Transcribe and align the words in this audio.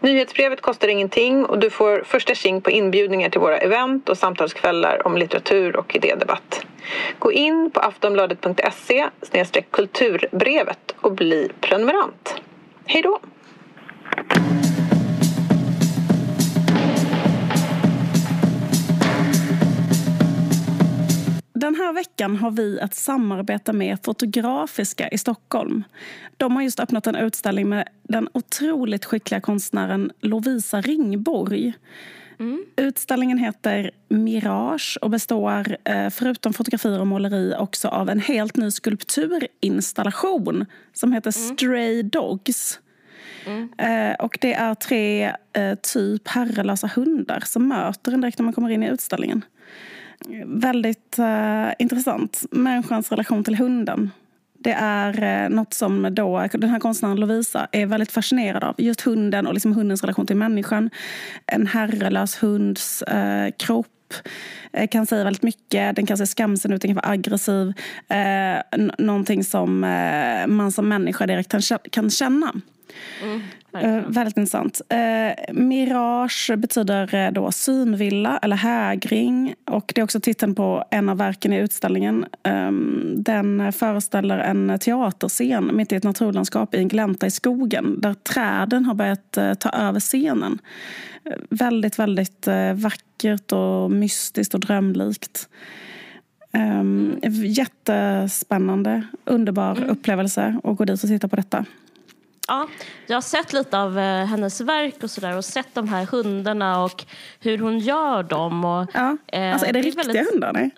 Nyhetsbrevet 0.00 0.60
kostar 0.60 0.88
ingenting 0.88 1.44
och 1.44 1.58
du 1.58 1.70
får 1.70 2.02
första 2.06 2.34
tjing 2.34 2.60
på 2.60 2.70
inbjudningar 2.70 3.30
till 3.30 3.40
våra 3.40 3.58
event 3.58 4.08
och 4.08 4.18
samtalskvällar 4.18 5.06
om 5.06 5.16
litteratur 5.16 5.76
och 5.76 5.96
idédebatt. 5.96 6.66
Gå 7.18 7.32
in 7.32 7.70
på 7.70 7.80
aftonbladet.se 7.80 9.62
kulturbrevet 9.70 10.94
och 11.00 11.12
bli 11.12 11.48
prenumerant. 11.60 12.34
Hej 12.84 13.02
då! 13.02 13.20
Den 21.60 21.74
här 21.74 21.92
veckan 21.92 22.36
har 22.36 22.50
vi 22.50 22.78
ett 22.78 22.94
samarbete 22.94 23.72
med 23.72 23.98
Fotografiska 24.04 25.08
i 25.08 25.18
Stockholm. 25.18 25.84
De 26.36 26.56
har 26.56 26.62
just 26.62 26.80
öppnat 26.80 27.06
en 27.06 27.16
utställning 27.16 27.68
med 27.68 27.88
den 28.02 28.28
otroligt 28.32 29.04
skickliga 29.04 29.40
konstnären 29.40 30.12
Lovisa 30.20 30.80
Ringborg. 30.80 31.72
Mm. 32.38 32.64
Utställningen 32.76 33.38
heter 33.38 33.90
Mirage 34.08 34.98
och 35.02 35.10
består 35.10 35.76
eh, 35.84 36.10
förutom 36.10 36.52
fotografier 36.52 37.00
och 37.00 37.06
måleri 37.06 37.54
också 37.58 37.88
av 37.88 38.10
en 38.10 38.20
helt 38.20 38.56
ny 38.56 38.70
skulpturinstallation 38.70 40.66
som 40.92 41.12
heter 41.12 41.38
mm. 41.38 41.56
Stray 41.56 42.02
Dogs. 42.02 42.80
Mm. 43.46 43.72
Eh, 43.78 44.14
och 44.14 44.38
det 44.40 44.54
är 44.54 44.74
tre 44.74 45.32
eh, 45.52 45.74
typ 45.82 46.28
herrelösa 46.28 46.90
hundar 46.94 47.42
som 47.46 47.68
möter 47.68 48.12
en 48.12 48.20
direkt 48.20 48.38
när 48.38 48.44
man 48.44 48.54
kommer 48.54 48.70
in 48.70 48.82
i 48.82 48.88
utställningen 48.88 49.44
väldigt 50.44 51.16
uh, 51.18 51.72
intressant. 51.78 52.42
Människans 52.50 53.10
relation 53.10 53.44
till 53.44 53.54
hunden. 53.54 54.10
Det 54.58 54.72
är 54.72 55.44
uh, 55.44 55.56
något 55.56 55.74
som 55.74 56.14
då, 56.14 56.48
den 56.52 56.70
här 56.70 56.80
konstnären 56.80 57.16
Lovisa 57.16 57.68
är 57.72 57.86
väldigt 57.86 58.12
fascinerad 58.12 58.64
av. 58.64 58.74
Just 58.78 59.00
hunden 59.00 59.46
och 59.46 59.54
liksom 59.54 59.72
hundens 59.72 60.02
relation 60.02 60.26
till 60.26 60.36
människan. 60.36 60.90
En 61.46 61.66
herrelös 61.66 62.42
hunds 62.42 63.02
uh, 63.12 63.50
kropp 63.58 63.86
kan 64.90 65.06
säga 65.06 65.24
väldigt 65.24 65.42
mycket. 65.42 65.96
Den 65.96 66.06
kan 66.06 66.18
se 66.18 66.26
skamsen 66.26 66.72
ut, 66.72 66.82
den 66.82 66.88
kan 66.88 66.96
vara 66.96 67.12
aggressiv. 67.12 67.72
Eh, 68.08 68.86
någonting 68.98 69.44
som 69.44 69.84
eh, 69.84 70.46
man 70.46 70.72
som 70.72 70.88
människa 70.88 71.26
direkt 71.26 71.54
kan 71.90 72.10
känna. 72.10 72.52
Mm. 73.22 73.40
Uh, 73.74 74.00
väldigt 74.06 74.36
intressant. 74.36 74.80
Uh, 74.92 75.54
Mirage 75.54 76.50
betyder 76.56 77.14
uh, 77.14 77.32
då 77.32 77.52
synvilla 77.52 78.38
eller 78.38 78.56
hägring. 78.56 79.54
Och 79.66 79.92
det 79.94 80.00
är 80.00 80.04
också 80.04 80.20
titeln 80.20 80.54
på 80.54 80.84
en 80.90 81.08
av 81.08 81.16
verken 81.16 81.52
i 81.52 81.58
utställningen. 81.58 82.26
Um, 82.48 83.14
den 83.16 83.72
föreställer 83.72 84.38
en 84.38 84.78
teaterscen 84.78 85.76
mitt 85.76 85.92
i 85.92 85.96
ett 85.96 86.04
naturlandskap 86.04 86.74
i 86.74 86.78
en 86.78 86.88
glänta 86.88 87.26
i 87.26 87.30
skogen 87.30 88.00
där 88.00 88.14
träden 88.14 88.84
har 88.84 88.94
börjat 88.94 89.38
ta 89.58 89.70
över 89.70 90.00
scenen. 90.00 90.58
väldigt, 91.50 91.98
väldigt 91.98 92.48
vackert 92.74 93.52
och 93.52 93.90
mystiskt 93.90 94.54
och 94.54 94.60
drömlikt. 94.60 95.48
Um, 96.52 97.18
jättespännande, 97.44 99.02
underbar 99.24 99.76
mm. 99.76 99.90
upplevelse 99.90 100.60
att 100.64 100.76
gå 100.76 100.84
dit 100.84 101.02
och 101.02 101.08
titta 101.08 101.28
på 101.28 101.36
detta. 101.36 101.64
Ja, 102.50 102.68
jag 103.06 103.16
har 103.16 103.22
sett 103.22 103.52
lite 103.52 103.78
av 103.78 103.98
eh, 103.98 104.24
hennes 104.24 104.60
verk 104.60 105.02
och 105.02 105.10
sådär 105.10 105.36
och 105.36 105.44
sett 105.44 105.74
de 105.74 105.88
här 105.88 106.06
hundarna 106.06 106.84
och 106.84 107.04
hur 107.40 107.58
hon 107.58 107.78
gör 107.78 108.22
dem. 108.22 108.64
Och, 108.64 108.86
ja. 108.94 109.16
eh, 109.26 109.52
alltså 109.52 109.66
är 109.66 109.72
det, 109.72 109.80
det 109.80 109.86
riktiga 109.86 110.04
väldigt... 110.04 110.32
hundar? 110.32 110.52
Nej, 110.52 110.70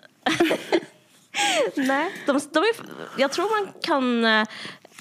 nej 1.75 2.11
de, 2.25 2.39
de 2.53 2.59
är, 2.59 2.75
jag 3.17 3.31
tror 3.31 3.63
man 3.63 3.73
kan 3.81 4.25
eh, 4.25 4.47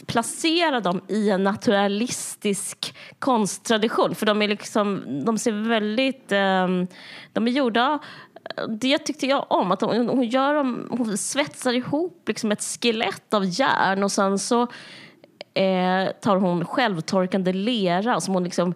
placera 0.06 0.80
dem 0.80 1.00
i 1.08 1.30
en 1.30 1.44
naturalistisk 1.44 2.94
konsttradition. 3.18 4.14
För 4.14 4.26
de 4.26 4.42
är 4.42 4.48
liksom, 4.48 5.02
de 5.24 5.38
ser 5.38 5.68
väldigt, 5.68 6.32
eh, 6.32 6.68
de 7.32 7.46
är 7.46 7.50
gjorda 7.50 7.98
det 8.68 8.98
tyckte 8.98 9.26
jag 9.26 9.46
om, 9.48 9.72
att 9.72 9.80
hon, 9.80 10.08
hon, 10.08 10.24
gör 10.24 10.54
hon 10.96 11.18
svetsar 11.18 11.72
ihop 11.72 12.22
liksom 12.26 12.52
ett 12.52 12.62
skelett 12.62 13.34
av 13.34 13.44
järn 13.44 14.04
och 14.04 14.12
sen 14.12 14.38
så 14.38 14.68
eh, 15.54 16.12
tar 16.20 16.36
hon 16.36 16.64
självtorkande 16.64 17.52
lera 17.52 18.20
som 18.20 18.34
hon 18.34 18.44
liksom 18.44 18.74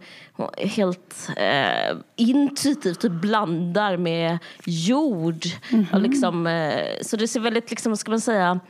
helt 0.58 1.28
eh, 1.36 1.96
intuitivt 2.16 3.00
typ 3.00 3.12
blandar 3.12 3.96
med 3.96 4.38
jord. 4.64 5.44
Mm 5.72 5.84
-hmm. 5.84 5.94
och 5.94 6.00
liksom, 6.00 6.46
eh, 6.46 6.84
så 7.02 7.16
det 7.16 7.28
ser 7.28 7.40
väldigt, 7.40 7.70
liksom, 7.70 7.96
ska 7.96 8.10
man 8.10 8.20
säga, 8.20 8.60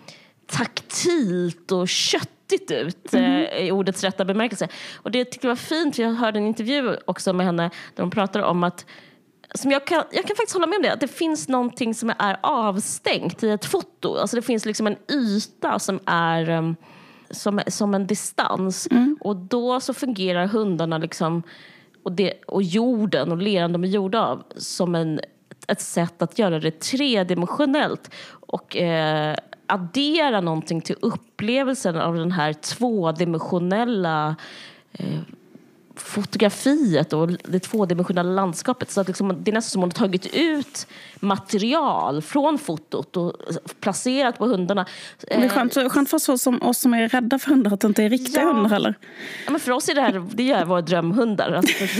taktilt 0.46 1.72
och 1.72 1.88
köttigt 1.88 2.70
ut 2.70 3.14
mm 3.14 3.24
-hmm. 3.24 3.58
i 3.58 3.70
ordets 3.70 4.04
rätta 4.04 4.24
bemärkelse. 4.24 4.68
Och 4.96 5.10
det 5.10 5.24
tyckte 5.24 5.46
jag 5.46 5.50
var 5.50 5.56
fint, 5.56 5.96
för 5.96 6.02
jag 6.02 6.12
hörde 6.12 6.38
en 6.38 6.46
intervju 6.46 6.96
också 7.04 7.32
med 7.32 7.46
henne 7.46 7.70
där 7.94 8.02
hon 8.02 8.10
pratade 8.10 8.44
om 8.44 8.64
att 8.64 8.86
som 9.54 9.70
jag, 9.70 9.86
kan, 9.86 10.02
jag 10.10 10.26
kan 10.26 10.36
faktiskt 10.36 10.52
hålla 10.52 10.66
med 10.66 10.76
om 10.76 10.82
det, 10.82 10.92
att 10.92 11.00
det 11.00 11.08
finns 11.08 11.48
någonting 11.48 11.94
som 11.94 12.12
är 12.18 12.36
avstängt 12.42 13.42
i 13.42 13.50
ett 13.50 13.64
foto. 13.64 14.16
Alltså 14.16 14.36
det 14.36 14.42
finns 14.42 14.64
liksom 14.64 14.86
en 14.86 14.96
yta 15.10 15.78
som 15.78 16.00
är 16.06 16.50
um, 16.50 16.76
som, 17.30 17.60
som 17.66 17.94
en 17.94 18.06
distans. 18.06 18.88
Mm. 18.90 19.16
Och 19.20 19.36
då 19.36 19.80
så 19.80 19.94
fungerar 19.94 20.46
hundarna 20.46 20.98
liksom, 20.98 21.42
och, 22.02 22.12
det, 22.12 22.32
och 22.46 22.62
jorden 22.62 23.32
och 23.32 23.38
leran 23.38 23.72
de 23.72 23.84
är 23.84 23.88
gjorda 23.88 24.20
av 24.20 24.42
som 24.56 24.94
en, 24.94 25.20
ett 25.68 25.80
sätt 25.80 26.22
att 26.22 26.38
göra 26.38 26.60
det 26.60 26.80
tredimensionellt 26.80 28.10
och 28.28 28.76
eh, 28.76 29.36
addera 29.66 30.40
någonting 30.40 30.80
till 30.80 30.96
upplevelsen 31.00 31.96
av 31.96 32.16
den 32.16 32.32
här 32.32 32.52
tvådimensionella 32.52 34.36
eh, 34.92 35.20
fotografiet 35.96 37.12
och 37.12 37.28
det 37.28 37.60
tvådimensionella 37.60 38.30
landskapet. 38.30 38.90
Så 38.90 39.00
att 39.00 39.06
liksom, 39.06 39.28
det 39.28 39.50
är 39.50 39.52
nästan 39.52 39.70
som 39.70 39.78
om 39.78 39.88
man 39.88 39.90
har 39.90 40.06
tagit 40.06 40.26
ut 40.34 40.86
material 41.20 42.22
från 42.22 42.58
fotot 42.58 43.16
och 43.16 43.32
placerat 43.80 44.38
på 44.38 44.46
hundarna. 44.46 44.86
Det 45.20 45.34
är 45.34 45.48
skönt, 45.48 45.92
skönt 45.92 46.10
för 46.10 46.16
oss 46.32 46.42
som, 46.42 46.62
oss 46.62 46.78
som 46.78 46.94
är 46.94 47.08
rädda 47.08 47.38
för 47.38 47.50
hundar 47.50 47.72
att 47.72 47.80
det 47.80 47.86
inte 47.86 48.02
är 48.02 48.10
riktiga 48.10 48.42
ja. 48.42 48.52
hundar 48.52 48.70
heller. 48.70 48.94
Ja, 49.44 49.50
men 49.50 49.60
för 49.60 49.72
oss 49.72 49.88
är 49.88 49.94
det 49.94 50.00
här 50.00 50.26
det 50.34 50.50
är 50.50 50.64
våra 50.64 50.80
drömhundar. 50.80 51.52
Alltså, 51.52 51.84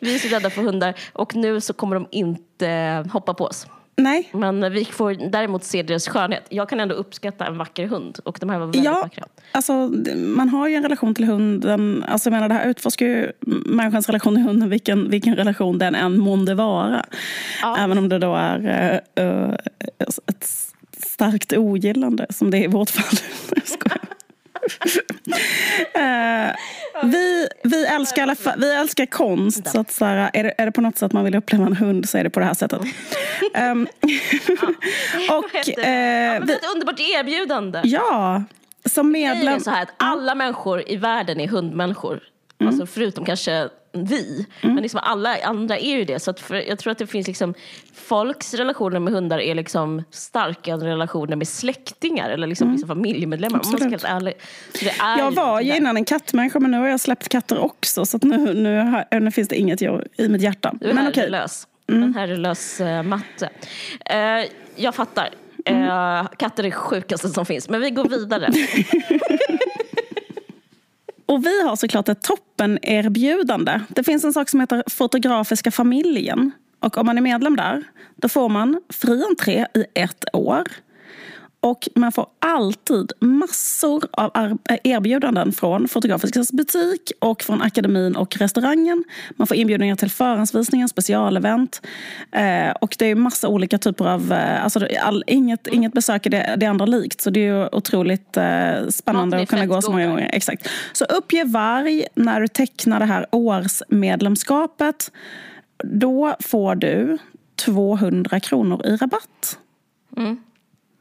vi 0.00 0.14
är 0.14 0.18
så 0.18 0.28
rädda 0.28 0.50
för 0.50 0.62
hundar 0.62 0.94
och 1.12 1.36
nu 1.36 1.60
så 1.60 1.72
kommer 1.72 1.96
de 1.96 2.06
inte 2.10 3.04
hoppa 3.12 3.34
på 3.34 3.44
oss. 3.44 3.66
Nej. 3.96 4.30
Men 4.32 4.72
vi 4.72 4.84
får 4.84 5.30
däremot 5.30 5.64
se 5.64 5.82
deras 5.82 6.08
skönhet. 6.08 6.46
Jag 6.48 6.68
kan 6.68 6.80
ändå 6.80 6.94
uppskatta 6.94 7.46
en 7.46 7.58
vacker 7.58 7.86
hund 7.86 8.18
och 8.24 8.38
de 8.40 8.50
här 8.50 8.58
var 8.58 8.66
väldigt 8.66 8.84
ja, 8.84 9.00
vackra. 9.02 9.24
Alltså, 9.52 9.72
man 10.16 10.48
har 10.48 10.68
ju 10.68 10.74
en 10.74 10.82
relation 10.82 11.14
till 11.14 11.24
hunden. 11.24 12.04
Alltså, 12.08 12.28
jag 12.28 12.32
menar, 12.32 12.48
det 12.48 12.54
här 12.54 12.68
utforskar 12.68 13.06
ju 13.06 13.32
människans 13.66 14.06
relation 14.08 14.34
till 14.34 14.42
hunden 14.42 14.70
vilken, 14.70 15.10
vilken 15.10 15.36
relation 15.36 15.78
den 15.78 15.94
än 15.94 16.18
månde 16.18 16.54
vara. 16.54 17.04
Ja. 17.62 17.76
Även 17.78 17.98
om 17.98 18.08
det 18.08 18.18
då 18.18 18.34
är 18.34 19.00
uh, 19.20 19.54
ett 20.26 20.48
starkt 20.98 21.52
ogillande 21.52 22.26
som 22.30 22.50
det 22.50 22.58
är 22.58 22.64
i 22.64 22.66
vårt 22.66 22.90
fall. 22.90 23.18
uh, 25.96 26.54
vi, 27.02 27.48
vi, 27.62 27.86
älskar 27.86 28.22
alla, 28.22 28.36
vi 28.58 28.74
älskar 28.74 29.06
konst. 29.06 29.68
Så, 29.68 29.80
att, 29.80 29.92
så 29.92 30.04
här, 30.04 30.30
är, 30.32 30.44
det, 30.44 30.54
är 30.58 30.66
det 30.66 30.72
på 30.72 30.80
något 30.80 30.98
sätt 30.98 31.12
man 31.12 31.24
vill 31.24 31.34
uppleva 31.34 31.66
en 31.66 31.76
hund 31.76 32.08
så 32.08 32.18
är 32.18 32.24
det 32.24 32.30
på 32.30 32.40
det 32.40 32.46
här 32.46 32.54
sättet. 32.54 32.80
um, 32.80 32.86
och, 35.30 35.78
eh, 35.78 36.44
vi, 36.44 36.52
ett 36.52 36.72
underbart 36.74 37.00
erbjudande. 37.00 37.80
Ja. 37.84 38.44
Som 38.84 39.12
medlem... 39.12 39.54
Är 39.54 39.58
så 39.58 39.70
här 39.70 39.82
att 39.82 39.94
alla 39.96 40.34
människor 40.34 40.90
i 40.90 40.96
världen 40.96 41.40
är 41.40 41.48
hundmänniskor. 41.48 42.20
Mm. 42.58 42.68
Alltså 42.68 42.86
förutom 42.86 43.24
kanske 43.24 43.68
vi. 44.04 44.46
Mm. 44.60 44.74
Men 44.74 44.82
liksom 44.82 45.00
alla 45.02 45.36
andra 45.44 45.78
är 45.78 45.96
ju 45.96 46.04
det. 46.04 46.18
Så 46.18 46.34
för, 46.34 46.54
jag 46.54 46.78
tror 46.78 46.90
att 46.90 46.98
det 46.98 47.06
finns 47.06 47.26
liksom, 47.26 47.54
folks 47.94 48.54
relationer 48.54 49.00
med 49.00 49.14
hundar 49.14 49.38
är 49.38 49.54
liksom 49.54 50.02
starkare 50.10 50.86
relationer 50.86 51.36
med 51.36 51.48
släktingar 51.48 52.30
eller 52.30 52.46
liksom, 52.46 52.64
mm. 52.64 52.74
liksom 52.74 52.88
familjemedlemmar. 52.88 53.60
Om 53.64 53.70
man 53.70 53.98
ska 53.98 54.08
ärlig. 54.08 54.34
jag 55.18 55.30
var 55.30 55.60
ju 55.60 55.76
innan 55.76 55.96
en 55.96 56.04
kattmänniska 56.04 56.60
men 56.60 56.70
nu 56.70 56.78
har 56.78 56.88
jag 56.88 57.00
släppt 57.00 57.28
katter 57.28 57.58
också. 57.58 58.06
Så 58.06 58.18
nu, 58.22 58.54
nu, 58.54 59.04
nu 59.20 59.30
finns 59.30 59.48
det 59.48 59.56
inget 59.56 59.82
i 59.82 60.28
mitt 60.28 60.42
hjärta. 60.42 60.74
Du 60.80 60.90
är 60.90 60.94
men 60.94 61.04
herrelös. 61.04 61.66
Okay. 61.88 61.96
Mm. 61.96 62.08
En 62.08 62.14
herrelös 62.14 62.80
uh, 62.80 63.02
matte. 63.02 63.50
Uh, 64.12 64.46
jag 64.76 64.94
fattar. 64.94 65.30
Uh, 65.70 66.28
katter 66.36 66.64
är 66.64 66.68
det 66.68 66.70
sjukaste 66.70 67.28
som 67.28 67.46
finns. 67.46 67.68
Men 67.68 67.80
vi 67.80 67.90
går 67.90 68.08
vidare. 68.08 68.52
Och 71.26 71.46
vi 71.46 71.62
har 71.62 71.76
såklart 71.76 72.08
ett 72.08 72.22
toppenerbjudande. 72.22 73.80
Det 73.88 74.04
finns 74.04 74.24
en 74.24 74.32
sak 74.32 74.48
som 74.48 74.60
heter 74.60 74.84
Fotografiska 74.86 75.70
familjen. 75.70 76.50
Och 76.80 76.98
om 76.98 77.06
man 77.06 77.18
är 77.18 77.22
medlem 77.22 77.56
där, 77.56 77.84
då 78.16 78.28
får 78.28 78.48
man 78.48 78.80
fri 78.88 79.24
entré 79.30 79.66
i 79.74 79.84
ett 79.94 80.24
år. 80.32 80.68
Och 81.66 81.88
man 81.94 82.12
får 82.12 82.26
alltid 82.38 83.12
massor 83.20 84.04
av 84.12 84.58
erbjudanden 84.84 85.52
från 85.52 85.88
Fotografiskans 85.88 86.52
butik 86.52 87.12
och 87.18 87.42
från 87.42 87.62
akademin 87.62 88.16
och 88.16 88.36
restaurangen. 88.36 89.04
Man 89.30 89.46
får 89.46 89.56
inbjudningar 89.56 89.96
till 89.96 90.10
förhandsvisningar, 90.10 90.86
specialevent. 90.86 91.86
Eh, 92.32 92.70
och 92.70 92.96
det 92.98 93.06
är 93.06 93.14
massa 93.14 93.48
olika 93.48 93.78
typer 93.78 94.04
av... 94.04 94.32
Eh, 94.32 94.64
alltså 94.64 94.88
all, 95.00 95.24
inget, 95.26 95.66
inget 95.66 95.92
besök 95.92 96.26
är 96.26 96.30
det, 96.30 96.56
det 96.58 96.66
andra 96.66 96.86
likt. 96.86 97.20
Så 97.20 97.30
det 97.30 97.46
är 97.46 97.74
otroligt 97.74 98.36
eh, 98.36 98.88
spännande 98.88 99.42
att 99.42 99.48
kunna 99.48 99.66
gå 99.66 99.82
så 99.82 99.90
många 99.90 100.06
gånger. 100.06 100.30
Exakt. 100.32 100.68
Så 100.92 101.04
uppge 101.04 101.44
varg 101.44 102.06
när 102.14 102.40
du 102.40 102.48
tecknar 102.48 103.00
det 103.00 103.06
här 103.06 103.26
årsmedlemskapet. 103.30 105.12
Då 105.84 106.36
får 106.40 106.74
du 106.74 107.18
200 107.56 108.40
kronor 108.40 108.86
i 108.86 108.96
rabatt. 108.96 109.58
Mm. 110.16 110.38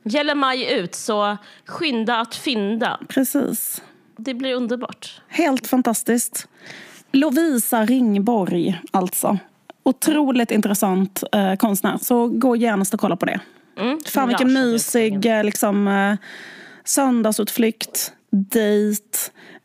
Gäller 0.06 0.36
maj 0.36 0.74
ut, 0.74 0.96
så 0.96 1.38
skynda 1.66 2.20
att 2.20 2.36
fynda. 2.36 3.00
Precis. 3.10 3.82
Det 4.18 4.34
blir 4.34 4.56
underbart. 4.56 5.22
Helt 5.28 5.68
fantastiskt. 5.68 6.48
Lovisa 7.12 7.86
Ringborg, 7.86 8.82
alltså. 8.92 9.38
Otroligt 9.84 10.52
intressant 10.52 11.24
eh, 11.32 11.56
konstnär. 11.56 11.98
Så 12.02 12.28
gå 12.28 12.56
gärna 12.56 12.86
och 12.94 13.00
kolla 13.00 13.16
på 13.16 13.26
det. 13.26 13.40
Mm, 13.80 14.00
Fan 14.06 14.28
vilken 14.28 14.54
mysig 14.54 15.26
eh, 15.26 15.44
liksom, 15.44 15.88
eh, 15.88 16.16
söndagsutflykt, 16.84 18.14
dejt, 18.32 19.18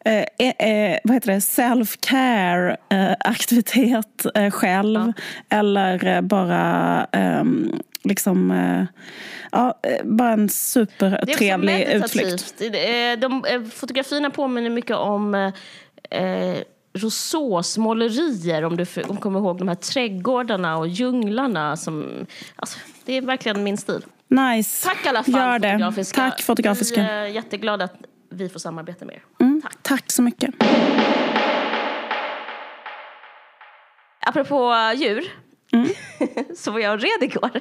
eh, 0.04 0.24
eh, 0.38 0.68
eh, 0.68 0.98
vad 1.04 1.14
heter 1.14 1.32
det, 1.32 1.38
self-care 1.38 2.76
eh, 2.88 3.16
aktivitet 3.20 4.26
eh, 4.34 4.50
själv. 4.50 5.12
Ja. 5.48 5.58
Eller 5.58 6.22
bara 6.22 7.04
ehm, 7.12 7.72
liksom, 8.04 8.50
ja, 9.52 9.80
bara 10.04 10.32
en 10.32 10.48
supertrevlig 10.48 11.88
utflykt. 11.88 12.62
De, 13.18 13.44
fotografierna 13.72 14.30
påminner 14.30 14.70
mycket 14.70 14.96
om 14.96 15.34
eh, 16.10 16.56
Rousseaus 16.92 17.78
målerier, 17.78 18.64
om 18.64 18.76
du 18.76 18.86
kommer 19.20 19.38
ihåg 19.38 19.58
de 19.58 19.68
här 19.68 19.74
trädgårdarna 19.74 20.76
och 20.78 20.88
djunglarna. 20.88 21.76
Som, 21.76 22.26
alltså, 22.56 22.78
det 23.04 23.12
är 23.16 23.22
verkligen 23.22 23.62
min 23.62 23.76
stil. 23.76 24.04
Nice. 24.28 24.88
Tack 24.88 25.06
i 25.06 25.08
alla 25.08 25.22
fall, 25.22 25.34
Gör 25.34 25.58
det. 25.58 25.72
Fotografiska. 25.72 26.20
Tack, 26.20 26.42
Fotografiska. 26.42 27.02
Vi 27.02 27.08
är 27.08 27.26
jätteglada 27.26 27.84
att 27.84 27.96
vi 28.30 28.48
får 28.48 28.60
samarbeta 28.60 29.04
med 29.04 29.14
er. 29.14 29.22
Mm, 29.40 29.62
tack. 29.62 29.76
tack 29.82 30.10
så 30.10 30.22
mycket. 30.22 30.54
Apropå 34.26 34.74
djur, 34.96 35.32
mm. 35.72 35.88
så 36.56 36.70
var 36.70 36.80
jag 36.80 37.04
red 37.04 37.22
igår. 37.30 37.60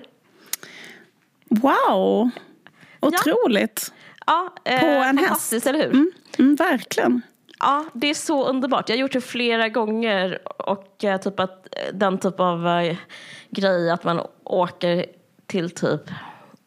Wow! 1.50 2.30
Otroligt. 3.00 3.92
Ja, 4.26 4.54
ja 4.64 4.80
På 4.80 4.86
eh, 4.86 5.10
en 5.10 5.18
häst. 5.18 5.54
eller 5.54 5.80
hur? 5.80 5.94
Mm, 5.94 6.12
mm, 6.40 6.56
verkligen. 6.56 7.22
Ja, 7.60 7.86
det 7.94 8.10
är 8.10 8.14
så 8.14 8.48
underbart. 8.48 8.90
Jag 8.90 8.96
har 8.96 9.02
gjort 9.02 9.14
det 9.14 9.22
flera 9.22 9.70
gånger 9.70 10.40
och 10.62 11.04
eh, 11.04 11.20
typ 11.20 11.40
att, 11.40 11.68
eh, 11.72 11.94
den 11.94 12.18
typ 12.18 12.40
av 12.40 12.68
eh, 12.68 12.98
grej 13.50 13.92
att 13.92 14.04
man 14.04 14.22
åker 14.44 15.06
till 15.48 15.70
typ 15.70 16.10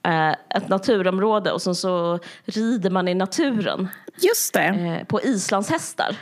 eh, 0.02 0.31
ett 0.31 0.69
naturområde 0.69 1.52
och 1.52 1.62
sen 1.62 1.75
så 1.75 2.19
rider 2.44 2.90
man 2.90 3.08
i 3.08 3.14
naturen. 3.14 3.88
Just 4.17 4.55
det. 4.55 4.64
Eh, 4.64 5.06
på 5.06 5.23
islandshästar. 5.23 6.17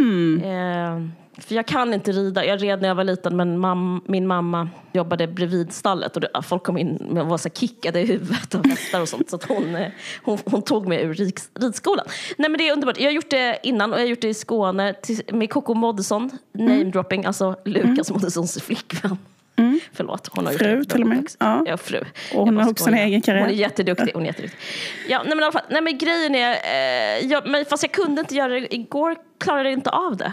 Mm. 0.00 1.12
För 1.38 1.54
jag 1.54 1.66
kan 1.66 1.94
inte 1.94 2.12
rida. 2.12 2.44
Jag 2.44 2.62
red 2.62 2.80
när 2.80 2.88
jag 2.88 2.94
var 2.94 3.04
liten 3.04 3.36
men 3.36 3.58
mam 3.58 4.02
min 4.06 4.26
mamma 4.26 4.68
jobbade 4.92 5.26
bredvid 5.26 5.72
stallet 5.72 6.16
och 6.16 6.20
det, 6.20 6.28
folk 6.42 6.62
kom 6.62 6.78
in 6.78 7.18
och 7.18 7.26
var 7.26 7.38
så 7.38 7.48
kickade 7.48 8.00
i 8.00 8.06
huvudet 8.06 8.54
av 8.54 8.66
hästar 8.66 9.00
och 9.00 9.08
sånt. 9.08 9.30
Så 9.30 9.38
hon, 9.48 9.74
eh, 9.74 9.88
hon, 10.22 10.38
hon, 10.44 10.62
tog 10.62 10.88
mig 10.88 11.02
ur 11.02 11.14
ridskolan. 11.14 12.06
Nej 12.36 12.50
men 12.50 12.58
det 12.58 12.68
är 12.68 12.72
underbart. 12.72 12.98
Jag 12.98 13.06
har 13.06 13.12
gjort 13.12 13.30
det 13.30 13.58
innan 13.62 13.92
och 13.92 13.98
jag 13.98 14.04
har 14.04 14.08
gjort 14.08 14.20
det 14.20 14.28
i 14.28 14.34
Skåne 14.34 14.92
till, 14.92 15.20
med 15.32 15.50
Coco 15.50 15.74
Moddesson. 15.74 16.30
Mm. 16.58 16.78
Name 16.78 16.90
dropping, 16.90 17.24
alltså 17.24 17.56
Lukas 17.64 18.10
mm. 18.10 18.20
Moddessons 18.20 18.62
flickvän. 18.62 19.18
Mm. 19.56 19.80
Förlåt, 19.92 20.30
hon 20.32 20.46
har 20.46 20.52
fru 20.52 20.84
till 20.84 21.02
och 21.02 21.08
med. 21.08 21.26
Ja. 21.38 21.64
ja, 21.66 21.76
fru. 21.76 22.00
Och 22.34 22.44
hon 22.44 22.56
har 22.56 22.70
också 22.70 22.88
en 22.88 22.94
egen 22.94 23.22
karriär. 23.22 23.40
Hon 23.40 23.50
är 23.50 23.54
jätteduktig. 23.54 24.10
Hon 24.14 24.22
är 24.22 24.26
jätteduktig. 24.26 24.60
Ja, 25.08 25.18
nej, 25.18 25.28
men 25.28 25.40
i 25.40 25.42
alla 25.42 25.52
fall, 25.52 25.62
nej, 25.70 25.82
men 25.82 25.98
grejen 25.98 26.34
är, 26.34 26.50
eh, 26.52 27.26
jag, 27.26 27.46
men 27.46 27.64
fast 27.64 27.82
jag 27.82 27.92
kunde 27.92 28.20
inte 28.20 28.34
göra 28.34 28.52
det 28.52 28.74
igår, 28.74 29.16
klarade 29.38 29.68
jag 29.68 29.78
inte 29.78 29.90
av 29.90 30.16
det. 30.16 30.32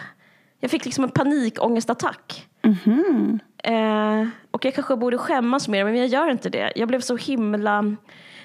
Jag 0.61 0.71
fick 0.71 0.85
liksom 0.85 1.03
en 1.03 1.09
panikångestattack. 1.09 2.47
Mm 2.61 2.77
-hmm. 2.83 3.39
eh, 3.63 4.27
och 4.51 4.65
jag 4.65 4.75
kanske 4.75 4.95
borde 4.95 5.17
skämmas 5.17 5.67
mer, 5.67 5.85
men 5.85 5.95
jag 5.95 6.07
gör 6.07 6.31
inte 6.31 6.49
det. 6.49 6.71
Jag 6.75 6.87
blev 6.87 6.99
så 6.99 7.17
himla... 7.17 7.95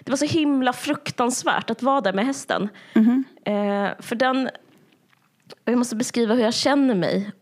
Det 0.04 0.10
var 0.12 0.16
så 0.16 0.26
himla 0.26 0.72
fruktansvärt 0.72 1.70
att 1.70 1.82
vara 1.82 2.00
där 2.00 2.12
med 2.12 2.26
hästen. 2.26 2.68
Mm 2.92 3.24
-hmm. 3.44 3.88
eh, 3.88 3.92
för 3.98 4.16
den... 4.16 4.50
Jag 5.64 5.78
måste 5.78 5.96
beskriva 5.96 6.34
hur 6.34 6.42
jag 6.42 6.54
känner 6.54 6.94
mig. 6.94 7.32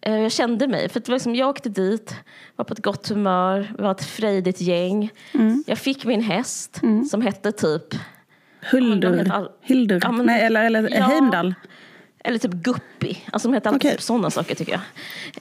Eh, 0.00 0.18
jag 0.18 0.32
kände 0.32 0.68
mig. 0.68 0.88
För 0.88 1.00
det 1.00 1.08
var 1.08 1.14
liksom, 1.14 1.34
jag 1.34 1.48
åkte 1.48 1.68
dit, 1.68 2.14
var 2.56 2.64
på 2.64 2.72
ett 2.72 2.82
gott 2.82 3.08
humör, 3.08 3.72
var 3.78 3.90
ett 3.90 4.04
frejdigt 4.04 4.60
gäng. 4.60 5.10
Mm. 5.34 5.64
Jag 5.66 5.78
fick 5.78 6.04
min 6.04 6.20
häst 6.20 6.80
mm. 6.82 7.04
som 7.04 7.22
hette 7.22 7.52
typ... 7.52 7.94
Huldur? 8.70 9.32
All... 9.32 9.48
Hildur? 9.60 10.00
Ja, 10.02 10.12
men, 10.12 10.26
Nej, 10.26 10.42
eller, 10.42 10.64
eller 10.64 10.90
ja. 10.90 11.04
Heimdall? 11.04 11.54
Eller 12.26 12.38
typ 12.38 12.52
Guppy. 12.52 13.16
Alltså 13.32 13.48
de 13.48 13.54
heter 13.54 13.68
alltid 13.68 13.80
okay. 13.80 13.90
typ 13.90 14.02
sådana 14.02 14.30
saker 14.30 14.54
tycker 14.54 14.72
jag. 14.72 14.82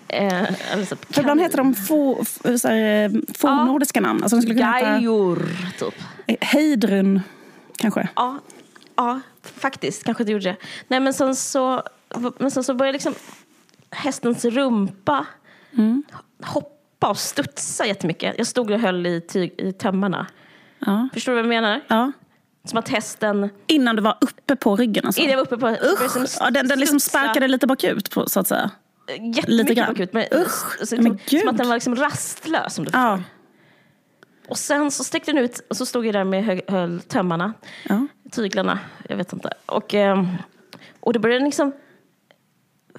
Eh, 0.07 0.47
typ, 0.89 1.13
För 1.13 1.21
ibland 1.21 1.41
heter 1.41 1.57
de 1.57 1.75
få, 1.75 2.25
så 2.57 2.67
här, 2.67 3.21
fornnordiska 3.37 3.99
ja. 3.99 4.07
namn. 4.07 4.23
Alltså, 4.23 4.35
de 4.35 4.41
skulle 4.41 4.55
kunna 4.55 4.81
Gajor, 4.81 5.45
heta... 5.45 5.85
typ. 5.85 6.43
Heidrun, 6.43 7.21
kanske? 7.77 8.07
Ja, 8.15 8.39
ja, 8.95 9.19
faktiskt. 9.43 10.03
Kanske 10.03 10.23
det 10.23 10.31
gjorde 10.31 10.43
det. 10.43 10.55
Nej, 10.87 10.99
men 10.99 11.13
sen 11.13 11.35
så, 11.35 11.83
men 12.37 12.51
sen 12.51 12.63
så 12.63 12.73
började 12.73 12.93
liksom 12.93 13.15
hästens 13.89 14.45
rumpa 14.45 15.25
mm. 15.77 16.03
hoppa 16.41 17.09
och 17.09 17.17
studsa 17.17 17.85
jättemycket. 17.85 18.35
Jag 18.37 18.47
stod 18.47 18.71
och 18.71 18.79
höll 18.79 19.05
i, 19.05 19.21
tyg, 19.21 19.53
i 19.57 19.71
tömmarna. 19.71 20.27
Ja. 20.79 21.09
Förstår 21.13 21.31
du 21.31 21.35
vad 21.35 21.45
jag 21.45 21.61
menar? 21.61 21.81
Ja. 21.87 22.11
Som 22.67 22.79
att 22.79 22.89
hästen... 22.89 23.49
Innan 23.67 23.95
du 23.95 24.01
var 24.01 24.17
uppe 24.21 24.55
på 24.55 24.75
ryggen 24.75 25.05
alltså? 25.05 25.21
Innan 25.21 25.31
jag 25.31 25.37
var 25.37 25.43
uppe 25.43 25.57
på... 25.57 25.67
Usch! 25.69 26.37
Ja, 26.39 26.51
den, 26.51 26.67
den 26.67 26.79
liksom 26.79 26.99
sparkade 26.99 27.47
lite 27.47 27.67
bakut 27.67 28.11
på, 28.11 28.29
så 28.29 28.39
att 28.39 28.47
säga? 28.47 28.71
Jättemycket 29.35 29.87
bakut. 29.87 30.13
Men, 30.13 30.25
Usch! 30.31 30.87
Så, 30.87 30.95
men 30.95 31.19
som, 31.25 31.39
som 31.39 31.49
att 31.49 31.57
den 31.57 31.67
var 31.67 31.75
liksom 31.75 31.95
rastlös 31.95 32.79
om 32.79 32.85
du 32.85 32.91
ja. 32.93 33.19
Och 34.47 34.57
sen 34.57 34.91
så 34.91 35.03
sträckte 35.03 35.31
den 35.31 35.43
ut 35.43 35.59
och 35.69 35.77
så 35.77 35.85
stod 35.85 36.05
jag 36.05 36.13
där 36.13 36.23
med 36.23 36.45
höll, 36.45 36.61
höll 36.67 37.01
tömmarna, 37.01 37.53
ja. 37.89 38.07
tyglarna, 38.31 38.79
jag 39.09 39.17
vet 39.17 39.33
inte. 39.33 39.53
Och, 39.65 39.93
ehm, 39.93 40.27
och 40.99 41.13
det 41.13 41.19
började 41.19 41.45
liksom 41.45 41.71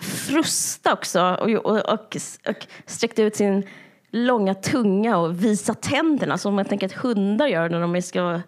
frusta 0.00 0.92
också 0.92 1.22
och, 1.40 1.50
och, 1.50 1.92
och, 1.92 2.16
och 2.48 2.66
sträckte 2.86 3.22
ut 3.22 3.36
sin 3.36 3.66
långa 4.10 4.54
tunga 4.54 5.16
och 5.16 5.44
visa 5.44 5.74
tänderna 5.74 6.38
som 6.38 6.58
jag 6.58 6.68
tänker 6.68 6.86
att 6.86 6.92
hundar 6.92 7.46
gör 7.46 7.68
när 7.68 7.80
de 7.80 8.02
ska 8.02 8.40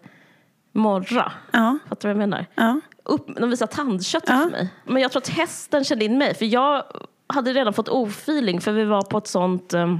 morra. 0.77 1.31
Ja. 1.51 1.77
Fattar 1.89 2.09
du 2.09 2.13
vad 2.13 2.23
jag 2.23 2.29
menar? 2.29 2.45
Ja. 2.55 2.79
Upp, 3.03 3.35
de 3.35 3.49
visar 3.49 3.67
tandköttet 3.67 4.29
ja. 4.29 4.41
för 4.43 4.51
mig. 4.51 4.73
Men 4.85 5.01
jag 5.01 5.11
tror 5.11 5.21
att 5.21 5.29
hästen 5.29 5.83
kände 5.83 6.05
in 6.05 6.17
mig 6.17 6.33
för 6.33 6.45
jag 6.45 6.83
hade 7.27 7.53
redan 7.53 7.73
fått 7.73 7.89
ofeeling 7.89 8.61
för 8.61 8.71
vi 8.71 8.83
var 8.83 9.01
på 9.01 9.17
ett 9.17 9.27
sånt 9.27 9.73
um, 9.73 9.99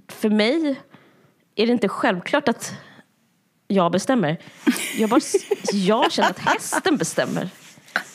för 0.07 0.29
mig 0.29 0.81
är 1.55 1.65
det 1.65 1.71
inte 1.71 1.89
självklart 1.89 2.49
att 2.49 2.73
jag 3.67 3.91
bestämmer. 3.91 4.37
Jag, 4.97 5.09
bara, 5.09 5.19
jag 5.73 6.11
känner 6.11 6.29
att 6.29 6.39
hästen 6.39 6.97
bestämmer. 6.97 7.49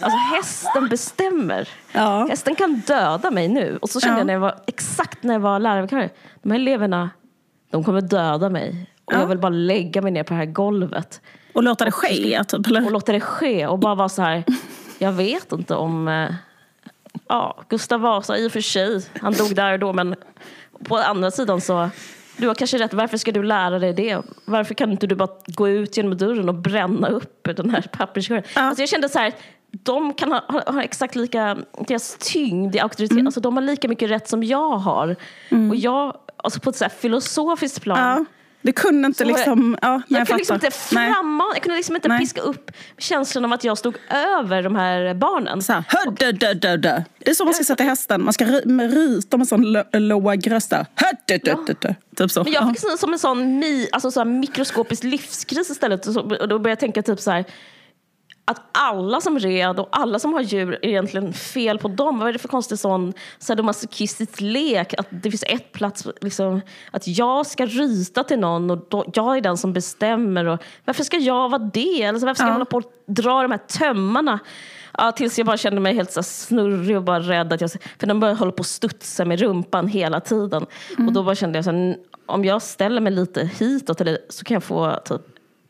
Alltså 0.01 0.19
hästen 0.37 0.89
bestämmer. 0.89 1.69
Ja. 1.93 2.27
Hästen 2.31 2.55
kan 2.55 2.83
döda 2.87 3.31
mig 3.31 3.49
nu. 3.49 3.79
Och 3.83 3.91
så 3.91 4.01
kände 4.01 4.15
ja. 4.15 4.21
jag 4.21 4.27
när 4.27 4.35
jag 4.35 4.41
var, 4.41 4.61
exakt 4.67 5.23
när 5.23 5.35
jag 5.35 5.41
var 5.41 5.59
lärarvikarie. 5.59 6.11
De 6.43 6.51
här 6.51 6.59
eleverna, 6.59 7.11
de 7.71 7.85
kommer 7.85 8.01
döda 8.01 8.49
mig. 8.51 8.91
Och 9.05 9.13
ja. 9.13 9.21
jag 9.21 9.27
vill 9.27 9.39
bara 9.39 9.49
lägga 9.49 10.03
mig 10.03 10.13
ner 10.13 10.23
på 10.23 10.35
det 10.35 10.39
här 10.39 10.47
golvet. 10.47 11.21
Och 11.53 11.63
låta 11.63 11.85
det 11.85 11.93
ske? 11.93 12.45
Typ, 12.45 12.67
eller? 12.67 12.85
Och 12.85 12.93
låta 12.93 13.13
det 13.13 13.21
ske. 13.21 13.67
Och 13.67 13.79
bara 13.79 13.95
vara 13.95 14.09
så 14.09 14.23
här, 14.23 14.45
jag 15.03 15.13
vet 15.13 15.53
inte 15.53 15.75
om... 15.75 16.09
Eh, 16.09 16.31
ja, 17.29 17.65
Gustav 17.69 18.01
Vasa 18.01 18.39
i 18.39 18.49
och 18.49 18.53
för 18.53 18.61
sig, 18.61 19.07
han 19.21 19.33
dog 19.33 19.55
där 19.55 19.73
och 19.73 19.79
då 19.79 19.93
men 19.93 20.15
på 20.85 20.97
andra 20.97 21.31
sidan 21.31 21.61
så 21.61 21.91
du 22.37 22.49
har 22.49 22.55
kanske 22.55 22.79
rätt, 22.79 22.95
varför 22.95 23.17
ska 23.17 23.33
du 23.33 23.43
lära 23.43 23.79
dig 23.79 23.93
det? 23.93 24.23
Varför 24.45 24.75
kan 24.75 24.91
inte 24.91 25.07
du 25.07 25.15
bara 25.15 25.29
gå 25.47 25.69
ut 25.69 25.97
genom 25.97 26.17
dörren 26.17 26.49
och 26.49 26.55
bränna 26.55 27.09
upp 27.09 27.49
den 27.57 27.71
här 27.71 27.83
papperskorgen? 27.93 28.45
Ja. 28.55 28.63
Alltså 28.63 28.83
jag 28.83 28.89
kände 28.89 29.09
så 29.09 29.19
här, 29.19 29.33
de 29.71 30.15
kan 30.15 30.33
ha, 30.33 30.45
ha, 30.49 30.73
ha, 30.73 30.83
exakt 30.83 31.15
lika, 31.15 31.59
deras 31.89 32.17
tyngd 32.21 32.77
i 32.77 32.79
auktoritet, 32.79 33.13
mm. 33.13 33.27
alltså 33.27 33.41
de 33.41 33.57
har 33.57 33.63
lika 33.63 33.89
mycket 33.89 34.11
rätt 34.11 34.29
som 34.29 34.43
jag 34.43 34.71
har. 34.71 35.17
Mm. 35.49 35.71
Och 35.71 35.77
jag, 35.77 36.17
alltså 36.37 36.61
på 36.61 36.71
ett 36.71 36.77
så 36.77 36.89
filosofiskt 36.89 37.83
plan, 37.83 37.99
ja 37.99 38.25
du 38.63 38.73
kunde 38.73 39.07
inte 39.07 39.19
så 39.19 39.25
liksom... 39.25 39.77
Ja, 39.83 39.97
nej, 39.97 40.21
jag, 40.21 40.27
kunde 40.27 40.39
liksom 40.39 40.55
inte 40.55 40.71
framma, 40.71 41.45
jag 41.55 41.63
kunde 41.63 41.77
liksom 41.77 41.97
inte 41.97 42.09
nej. 42.09 42.19
piska 42.19 42.41
upp 42.41 42.71
känslan 42.99 43.45
av 43.45 43.53
att 43.53 43.65
jag 43.65 43.79
stod 43.79 43.97
över 44.39 44.63
de 44.63 44.77
här 44.77 45.15
barnen. 45.15 45.63
Så 45.63 45.73
här, 45.73 45.85
dö, 46.19 46.33
dö, 46.33 46.55
dö, 46.55 46.77
dö. 46.77 47.03
Det 47.19 47.31
är 47.31 47.35
så 47.35 47.45
man 47.45 47.55
ska 47.55 47.65
sätta 47.65 47.85
hästen. 47.85 48.25
Man 48.25 48.33
ska 48.33 48.45
ryta 48.45 49.37
med 49.37 49.49
sån 49.49 49.77
låg 49.93 50.51
röst. 50.51 50.73
Typ 52.17 52.31
så. 52.31 52.45
Men 52.45 52.53
jag 52.53 52.69
fick 52.69 52.99
som 52.99 53.13
en 53.13 53.19
sån 53.19 53.59
mi, 53.59 53.89
alltså 53.93 54.11
så 54.11 54.25
mikroskopisk 54.25 55.05
livskris 55.05 55.71
istället. 55.71 56.07
Och 56.07 56.49
då 56.49 56.59
började 56.59 56.69
jag 56.69 56.79
tänka 56.79 57.03
typ 57.03 57.21
så 57.21 57.31
här 57.31 57.45
att 58.53 58.63
alla 58.73 59.21
som 59.21 59.39
red 59.39 59.81
och 59.81 59.89
alla 59.93 60.19
som 60.19 60.33
har 60.33 60.41
djur 60.41 60.79
är 60.83 60.89
egentligen 60.89 61.33
fel 61.33 61.79
på 61.79 61.89
dem. 61.89 62.19
Vad 62.19 62.29
är 62.29 62.33
det 62.33 62.39
för 62.39 62.49
konstig 62.49 62.79
sån 62.79 63.13
sadomasochistisk 63.39 64.41
lek? 64.41 64.95
Att 64.99 65.07
det 65.11 65.31
finns 65.31 65.45
ett 65.47 65.73
plats, 65.73 66.07
liksom, 66.21 66.61
att 66.91 67.07
jag 67.07 67.47
ska 67.47 67.67
ryta 67.67 68.25
till 68.25 68.39
någon 68.39 68.71
och 68.71 68.87
då, 68.91 69.05
jag 69.15 69.37
är 69.37 69.41
den 69.41 69.57
som 69.57 69.73
bestämmer. 69.73 70.45
Och, 70.45 70.63
varför 70.85 71.05
ska 71.05 71.17
jag 71.17 71.49
vara 71.49 71.71
det? 71.75 72.05
Alltså, 72.05 72.27
varför 72.27 72.39
ska 72.39 72.45
ja. 72.45 72.49
jag 72.49 72.55
hålla 72.55 72.65
på 72.65 72.77
och 72.77 72.93
dra 73.07 73.43
de 73.43 73.51
här 73.51 73.59
tömmarna? 73.59 74.39
Ja, 74.99 75.13
tills 75.13 75.39
jag 75.39 75.47
bara 75.47 75.57
kände 75.57 75.81
mig 75.81 75.95
helt 75.95 76.13
så 76.13 76.23
snurrig 76.23 76.97
och 76.97 77.03
bara 77.03 77.21
rädd. 77.21 77.53
Att 77.53 77.61
jag, 77.61 77.71
för 77.71 78.07
den 78.07 78.21
började 78.21 78.39
hålla 78.39 78.53
på 78.53 78.61
att 78.61 78.67
studsa 78.67 79.25
med 79.25 79.41
rumpan 79.41 79.89
hela 79.89 80.21
tiden. 80.21 80.67
Mm. 80.97 81.09
Och 81.09 81.13
då 81.13 81.23
bara 81.23 81.35
kände 81.35 81.59
jag 81.59 81.65
så 81.65 81.95
om 82.27 82.45
jag 82.45 82.63
ställer 82.63 83.01
mig 83.01 83.13
lite 83.13 83.51
hitåt 83.59 84.01
eller, 84.01 84.19
så 84.29 84.45
kan 84.45 84.55
jag 84.55 84.65
få 84.65 85.01
typ 85.05 85.23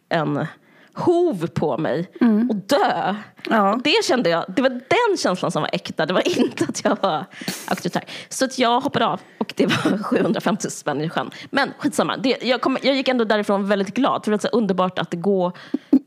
en 0.09 0.47
hov 0.95 1.47
på 1.47 1.79
mig 1.79 2.11
mm. 2.21 2.51
och 2.51 2.57
dö. 2.57 3.15
Ja. 3.51 3.81
Det 3.85 4.05
kände 4.05 4.31
jag, 4.31 4.45
det 4.49 4.63
var 4.63 4.71
den 4.71 5.17
känslan 5.19 5.51
som 5.51 5.63
var 5.63 5.71
äkta. 5.73 6.07
Det 6.07 6.15
var 6.15 6.39
inte 6.39 6.65
att 6.65 6.85
jag 6.85 6.97
var 7.01 7.25
auktoritär. 7.67 8.05
Så 8.29 8.45
att 8.45 8.59
jag 8.59 8.81
hoppade 8.81 9.07
av 9.07 9.21
och 9.39 9.53
det 9.57 9.67
var 9.67 10.03
750 10.03 10.71
spänn 10.71 11.01
i 11.01 11.09
sjön. 11.09 11.31
Men 11.51 11.71
skitsamma, 11.79 12.17
det, 12.17 12.43
jag, 12.43 12.61
kom, 12.61 12.79
jag 12.83 12.97
gick 12.97 13.09
ändå 13.09 13.25
därifrån 13.25 13.69
väldigt 13.69 13.95
glad. 13.95 14.25
För 14.25 14.31
det 14.31 14.37
var 14.37 14.51
så 14.51 14.57
underbart 14.57 14.99
att 14.99 15.13
gå, 15.15 15.53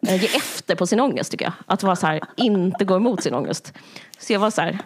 äh, 0.07 0.21
ge 0.21 0.27
efter 0.27 0.75
på 0.75 0.87
sin 0.87 0.99
ångest 0.99 1.31
tycker 1.31 1.45
jag. 1.45 1.53
Att 1.65 1.83
vara 1.83 1.95
så 1.95 2.07
här, 2.07 2.21
inte 2.35 2.85
gå 2.85 2.95
emot 2.95 3.23
sin 3.23 3.33
ångest. 3.33 3.73
Så 4.19 4.33
jag 4.33 4.39
var 4.39 4.49
så 4.49 4.61
här, 4.61 4.79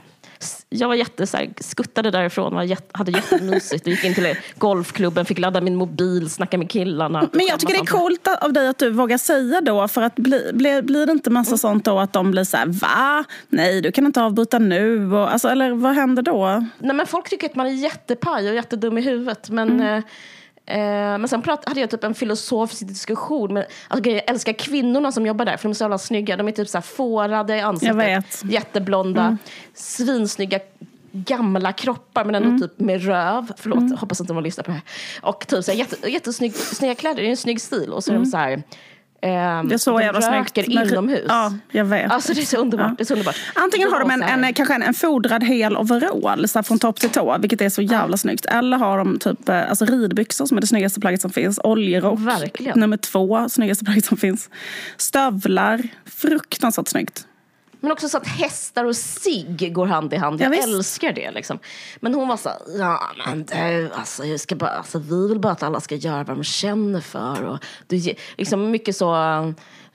jag 0.69 0.87
var 0.87 0.95
jätte, 0.95 1.27
så 1.27 1.37
här, 1.37 1.49
skuttade 1.59 2.11
därifrån, 2.11 2.55
var 2.55 2.63
jätte, 2.63 2.97
hade 2.97 3.11
jättemysigt 3.11 3.85
och 3.85 3.91
gick 3.91 4.03
in 4.03 4.13
till 4.13 4.35
golfklubben, 4.57 5.25
fick 5.25 5.39
ladda 5.39 5.61
min 5.61 5.75
mobil, 5.75 6.29
snacka 6.29 6.57
med 6.57 6.69
killarna. 6.69 7.29
Men 7.31 7.45
jag 7.45 7.59
tycker 7.59 7.73
det 7.73 7.79
är 7.79 7.85
coolt 7.85 8.27
av 8.41 8.53
dig 8.53 8.67
att 8.67 8.77
du 8.77 8.89
vågar 8.89 9.17
säga 9.17 9.61
då, 9.61 9.87
för 9.87 10.01
att 10.01 10.15
bli, 10.15 10.51
bli, 10.53 10.81
blir 10.81 11.05
det 11.05 11.11
inte 11.11 11.29
massa 11.29 11.49
mm. 11.49 11.57
sånt 11.57 11.85
då 11.85 11.99
att 11.99 12.13
de 12.13 12.31
blir 12.31 12.43
så 12.43 12.57
här, 12.57 12.65
va? 12.65 13.23
Nej, 13.49 13.81
du 13.81 13.91
kan 13.91 14.05
inte 14.05 14.21
avbryta 14.21 14.59
nu. 14.59 15.13
Och, 15.13 15.33
alltså, 15.33 15.49
eller 15.49 15.71
vad 15.71 15.95
händer 15.95 16.23
då? 16.23 16.65
Nej, 16.79 16.95
men 16.95 17.05
folk 17.05 17.29
tycker 17.29 17.49
att 17.49 17.55
man 17.55 17.67
är 17.67 17.71
jättepaj 17.71 18.49
och 18.49 18.55
jättedum 18.55 18.97
i 18.97 19.01
huvudet. 19.01 19.49
Men 19.49 19.69
mm. 19.69 19.97
eh, 19.97 20.03
men 20.77 21.27
sen 21.27 21.41
prat, 21.41 21.67
hade 21.67 21.79
jag 21.79 21.89
typ 21.89 22.03
en 22.03 22.15
filosofisk 22.15 22.87
diskussion. 22.87 23.53
Med, 23.53 23.67
alltså, 23.87 24.09
jag 24.09 24.29
älskar 24.29 24.53
kvinnorna 24.53 25.11
som 25.11 25.25
jobbar 25.25 25.45
där 25.45 25.57
för 25.57 25.63
de 25.63 25.69
är 25.69 25.73
så 25.73 25.83
jävla 25.83 25.97
snygga. 25.97 26.37
De 26.37 26.47
är 26.47 26.51
typ 26.51 26.69
så 26.69 26.77
här 26.77 26.83
fårade 26.83 27.57
i 27.57 27.61
ansiktet, 27.61 28.43
jätteblonda, 28.43 29.21
mm. 29.21 29.37
svinsnygga 29.73 30.59
gamla 31.11 31.73
kroppar 31.73 32.25
men 32.25 32.35
ändå 32.35 32.49
mm. 32.49 32.61
typ 32.61 32.79
med 32.79 33.05
röv. 33.05 33.51
Förlåt, 33.57 33.79
mm. 33.79 33.97
hoppas 33.97 34.19
inte 34.19 34.33
de 34.33 34.43
lyssnar 34.43 34.63
på 34.63 34.71
det 34.71 34.75
här. 34.75 34.83
Och 35.21 35.47
typ 35.47 35.65
så 35.65 35.71
här, 35.71 35.79
jätte, 35.79 36.11
jättesnygga 36.11 36.95
kläder, 36.95 37.21
det 37.21 37.27
är 37.27 37.31
en 37.31 37.37
snygg 37.37 37.61
stil. 37.61 37.93
Och 37.93 38.03
så 38.03 38.11
är 38.11 38.13
de 38.13 38.17
mm. 38.17 38.31
så 38.31 38.37
här 38.37 38.63
Um, 39.21 39.67
det 39.67 39.75
är 39.75 39.77
så 39.77 40.01
jävla 40.01 40.39
röker 40.39 40.63
snyggt. 40.63 40.91
inomhus. 40.91 41.25
Ja, 41.27 41.53
jag 41.71 41.85
vet. 41.85 42.11
Alltså 42.11 42.33
det 42.33 42.41
är 42.41 42.45
så 42.45 42.57
underbart. 42.57 42.87
Ja. 42.89 42.95
Det 42.97 43.03
är 43.03 43.05
så 43.05 43.13
underbart. 43.13 43.35
Antingen 43.53 43.91
har 43.91 43.99
de 43.99 44.11
en, 44.11 44.23
en, 44.23 44.53
kanske 44.53 44.75
en, 44.75 44.83
en 44.83 44.93
fodrad 44.93 45.43
hel 45.43 45.77
overall 45.77 46.47
så 46.47 46.63
från 46.63 46.79
topp 46.79 46.99
till 46.99 47.09
tå, 47.09 47.37
vilket 47.39 47.61
är 47.61 47.69
så 47.69 47.81
jävla 47.81 48.13
ja. 48.13 48.17
snyggt. 48.17 48.45
Eller 48.45 48.77
har 48.77 48.97
de 48.97 49.19
typ 49.19 49.49
eh, 49.49 49.69
alltså 49.69 49.85
ridbyxor 49.85 50.45
som 50.45 50.57
är 50.57 50.61
det 50.61 50.67
snyggaste 50.67 50.99
plagget 50.99 51.21
som 51.21 51.31
finns. 51.31 51.59
Oljerock, 51.63 52.19
Verkligen. 52.19 52.79
nummer 52.79 52.97
två, 52.97 53.49
snyggaste 53.49 53.85
plagget 53.85 54.05
som 54.05 54.17
finns. 54.17 54.49
Stövlar, 54.97 55.81
fruktansvärt 56.05 56.87
snyggt. 56.87 57.25
Men 57.79 57.91
också 57.91 58.09
så 58.09 58.17
att 58.17 58.27
hästar 58.27 58.85
och 58.85 58.95
sig 58.95 59.71
går 59.73 59.85
hand 59.85 60.13
i 60.13 60.17
hand. 60.17 60.41
Jag 60.41 60.55
ja, 60.55 60.63
älskar 60.63 61.11
det. 61.11 61.31
Liksom. 61.31 61.59
Men 61.99 62.13
hon 62.13 62.27
var 62.27 62.37
så 62.37 62.49
ja 62.79 63.01
men 63.25 63.43
du, 63.43 63.91
alltså, 63.93 64.25
jag 64.25 64.39
ska 64.39 64.55
bara, 64.55 64.69
alltså, 64.69 64.99
vi 64.99 65.27
vill 65.27 65.39
bara 65.39 65.53
att 65.53 65.63
alla 65.63 65.79
ska 65.79 65.95
göra 65.95 66.23
vad 66.23 66.37
de 66.37 66.43
känner 66.43 67.01
för. 67.01 67.43
Och, 67.43 67.65
du, 67.87 68.13
liksom 68.37 68.71
mycket 68.71 68.95
så 68.95 69.13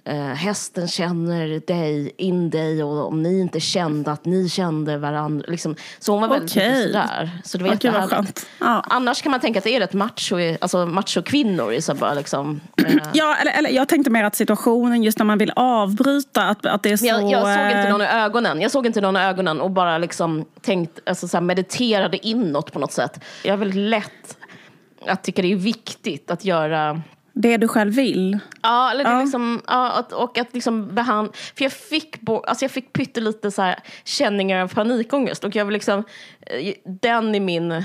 eh, 0.05 0.17
hästen 0.17 0.89
känner 0.89 1.67
dig, 1.67 2.15
in 2.17 2.51
dig 2.51 2.83
och 2.85 3.07
om 3.07 3.23
ni 3.23 3.41
inte 3.41 3.61
kände 3.61 4.13
att 4.13 4.25
ni 4.25 4.49
kände 4.49 4.99
varandra. 4.99 5.47
Liksom. 5.49 5.77
Så 5.99 6.13
hon 6.13 6.21
var 6.21 6.29
väldigt 6.29 6.57
okay. 6.57 6.83
sådär. 6.83 7.31
Så 7.45 7.59
det 7.59 7.65
var 7.65 7.75
okay, 7.75 7.91
jättehärligt. 7.91 8.47
Ja. 8.59 8.85
Annars 8.87 9.23
kan 9.23 9.31
man 9.31 9.41
tänka 9.41 9.59
att 9.59 9.65
det 9.65 9.77
är 9.77 9.81
rätt 9.81 9.93
macho, 9.93 10.37
alltså 10.61 10.87
macho-kvinnor. 10.87 12.15
liksom, 12.17 12.61
eh. 12.77 12.97
Ja, 13.13 13.37
eller, 13.37 13.53
eller 13.53 13.71
jag 13.71 13.89
tänkte 13.89 14.11
mer 14.11 14.25
att 14.25 14.37
situationen 14.37 15.03
just 15.03 15.19
när 15.19 15.27
man 15.27 15.39
vill 15.39 15.53
avbryta, 15.57 16.43
att, 16.43 16.67
att 16.67 16.83
det 16.83 16.93
är 16.93 16.97
så... 16.97 17.07
Jag, 17.07 17.31
jag 17.31 17.43
såg 17.43 17.67
inte 17.67 17.79
eh, 17.79 17.91
någon 17.91 18.03
i 18.03 18.07
ögonen. 18.07 18.61
Jag 18.61 18.71
såg 18.71 18.87
inte 18.87 19.01
någon 19.01 19.17
i 19.17 19.21
ögonen 19.21 19.61
och 19.61 19.71
bara 19.71 19.99
liksom 19.99 20.45
tänkt, 20.61 21.01
alltså, 21.07 21.29
så 21.29 21.41
mediterade 21.41 22.27
inåt 22.27 22.73
på 22.73 22.79
något 22.79 22.93
sätt. 22.93 23.25
Jag 23.45 23.53
är 23.53 23.57
väldigt 23.57 23.91
lätt 23.91 24.37
att 25.07 25.25
tycka 25.25 25.43
det 25.43 25.53
är 25.53 25.57
viktigt 25.57 26.31
att 26.31 26.45
göra 26.45 27.03
det 27.35 27.57
du 27.57 27.69
själv 27.69 27.95
vill? 27.95 28.39
Ja, 28.63 28.91
eller 28.91 29.05
ja. 29.05 29.21
Liksom, 29.21 29.63
ja, 29.67 30.07
och 30.13 30.39
att 30.39 30.55
liksom 30.55 30.95
behandla... 30.95 31.33
För 31.57 31.65
jag 31.65 31.73
fick, 31.73 32.17
alltså 32.29 32.65
jag 32.65 32.71
fick 32.71 32.93
pyttelite 32.93 33.51
så 33.51 33.63
här 33.63 33.79
känningar 34.05 34.63
av 34.63 34.69
panikångest 34.69 35.45
och 35.45 35.57
jag 35.57 35.65
vill 35.65 35.73
liksom... 35.73 36.05
Eh, 36.41 36.75
den 36.85 37.35
är 37.35 37.41
min... 37.41 37.73
Eh, 37.73 37.85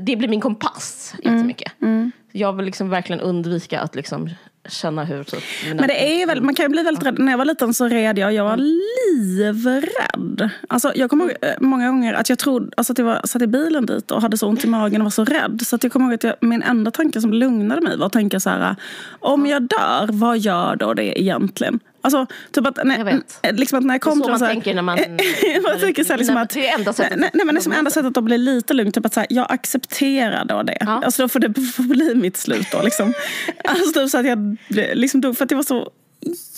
det 0.00 0.16
blir 0.16 0.28
min 0.28 0.40
kompass 0.40 1.14
mm. 1.22 1.34
jättemycket. 1.34 1.72
Mm. 1.82 2.12
Jag 2.32 2.52
vill 2.52 2.66
liksom 2.66 2.90
verkligen 2.90 3.20
undvika 3.20 3.80
att 3.80 3.94
liksom 3.94 4.30
känna 4.68 5.04
hur 5.04 5.24
typ, 5.24 5.42
Men 5.74 5.88
det 5.88 6.22
är 6.22 6.26
väl, 6.26 6.42
man 6.42 6.54
kan 6.54 6.64
ju 6.64 6.68
bli 6.68 6.82
väldigt 6.82 7.06
rädd. 7.06 7.18
När 7.18 7.32
jag 7.32 7.38
var 7.38 7.44
liten 7.44 7.74
så 7.74 7.88
red 7.88 8.18
jag. 8.18 8.32
Jag 8.32 8.44
var 8.44 8.56
livrädd. 8.56 10.50
Alltså, 10.68 10.92
jag 10.94 11.10
kommer 11.10 11.24
ihåg 11.24 11.34
eh, 11.42 11.48
många 11.60 11.88
gånger 11.88 12.14
att 12.14 12.28
jag 12.28 12.38
trodde, 12.38 12.70
alltså 12.76 12.92
att 12.92 12.98
jag 12.98 13.06
var, 13.06 13.20
satt 13.24 13.42
i 13.42 13.46
bilen 13.46 13.86
dit 13.86 14.10
och 14.10 14.22
hade 14.22 14.38
så 14.38 14.48
ont 14.48 14.64
i 14.64 14.68
magen 14.68 15.00
och 15.00 15.04
var 15.04 15.10
så 15.10 15.24
rädd. 15.24 15.62
Så 15.64 15.76
att 15.76 15.82
jag 15.82 15.92
kommer 15.92 16.06
ihåg 16.06 16.14
att 16.14 16.24
jag, 16.24 16.34
min 16.40 16.62
enda 16.62 16.90
tanke 16.90 17.20
som 17.20 17.32
lugnade 17.32 17.80
mig 17.80 17.98
var 17.98 18.06
att 18.06 18.12
tänka 18.12 18.40
så 18.40 18.50
här. 18.50 18.76
Om 19.20 19.46
jag 19.46 19.62
dör, 19.62 20.08
vad 20.12 20.38
gör 20.38 20.76
då 20.76 20.94
det 20.94 21.20
egentligen? 21.20 21.80
Alltså, 22.04 22.26
typ 22.52 22.66
att, 22.66 22.84
när, 22.84 22.98
Jag 22.98 23.04
vet. 23.04 23.40
Liksom 23.58 23.78
att 23.78 23.84
när 23.84 23.94
jag 23.94 24.00
kom 24.00 24.18
Det 24.18 24.22
är 24.22 24.24
så 24.24 24.30
man 24.30 24.40
här- 24.42 24.48
tänker 24.48 24.74
när 24.74 24.82
man- 24.82 24.98
jag 25.64 25.80
tänker 25.80 26.04
så 26.04 26.12
här, 26.12 26.18
liksom 26.18 26.34
Nej, 26.34 26.42
att, 26.44 26.50
det 26.50 26.68
är 26.68 26.78
enda 26.78 26.92
sättet 26.92 27.18
nej, 27.18 27.30
nej, 27.34 27.46
men 27.46 27.54
det 27.54 27.58
är 27.58 27.62
som 27.62 27.72
att- 27.72 27.78
enda 27.78 27.90
sättet 27.90 28.16
att 28.16 28.24
bli 28.24 28.38
lite 28.38 28.74
lugn. 28.74 28.92
Typ 28.92 29.06
att 29.06 29.14
så 29.14 29.20
här, 29.20 29.26
jag 29.30 29.46
accepterar 29.52 30.44
då 30.44 30.62
det. 30.62 30.76
Ja. 30.80 31.02
Alltså 31.04 31.22
då 31.22 31.28
får 31.28 31.40
det 31.40 31.54
får 31.60 31.82
bli 31.94 32.14
mitt 32.14 32.36
slut 32.36 32.66
då. 32.72 32.82
Liksom. 32.82 33.12
alltså 33.64 34.00
typ 34.00 34.10
så 34.10 34.18
att 34.18 34.26
jag 34.26 34.56
liksom 34.94 35.20
dog 35.20 35.36
för 35.36 35.44
att 35.44 35.50
jag 35.50 35.58
var 35.58 35.62
så 35.64 35.90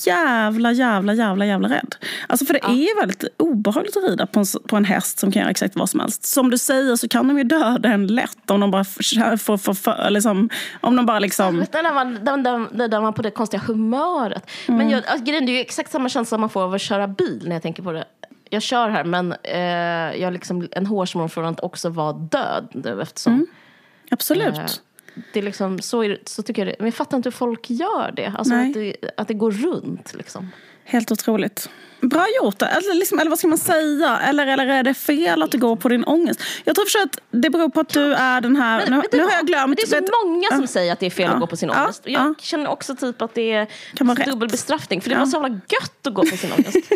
jävla, 0.06 0.72
jävla, 0.72 1.14
jävla, 1.14 1.46
jävla 1.46 1.68
rädd. 1.68 1.94
Alltså 2.26 2.46
för 2.46 2.52
det 2.54 2.64
är 2.64 3.00
väldigt 3.00 3.24
obehagligt 3.36 3.96
att 3.96 4.04
rida 4.04 4.26
på 4.26 4.40
en, 4.40 4.46
på 4.68 4.76
en 4.76 4.84
häst 4.84 5.18
som 5.18 5.32
kan 5.32 5.40
göra 5.40 5.50
exakt 5.50 5.76
vad 5.76 5.90
som 5.90 6.00
helst. 6.00 6.24
Som 6.24 6.50
du 6.50 6.58
säger 6.58 6.96
så 6.96 7.08
kan 7.08 7.28
de 7.28 7.38
ju 7.38 7.44
döda 7.44 7.88
en 7.88 8.06
lätt 8.06 8.50
om 8.50 8.60
de 8.60 8.70
bara 8.70 8.84
får, 8.84 9.36
får, 9.36 9.56
får, 9.56 9.74
får 9.74 10.10
liksom, 10.10 10.50
om 10.80 10.96
de 10.96 11.06
bara 11.06 11.18
liksom... 11.18 11.58
Vet 11.58 11.72
när 11.72 11.94
man, 11.94 13.02
man 13.02 13.12
på 13.12 13.22
det 13.22 13.30
konstiga 13.30 13.62
humöret. 13.66 14.50
Mm. 14.68 14.78
Men 14.78 14.90
jag, 14.90 15.06
alltså, 15.06 15.24
det 15.24 15.36
är 15.36 15.48
ju 15.48 15.60
exakt 15.60 15.92
samma 15.92 16.08
känsla 16.08 16.38
man 16.38 16.50
får 16.50 16.62
av 16.62 16.74
att 16.74 16.80
köra 16.80 17.08
bil 17.08 17.42
när 17.46 17.56
jag 17.56 17.62
tänker 17.62 17.82
på 17.82 17.92
det. 17.92 18.04
Jag 18.50 18.62
kör 18.62 18.88
här 18.88 19.04
men 19.04 19.34
eh, 19.42 20.20
jag 20.22 20.32
liksom 20.32 20.68
en 20.70 20.86
hårsmån 20.86 21.28
från 21.28 21.44
att 21.44 21.60
också 21.60 21.88
vara 21.88 22.12
död 22.12 22.68
nu 22.72 23.02
eftersom 23.02 23.32
Mm. 23.32 23.46
Absolut. 24.10 24.54
eh, 24.54 24.64
det 25.32 25.38
är 25.40 25.42
liksom, 25.44 25.78
så, 25.78 26.04
är, 26.04 26.18
så 26.26 26.42
tycker 26.42 26.62
jag 26.66 26.72
det. 26.72 26.76
Men 26.78 26.86
jag 26.86 26.94
fattar 26.94 27.16
inte 27.16 27.26
hur 27.26 27.32
folk 27.32 27.70
gör 27.70 28.12
det. 28.16 28.32
Alltså 28.38 28.54
Nej. 28.54 28.68
att 28.68 28.74
det, 28.74 29.10
att 29.16 29.28
det 29.28 29.34
går 29.34 29.50
runt 29.50 30.14
liksom. 30.14 30.50
Helt 30.84 31.12
otroligt. 31.12 31.68
Bra 32.00 32.26
gjort. 32.42 32.62
Eller, 32.62 32.94
liksom, 32.94 33.18
eller 33.18 33.28
vad 33.30 33.38
ska 33.38 33.48
man 33.48 33.58
säga? 33.58 34.18
Eller, 34.18 34.46
eller 34.46 34.66
är 34.66 34.82
det 34.82 34.94
fel 34.94 35.42
att 35.42 35.50
det 35.50 35.58
går 35.58 35.76
på 35.76 35.88
din 35.88 36.04
ångest? 36.04 36.40
Jag 36.64 36.74
tror 36.74 36.86
för 36.86 36.98
att 37.08 37.18
det 37.30 37.50
beror 37.50 37.68
på 37.68 37.80
att 37.80 37.88
du 37.88 38.14
är 38.14 38.40
den 38.40 38.56
här... 38.56 38.78
Men, 38.88 38.98
nu, 38.98 39.02
du 39.10 39.18
nu 39.18 39.24
har 39.24 39.32
jag 39.32 39.46
glömt. 39.46 39.68
Men 39.68 39.76
det 39.76 39.82
är 39.82 39.86
så 39.86 39.94
vet- 40.00 40.10
många 40.24 40.48
som 40.50 40.60
Ja. 40.60 40.66
säger 40.66 40.92
att 40.92 41.00
det 41.00 41.06
är 41.06 41.10
fel 41.10 41.26
Ja. 41.28 41.34
att 41.34 41.40
gå 41.40 41.46
på 41.46 41.56
sin 41.56 41.68
Ja. 41.68 41.82
ångest. 41.84 42.02
Jag 42.04 42.12
Ja. 42.28 42.34
känner 42.40 42.68
också 42.70 42.96
typ 42.96 43.22
att 43.22 43.34
det 43.34 43.52
är 43.52 43.66
Kan 43.94 44.06
vara 44.06 44.18
rätt. 44.18 44.26
dubbel 44.26 44.48
bestraffning. 44.48 45.00
För 45.00 45.10
det 45.10 45.16
var 45.16 45.26
så 45.26 45.36
jävla 45.36 45.48
gött 45.48 46.06
att 46.06 46.14
gå 46.14 46.22
på 46.22 46.36
sin 46.36 46.52
ångest. 46.52 46.76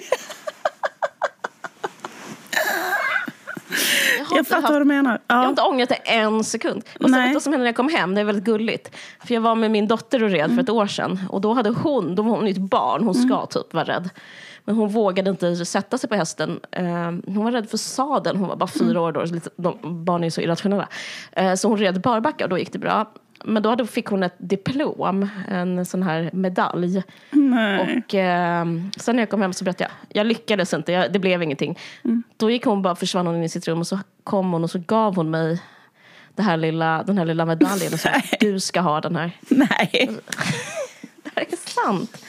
Jag, 4.36 4.46
fattar 4.46 4.62
haft- 4.62 4.72
vad 4.72 4.80
du 4.80 4.84
menar. 4.84 5.20
Jag 5.26 5.36
har 5.36 5.42
Ja. 5.42 5.48
inte 5.48 5.62
ångrat 5.62 5.88
det 5.88 5.94
en 5.94 6.44
sekund. 6.44 6.82
Och 7.00 7.10
sen 7.10 7.32
vad 7.32 7.42
som 7.42 7.52
hände 7.52 7.62
när 7.64 7.68
jag 7.68 7.76
kom 7.76 7.88
hem? 7.88 8.14
Det 8.14 8.20
är 8.20 8.24
väldigt 8.24 8.44
gulligt. 8.44 8.96
För 9.26 9.34
jag 9.34 9.40
var 9.40 9.54
med 9.54 9.70
min 9.70 9.88
dotter 9.88 10.22
och 10.24 10.30
red 10.30 10.44
Mm. 10.44 10.56
för 10.56 10.62
ett 10.62 10.70
år 10.70 10.86
sedan. 10.86 11.20
Och 11.28 11.40
då 11.40 11.52
hade 11.52 11.70
hon, 11.70 12.14
då 12.14 12.22
var 12.22 12.30
hon 12.30 12.46
ett 12.46 12.58
barn, 12.58 13.04
hon 13.04 13.14
ska 13.14 13.46
typ 13.46 13.74
vara 13.74 13.84
rädd. 13.84 14.10
Men 14.64 14.74
hon 14.76 14.88
vågade 14.88 15.30
inte 15.30 15.56
sätta 15.56 15.98
sig 15.98 16.08
på 16.08 16.14
hästen. 16.16 16.60
Eh, 16.72 16.84
hon 17.26 17.44
var 17.44 17.52
rädd 17.52 17.70
för 17.70 17.76
sadeln, 17.76 18.38
hon 18.38 18.48
var 18.48 18.56
bara 18.56 18.66
fyra 18.66 18.90
Mm. 18.90 19.02
år 19.02 19.12
då. 19.12 19.26
Så 19.26 19.34
lite, 19.34 19.50
de, 19.56 20.04
barn 20.04 20.24
är 20.24 20.30
så 20.30 20.40
irrationella. 20.40 20.88
Eh, 21.32 21.54
så 21.54 21.68
hon 21.68 21.78
red 21.78 22.00
barbacka 22.00 22.44
och 22.44 22.50
då 22.50 22.58
gick 22.58 22.72
det 22.72 22.78
bra. 22.78 23.06
Men 23.44 23.62
då 23.62 23.68
hade, 23.68 23.86
fick 23.86 24.06
hon 24.06 24.22
ett 24.22 24.34
diplom, 24.38 25.28
en 25.48 25.86
sån 25.86 26.02
här 26.02 26.30
medalj. 26.32 27.02
Nej. 27.30 27.80
Och 28.06 28.14
eh, 28.14 28.64
sen 28.96 29.16
när 29.16 29.22
jag 29.22 29.30
kom 29.30 29.42
hem 29.42 29.52
så 29.52 29.64
berättade 29.64 29.90
jag, 30.08 30.20
jag 30.20 30.26
lyckades 30.26 30.74
inte, 30.74 30.92
jag, 30.92 31.12
det 31.12 31.18
blev 31.18 31.42
ingenting. 31.42 31.78
Mm. 32.04 32.22
Då 32.36 32.50
gick 32.50 32.64
hon 32.64 32.82
bara, 32.82 32.94
försvann 32.94 33.26
hon 33.26 33.36
in 33.36 33.42
i 33.42 33.48
sitt 33.48 33.68
rum 33.68 33.78
och 33.78 33.86
så 33.86 33.98
kom 34.24 34.52
hon 34.52 34.64
och 34.64 34.70
så 34.70 34.78
gav 34.78 35.16
hon 35.16 35.30
mig 35.30 35.62
det 36.34 36.42
här 36.42 36.56
lilla, 36.56 37.02
den 37.02 37.18
här 37.18 37.24
lilla 37.24 37.46
medaljen 37.46 37.92
och 37.92 38.00
sa 38.00 38.10
du 38.40 38.60
ska 38.60 38.80
ha 38.80 39.00
den 39.00 39.16
här. 39.16 39.30
Nej. 39.48 40.10
Det 41.22 41.30
här 41.34 41.46
är 41.50 41.56
sant. 41.56 42.24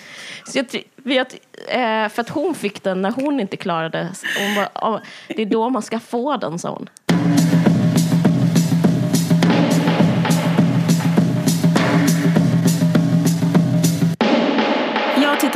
Så 0.46 0.58
jag, 0.58 0.66
vet, 0.96 1.34
eh, 1.68 2.10
för 2.10 2.20
att 2.22 2.30
hon 2.30 2.56
fick 2.56 2.84
den 2.84 3.02
när 3.02 3.12
hon 3.12 3.40
inte 3.40 3.58
klarade. 3.58 4.10
Hon 4.40 4.56
bara, 4.56 4.70
"Ja, 4.74 5.02
det 5.28 5.42
är 5.42 5.46
då 5.46 5.70
man 5.70 5.82
ska 5.82 6.00
få 6.00 6.38
den, 6.38 6.60
sa 6.60 6.70
hon. 6.70 6.90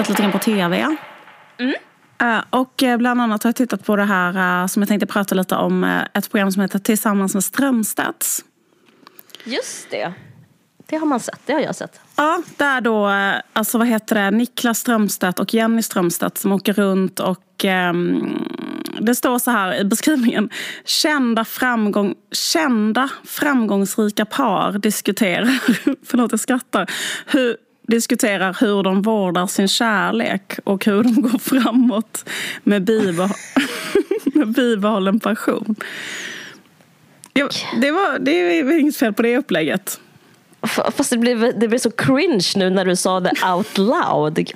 Tittat 0.05 0.09
lite 0.09 0.21
grann 0.21 0.31
på 0.31 0.39
tv. 0.39 0.97
Eh, 2.21 2.43
Och 2.49 2.83
eh, 2.83 2.97
bland 2.97 3.21
annat 3.21 3.43
har 3.43 3.47
jag 3.47 3.55
tittat 3.55 3.85
på 3.85 3.95
det 3.95 4.03
här 4.05 4.61
eh, 4.61 4.67
som 4.67 4.81
jag 4.81 4.89
tänkte 4.89 5.05
prata 5.05 5.35
lite 5.35 5.55
om. 5.55 6.03
Ett 6.13 6.31
program 6.31 6.51
som 6.51 6.61
heter 6.61 6.79
Tillsammans 6.79 7.33
med 7.33 7.43
Strömstedts. 7.43 8.45
Just 9.43 9.91
det. 9.91 10.13
Det 10.87 10.95
har 10.97 11.07
man 11.07 11.19
sett, 11.19 11.39
det 11.45 11.53
har 11.53 11.59
jag 11.59 11.75
sett. 11.75 11.99
Ja, 12.15 12.41
där 12.57 12.81
då, 12.81 13.09
eh, 13.09 13.35
alltså 13.53 13.77
vad 13.77 13.87
heter 13.87 14.15
det, 14.15 14.31
Niklas 14.31 14.79
Strömstedt 14.79 15.39
och 15.39 15.53
Jenny 15.53 15.81
Strömstedt 15.81 16.37
som 16.37 16.51
åker 16.51 16.73
runt 16.73 17.19
och 17.19 17.65
ehm, 17.65 18.45
det 18.99 19.15
står 19.15 19.39
så 19.39 19.51
här 19.51 19.75
i 19.81 19.83
beskrivningen. 19.85 20.49
Kända, 20.85 21.45
framgång, 21.45 22.15
kända 22.31 23.09
framgångsrika 23.23 24.25
par 24.25 24.71
diskuterar, 24.71 25.45
förlåt 26.05 26.31
jag 26.31 26.39
skrattar, 26.39 26.91
hur, 27.25 27.57
diskuterar 27.87 28.57
hur 28.59 28.83
de 28.83 29.01
vårdar 29.01 29.47
sin 29.47 29.67
kärlek 29.67 30.59
och 30.63 30.85
hur 30.85 31.03
de 31.03 31.21
går 31.21 31.39
framåt 31.39 32.29
med, 32.63 32.83
bibehå 32.83 33.29
med 34.33 34.47
bibehållen 34.47 35.19
passion. 35.19 35.75
Ja, 37.33 37.49
det, 37.81 37.91
var, 37.91 38.19
det 38.19 38.31
är 38.31 38.79
inget 38.79 38.97
fel 38.97 39.13
på 39.13 39.21
det 39.21 39.37
upplägget. 39.37 39.99
Fast 40.67 41.09
det 41.09 41.17
blev, 41.17 41.59
det 41.59 41.67
blev 41.67 41.79
så 41.79 41.91
cringe 41.91 42.51
nu 42.55 42.69
när 42.69 42.85
du 42.85 42.95
sa 42.95 43.19
det 43.19 43.31
out 43.55 43.77
loud. 43.77 44.51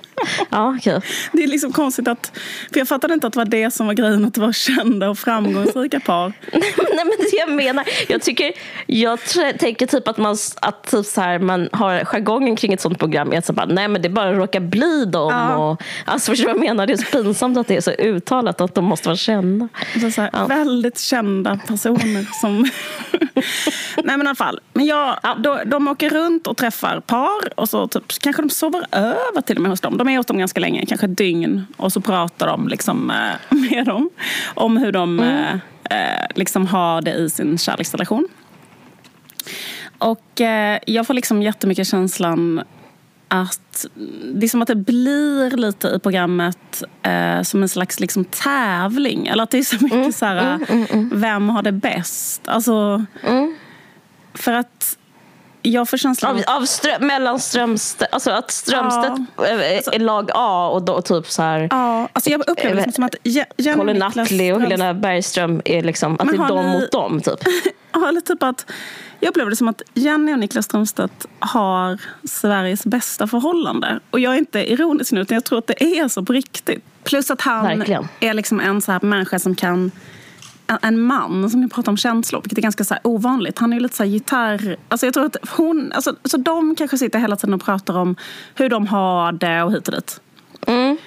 Ja, 0.50 0.76
okej. 0.78 1.02
Det 1.32 1.44
är 1.44 1.48
liksom 1.48 1.72
konstigt 1.72 2.08
att... 2.08 2.32
För 2.74 2.80
jag 2.80 2.88
fattade 2.88 3.14
inte 3.14 3.28
att 3.28 3.34
det 3.34 3.40
var 3.40 3.46
det 3.46 3.72
som 3.72 3.88
var 3.88 3.94
grejen, 3.94 4.26
att 4.26 4.34
det 4.34 4.42
var 4.42 4.54
kända 4.54 5.10
och 5.10 5.18
framgångsrika 5.18 6.00
par. 6.00 6.34
Nej 6.52 7.06
men 7.06 7.14
det 7.20 7.38
jag 7.38 7.52
menar, 7.52 7.86
jag 8.08 8.22
tycker, 8.22 8.52
jag 8.86 9.20
tänker 9.60 9.86
typ 9.88 10.08
att 10.08 10.18
man, 10.18 10.38
att 10.62 10.92
typ 10.92 11.06
så 11.06 11.22
här, 11.22 11.40
man 11.40 11.70
har 11.72 12.06
jargongen 12.06 12.56
kring 12.56 12.74
ett 12.74 12.82
sånt 12.82 13.00
program 13.00 13.34
är 13.34 13.38
att 13.38 13.46
så 13.46 13.54
bara, 13.54 13.66
nej 13.66 13.88
men 13.88 14.02
det 14.02 14.10
bara 14.10 14.34
råkar 14.34 14.60
bli 14.60 15.06
dem. 15.06 15.32
Ja. 15.34 15.56
Och, 15.56 15.84
alltså 16.06 16.32
förstår 16.32 16.48
du 16.48 16.54
vad 16.54 16.66
jag 16.66 16.70
menar? 16.70 16.88
Det 16.88 16.94
är 16.94 16.98
så 16.98 17.24
pinsamt 17.24 17.58
att 17.58 17.68
det 17.68 17.78
är 17.78 17.82
så 17.82 17.92
uttalat 17.92 18.62
att 18.62 18.76
de 18.76 18.86
måste 18.86 19.08
vara 19.08 19.18
kända. 19.18 19.68
Så 20.14 20.22
här, 20.22 20.30
Ja. 20.34 20.46
Väldigt 20.46 21.00
kända 21.00 21.60
personer 21.68 22.40
som... 22.42 22.62
Nej 24.04 24.18
men 24.18 24.22
i 24.22 24.30
alla 24.30 24.36
fall. 24.36 24.60
Men 24.74 24.86
jag, 24.86 25.20
då, 25.38 25.60
de 25.66 25.88
åker 26.00 26.10
runt 26.10 26.48
och 26.48 26.58
träffar 26.58 27.00
par 27.00 27.60
och 27.60 27.70
så 27.70 27.88
typ, 27.88 28.04
kanske 28.22 28.42
de 28.42 28.50
sover 28.50 28.86
över 28.92 29.42
till 29.42 29.56
och 29.56 29.62
med 29.62 29.72
hos 29.72 29.82
dem. 29.82 29.98
De 29.98 30.10
är 30.10 30.18
hos 30.18 30.26
dem 30.26 30.38
ganska 30.38 30.60
länge, 30.60 30.86
kanske 30.86 31.06
ett 31.06 31.18
dygn. 31.18 31.66
Och 31.78 31.94
så 31.94 32.02
pratar 32.02 32.48
de 32.48 32.68
liksom, 32.68 33.12
eh, 33.12 33.58
med 33.58 33.86
dem 33.86 34.10
om 34.54 34.78
hur 34.78 34.92
de 34.92 35.20
eh, 35.20 35.54
eh, 35.84 36.26
liksom 36.36 36.68
har 36.68 37.02
det 37.02 37.14
i 37.14 37.30
sin 37.30 37.58
kärleksrelation. 37.58 38.28
Och 39.98 40.42
eh, 40.42 40.80
jag 40.88 41.08
får 41.08 41.14
liksom 41.14 41.42
jättemycket 41.42 41.88
känslan 41.88 42.62
att 43.28 43.86
det 44.34 44.46
är 44.46 44.50
som 44.50 44.62
att 44.62 44.68
det 44.68 44.76
blir 44.76 45.58
lite 45.58 45.88
i 45.88 46.00
programmet 46.00 46.84
eh, 47.04 47.42
som 47.42 47.62
en 47.62 47.70
slags 47.70 48.00
liksom, 48.00 48.26
tävling. 48.26 49.28
Eller 49.28 49.44
att 49.44 49.52
det 49.52 49.58
är 49.58 49.64
så 49.64 49.84
mycket 49.84 50.16
så 50.16 50.26
här, 50.26 50.60
vem 51.16 51.50
har 51.50 51.62
det 51.62 51.72
bäst? 51.72 52.48
Alltså, 52.48 53.06
För 54.34 54.54
att 54.54 54.99
jag 55.62 55.90
får 55.90 55.98
känslan 55.98 56.36
Av, 56.48 56.56
av 56.62 56.66
strö, 56.66 57.00
mellan 57.00 57.40
Strömstedt, 57.40 58.14
alltså 58.14 58.32
att 58.32 58.52
Strömstedt 58.52 59.20
eh, 59.38 59.96
är 59.96 60.00
lag 60.00 60.30
A 60.34 60.70
och 60.74 60.82
då 60.84 61.02
typ 61.02 61.28
så 61.28 61.42
här 61.42 61.68
Ja, 61.72 62.08
alltså 62.14 62.30
jag 62.30 62.50
upplever 62.50 62.86
det 62.86 62.92
som 62.92 63.04
att 63.04 63.16
Je- 63.24 63.46
Jenny 63.58 63.94
Nutley 63.94 64.52
och 64.54 64.62
Helena 64.62 64.94
Bergström 64.94 65.62
är 65.66 65.82
liksom, 65.84 66.14
att 66.20 66.28
det 66.28 66.34
är 66.38 66.48
de 66.48 66.66
ni- 66.66 66.80
mot 66.80 66.92
dem 66.92 67.22
typ. 67.22 67.40
Ja, 67.92 68.08
eller 68.10 68.22
typ 68.22 68.44
att 68.44 68.66
jag 69.20 69.30
upplever 69.30 69.50
det 69.50 69.56
som 69.56 69.68
att 69.68 69.82
Jenny 69.94 70.34
och 70.34 70.40
Niklas 70.40 70.66
Strömstedt 70.66 71.26
har 71.40 71.98
Sveriges 72.28 72.86
bästa 72.86 73.28
förhållande. 73.28 74.00
Och 74.12 74.20
jag 74.20 74.34
är 74.34 74.38
inte 74.38 74.72
ironisk 74.72 75.12
nu, 75.12 75.22
utan 75.22 75.36
jag 75.36 75.44
tror 75.46 75.60
att 75.60 75.68
det 75.68 75.84
är 76.00 76.08
så 76.08 76.24
på 76.26 76.34
riktigt. 76.34 76.84
Plus 77.04 77.32
att 77.32 77.42
han 77.42 77.66
Verkligen. 77.78 78.08
är 78.20 78.34
liksom 78.34 78.60
en 78.60 78.82
så 78.82 78.92
här 78.92 79.00
människa 79.02 79.40
som 79.40 79.56
kan... 79.56 79.92
en- 80.82 81.02
man 81.02 81.50
som 81.50 81.70
pratar 81.70 81.92
om 81.92 81.98
känslor, 81.98 82.42
vilket 82.42 82.58
är 82.58 82.62
ganska 82.62 82.84
så 82.84 82.96
ovanligt. 83.04 83.60
Han 83.60 83.74
är 83.74 83.78
ju 83.78 83.84
lite 83.84 83.96
så 83.96 84.04
här 84.04 84.10
gitarr... 84.10 84.78
Alltså 84.90 85.06
jag 85.08 85.14
tror 85.14 85.26
att 85.26 85.36
hon... 85.50 85.92
Alltså, 85.96 86.16
så 86.24 86.38
de 86.38 86.76
kanske 86.76 86.98
sitter 86.98 87.20
hela 87.20 87.36
tiden 87.36 87.54
och 87.54 87.62
pratar 87.64 87.98
om 87.98 88.16
hur 88.56 88.70
de 88.70 88.88
har 88.88 89.32
det 89.32 89.64
och 89.64 89.72
hit 89.74 89.88
och 89.88 89.94
dit. 89.94 90.22
Mm, 90.68 90.98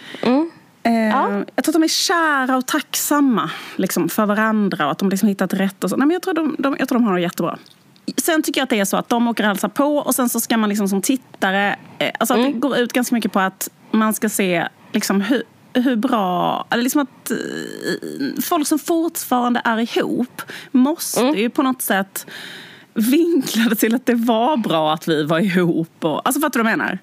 Eh, 0.85 0.93
Ja. 0.93 1.31
Jag 1.57 1.65
tror 1.65 1.73
att 1.73 1.81
de 1.81 1.83
är 1.83 1.89
kära 1.89 2.57
och 2.57 2.67
tacksamma 2.67 3.51
liksom, 3.77 4.09
för 4.09 4.27
varandra 4.27 4.85
och 4.85 4.91
att 4.93 4.99
de 4.99 5.11
liksom 5.11 5.29
hittat 5.29 5.55
rätt. 5.55 5.85
Och 5.85 5.91
så. 5.91 5.97
Nej, 5.97 6.07
men 6.07 6.13
jag, 6.15 6.23
tror 6.23 6.35
de, 6.35 6.57
de, 6.59 6.77
jag 6.79 6.89
tror 6.89 6.99
de 6.99 7.05
har 7.05 7.15
det 7.15 7.21
jättebra. 7.21 7.59
Sen 8.17 8.43
tycker 8.43 8.61
jag 8.61 8.65
att 8.65 8.71
det 8.71 8.81
är 8.81 8.85
så 8.85 8.97
att 8.97 9.09
de 9.09 9.29
åker 9.29 9.45
och 9.45 9.49
hälsar 9.49 9.69
på 9.69 9.97
och 9.97 10.15
sen 10.15 10.29
så 10.29 10.41
ska 10.41 10.57
man 10.57 10.69
liksom 10.69 10.89
som 10.89 11.03
tittare... 11.03 11.77
Eh, 11.99 12.11
alltså 12.21 12.35
att 12.35 12.43
det 12.43 12.53
går 12.53 12.77
ut 12.79 12.93
ganska 12.93 13.15
mycket 13.15 13.33
på 13.33 13.41
att 13.41 13.69
man 13.91 14.15
ska 14.15 14.29
se 14.29 14.69
liksom 14.93 15.21
hur, 15.21 15.43
hur 15.75 15.97
bra... 15.97 16.65
Eller 16.71 16.83
liksom 16.83 17.01
att 17.03 17.31
eh, 17.31 17.37
folk 18.43 18.67
som 18.67 18.79
fortfarande 18.79 19.63
är 19.65 19.99
ihop 19.99 20.43
måste 20.71 21.21
ju 21.21 21.51
på 21.51 21.63
något 21.63 21.83
sätt 21.83 22.27
vinkla 22.95 23.65
det 23.65 23.77
till 23.77 23.95
att 23.95 24.07
det 24.07 24.15
var 24.15 24.57
bra 24.57 24.93
att 24.93 25.09
vi 25.09 25.25
var 25.25 25.39
ihop. 25.39 26.05
Och, 26.05 26.27
alltså 26.27 26.41
fattar 26.41 26.61
du 26.61 26.63
vad 26.63 26.73
jag 26.73 26.79
menar? 26.79 26.99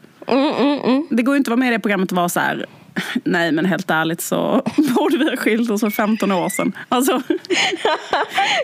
Det 1.09 1.23
går 1.23 1.35
ju 1.35 1.37
inte 1.37 1.47
att 1.47 1.57
vara 1.57 1.59
med 1.59 1.67
i 1.67 1.71
det 1.71 1.79
programmet 1.79 2.11
och 2.11 2.15
vara 2.15 2.29
så 2.29 2.39
här 2.39 2.65
Nej 3.23 3.51
men 3.51 3.65
helt 3.65 3.89
ärligt 3.89 4.21
så 4.21 4.61
borde 4.95 5.17
vi 5.17 5.29
ha 5.29 5.37
skilt 5.37 5.71
oss 5.71 5.81
för 5.81 5.89
15 5.89 6.31
år 6.31 6.49
sedan. 6.49 6.71
Alltså, 6.89 7.21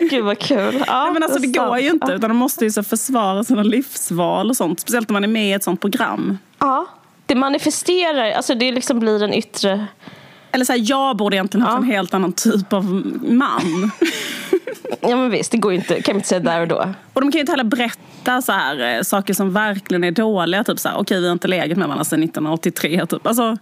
Gud 0.10 0.24
vad 0.24 0.38
kul. 0.38 0.84
Ja, 0.86 1.04
nej, 1.04 1.12
men 1.12 1.22
alltså 1.22 1.38
det 1.38 1.46
går 1.46 1.68
sant. 1.68 1.82
ju 1.82 1.90
inte 1.90 2.12
utan 2.12 2.30
de 2.30 2.36
måste 2.36 2.64
ju 2.64 2.70
så 2.70 2.82
försvara 2.82 3.44
sina 3.44 3.62
livsval 3.62 4.50
och 4.50 4.56
sånt. 4.56 4.80
Speciellt 4.80 5.08
när 5.08 5.12
man 5.12 5.24
är 5.24 5.28
med 5.28 5.48
i 5.48 5.52
ett 5.52 5.64
sånt 5.64 5.80
program. 5.80 6.38
Ja. 6.58 6.86
Det 7.26 7.34
manifesterar, 7.34 8.32
alltså 8.32 8.54
det 8.54 8.72
liksom 8.72 8.98
blir 8.98 9.22
en 9.22 9.34
yttre... 9.34 9.86
Eller 10.52 10.64
så 10.64 10.72
här, 10.72 10.80
jag 10.90 11.16
borde 11.16 11.36
egentligen 11.36 11.66
haft 11.66 11.72
Ja. 11.74 11.78
en 11.82 11.90
helt 11.90 12.14
annan 12.14 12.32
typ 12.32 12.72
av 12.72 12.84
man. 13.22 13.90
Ja 15.00 15.16
men 15.16 15.30
visst, 15.30 15.52
det 15.52 15.58
går 15.58 15.72
ju 15.72 15.78
inte, 15.78 16.02
kan 16.02 16.14
man 16.14 16.18
inte 16.18 16.28
säga 16.28 16.40
där 16.40 16.60
och 16.60 16.68
då. 16.68 16.94
Och 17.12 17.20
de 17.20 17.32
kan 17.32 17.38
ju 17.38 17.40
inte 17.40 17.52
heller 17.52 17.64
berätta 17.64 18.42
så 18.42 18.52
här, 18.52 18.96
eh, 18.96 19.02
saker 19.02 19.34
som 19.34 19.52
verkligen 19.52 20.04
är 20.04 20.10
dåliga. 20.10 20.64
Typ 20.64 20.78
så 20.78 20.88
här, 20.88 20.96
okej 20.98 21.20
vi 21.20 21.26
har 21.26 21.32
inte 21.32 21.48
legat 21.48 21.78
med 21.78 21.88
varandra 21.88 22.04
sedan 22.04 22.22
1983. 22.22 23.06
Typ. 23.06 23.26
Alltså, 23.26 23.56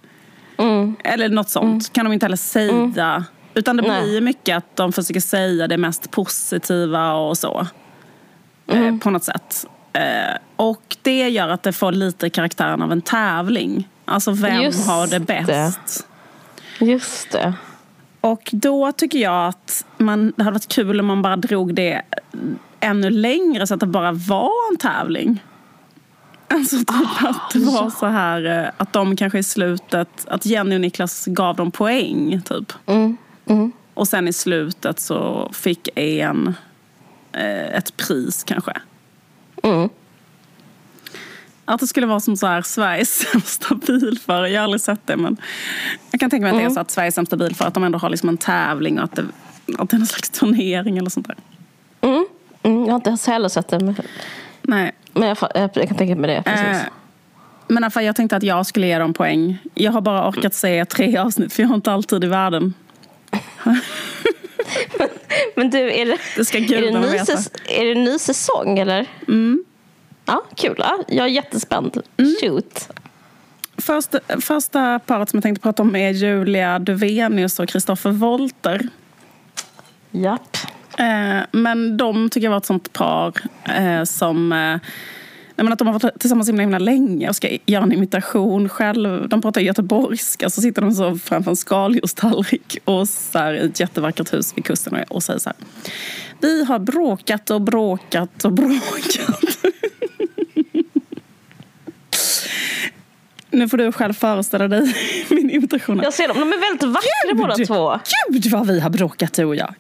Mm. 0.57 0.96
Eller 1.05 1.29
något 1.29 1.48
sånt 1.50 1.92
kan 1.92 2.05
de 2.05 2.12
inte 2.12 2.27
heller 2.27 2.37
säga. 2.37 3.24
Utan 3.55 3.77
det 3.77 3.83
blir 3.83 4.20
mycket 4.20 4.57
att 4.57 4.77
de 4.77 4.92
försöker 4.92 5.20
säga 5.20 5.68
det 5.68 5.77
mest 5.77 6.11
positiva 6.11 7.12
och 7.14 7.38
så. 7.38 7.66
Mm. 8.72 8.94
Eh, 8.94 9.00
på 9.00 9.11
något 9.11 9.24
sätt. 9.24 9.66
Eh, 9.94 10.37
och 10.57 10.96
det 11.02 11.28
gör 11.28 11.48
att 11.48 11.62
det 11.62 11.72
får 11.72 11.92
lite 11.92 12.30
karaktären 12.30 12.83
av 12.83 12.92
en 12.92 13.02
tävling. 13.02 13.88
Alltså 14.04 14.30
vem 14.33 14.62
Just 14.62 14.87
har 14.87 15.07
det 15.07 15.18
det. 15.18 15.44
bäst? 15.46 16.07
Just 16.80 17.30
det. 17.30 17.54
Och 18.20 18.50
då 18.52 18.92
tycker 18.92 19.18
jag 19.18 19.48
att 19.48 19.85
man, 19.98 20.33
det 20.37 20.42
hade 20.42 20.54
varit 20.54 20.68
kul 20.68 21.00
om 21.00 21.07
man 21.07 21.22
bara 21.22 21.37
drog 21.37 21.74
det 21.74 22.02
ännu 22.80 23.11
längre 23.11 23.66
så 23.66 23.74
att 23.74 23.80
det 23.80 23.87
bara 23.87 24.12
var 24.12 24.50
en 24.70 24.76
tävling. 24.76 25.42
Alltså 26.48 26.76
typ 26.76 26.90
Ah, 26.90 27.28
att 27.28 27.50
det 27.52 27.59
var 27.59 27.90
så 27.90 28.07
här 28.07 28.64
eh, 28.64 28.70
att 28.76 28.92
de 28.92 29.16
kanske 29.16 29.38
i 29.38 29.42
slutet, 29.42 30.09
att 30.28 30.46
Jenny 30.46 30.76
och 30.76 30.80
Niklas 30.80 31.24
gav 31.26 31.57
dem 31.57 31.70
poäng 31.70 32.42
typ. 32.44 32.72
Mm. 32.87 33.72
Och 33.94 34.09
sen 34.09 34.28
i 34.28 34.33
slutet 34.33 35.00
så 35.00 35.50
fick 35.52 35.88
en 35.94 36.54
eh, 37.33 37.74
ett 37.76 37.96
pris 37.96 38.44
kanske. 38.44 38.72
Mm. 39.64 39.88
Att 41.64 41.81
det 41.81 41.87
skulle 41.87 42.07
vara 42.07 42.20
som 42.20 42.37
så 42.37 42.46
här 42.46 42.62
Sveriges 42.62 43.11
sämsta 43.31 43.74
bilförare. 43.74 44.50
Jag 44.50 44.61
har 44.61 44.64
aldrig 44.64 44.81
sett 44.81 45.07
det 45.07 45.16
men 45.16 45.37
jag 46.11 46.20
kan 46.20 46.31
tänka 46.31 46.42
mig 46.42 46.50
att 46.50 46.55
Mm. 46.55 46.64
det 46.64 46.72
är 46.72 46.74
så 46.74 46.81
att 46.81 46.90
Sveriges 46.90 47.14
sämsta 47.14 47.37
bilförare 47.37 47.68
att 47.68 47.74
de 47.74 47.85
ändå 47.85 47.98
har 47.98 48.11
liksom 48.11 48.29
en 48.29 48.37
tävling 48.37 48.98
och 48.98 49.05
att 49.05 49.16
det, 49.16 49.24
att 49.79 49.90
det 49.90 49.96
är 49.96 49.98
någon 49.98 50.07
slags 50.07 50.31
turnering 50.31 50.98
eller 50.98 51.11
sånt 51.11 51.27
där. 51.27 51.37
Mm. 52.00 52.27
Mm. 52.62 52.85
Jag 52.85 52.92
har 52.92 53.11
inte 53.11 53.31
heller 53.31 53.48
sett 53.48 53.68
det. 53.68 53.81
Men, 53.81 53.96
Nej. 54.62 54.92
men 55.12 55.29
jag, 55.29 55.37
jag, 55.55 55.88
kan 55.88 55.96
tänka 55.96 56.16
mig 56.16 56.31
det. 56.37 56.42
Precis. 56.42 56.66
Eh, 56.66 56.92
men 57.68 57.90
fall, 57.90 58.05
jag 58.05 58.16
tänkte 58.16 58.37
att 58.37 58.42
jag 58.42 58.66
skulle 58.66 58.87
ge 58.87 58.98
dem 58.98 59.14
poäng. 59.14 59.59
Jag 59.74 59.92
har 59.92 60.00
bara 60.00 60.29
orkat 60.29 60.55
se 60.55 60.85
tre 60.85 61.16
avsnitt 61.16 61.53
för 61.53 61.62
jag 61.62 61.68
har 61.68 61.74
inte 61.74 61.92
alltid 61.92 62.24
i 62.24 62.27
världen. 62.27 62.74
Men 65.57 65.71
du, 65.71 65.93
är 65.93 66.07
det, 66.07 66.19
Det 66.37 66.45
ska 66.45 66.59
är 66.59 66.83
det, 66.83 66.99
ny, 67.01 67.07
säs- 67.19 67.51
är 67.69 67.85
det 67.85 67.93
en 67.93 68.05
ny 68.05 68.19
säsong 68.19 68.79
eller? 68.79 69.07
Mm. 69.29 69.64
Ja, 70.27 70.43
kul. 70.57 70.75
Ja, 70.79 70.99
jag 71.09 71.25
är 71.27 71.31
jättespänd. 71.31 72.03
Shoot. 72.40 72.88
Första, 73.77 74.21
första 74.40 74.99
paret 74.99 75.29
som 75.31 75.37
jag 75.37 75.43
tänkte 75.43 75.62
prata 75.62 75.83
om 75.83 75.97
är 75.97 76.11
Julia 76.11 76.79
Duvenius 76.79 77.61
och 77.61 77.69
Kristoffer 77.69 78.11
Wolter. 78.11 78.88
Japp. 80.11 80.57
Eh, 80.99 81.38
men 81.53 81.97
de 81.97 82.31
tycker 82.31 82.45
jag 82.47 82.51
var 82.51 82.59
ett 82.59 82.67
sånt 82.67 82.93
par 82.93 83.33
eh, 83.77 84.05
som... 84.05 84.53
Eh, 84.53 84.77
Nej, 85.57 85.64
men 85.64 85.73
att 85.73 85.79
de 85.79 85.88
har 85.88 85.99
varit 85.99 86.21
tillsammans 86.21 86.47
så 86.47 86.53
himla, 86.53 86.62
himla 86.62 86.79
länge 86.79 87.29
och 87.29 87.37
ska 87.37 87.49
göra 87.67 87.83
en 87.83 87.93
imitation 87.93 88.69
själv. 88.69 89.29
De 89.29 89.43
pratar 89.43 89.61
göteborgska, 89.61 90.51
så 90.51 90.61
sitter 90.61 90.83
de 90.83 90.93
så 90.93 91.19
framför 91.19 91.51
en 91.51 91.57
skaldjurstallrik 91.57 92.79
och 92.85 93.09
så 93.09 93.38
här, 93.38 93.55
i 93.55 93.67
ett 93.67 93.81
jättevackert 93.81 94.33
hus 94.33 94.53
vid 94.57 94.64
kusten 94.64 94.95
och, 94.95 95.17
och 95.17 95.23
säger 95.23 95.38
så 95.38 95.49
här. 95.49 95.57
Vi 96.40 96.64
har 96.64 96.79
bråkat 96.79 97.51
och 97.51 97.61
bråkat 97.61 98.45
och 98.45 98.53
bråkat. 98.53 99.74
Nu 103.55 103.69
får 103.69 103.77
du 103.77 103.93
själv 103.93 104.12
föreställa 104.12 104.69
dig 104.69 104.95
min 105.31 105.51
imitation. 105.51 106.01
Jag 106.03 106.14
ser 106.14 106.29
dem. 106.29 106.37
De 106.40 106.53
är 106.53 106.61
väldigt 106.61 106.83
vackra 106.83 107.35
båda 107.35 107.55
två. 107.67 108.01
Gud 108.31 108.47
vad 108.53 108.67
vi 108.67 108.81
har 108.81 108.90
bråkat 108.90 109.33
du 109.33 109.45
och 109.45 109.57
jag. 109.57 109.75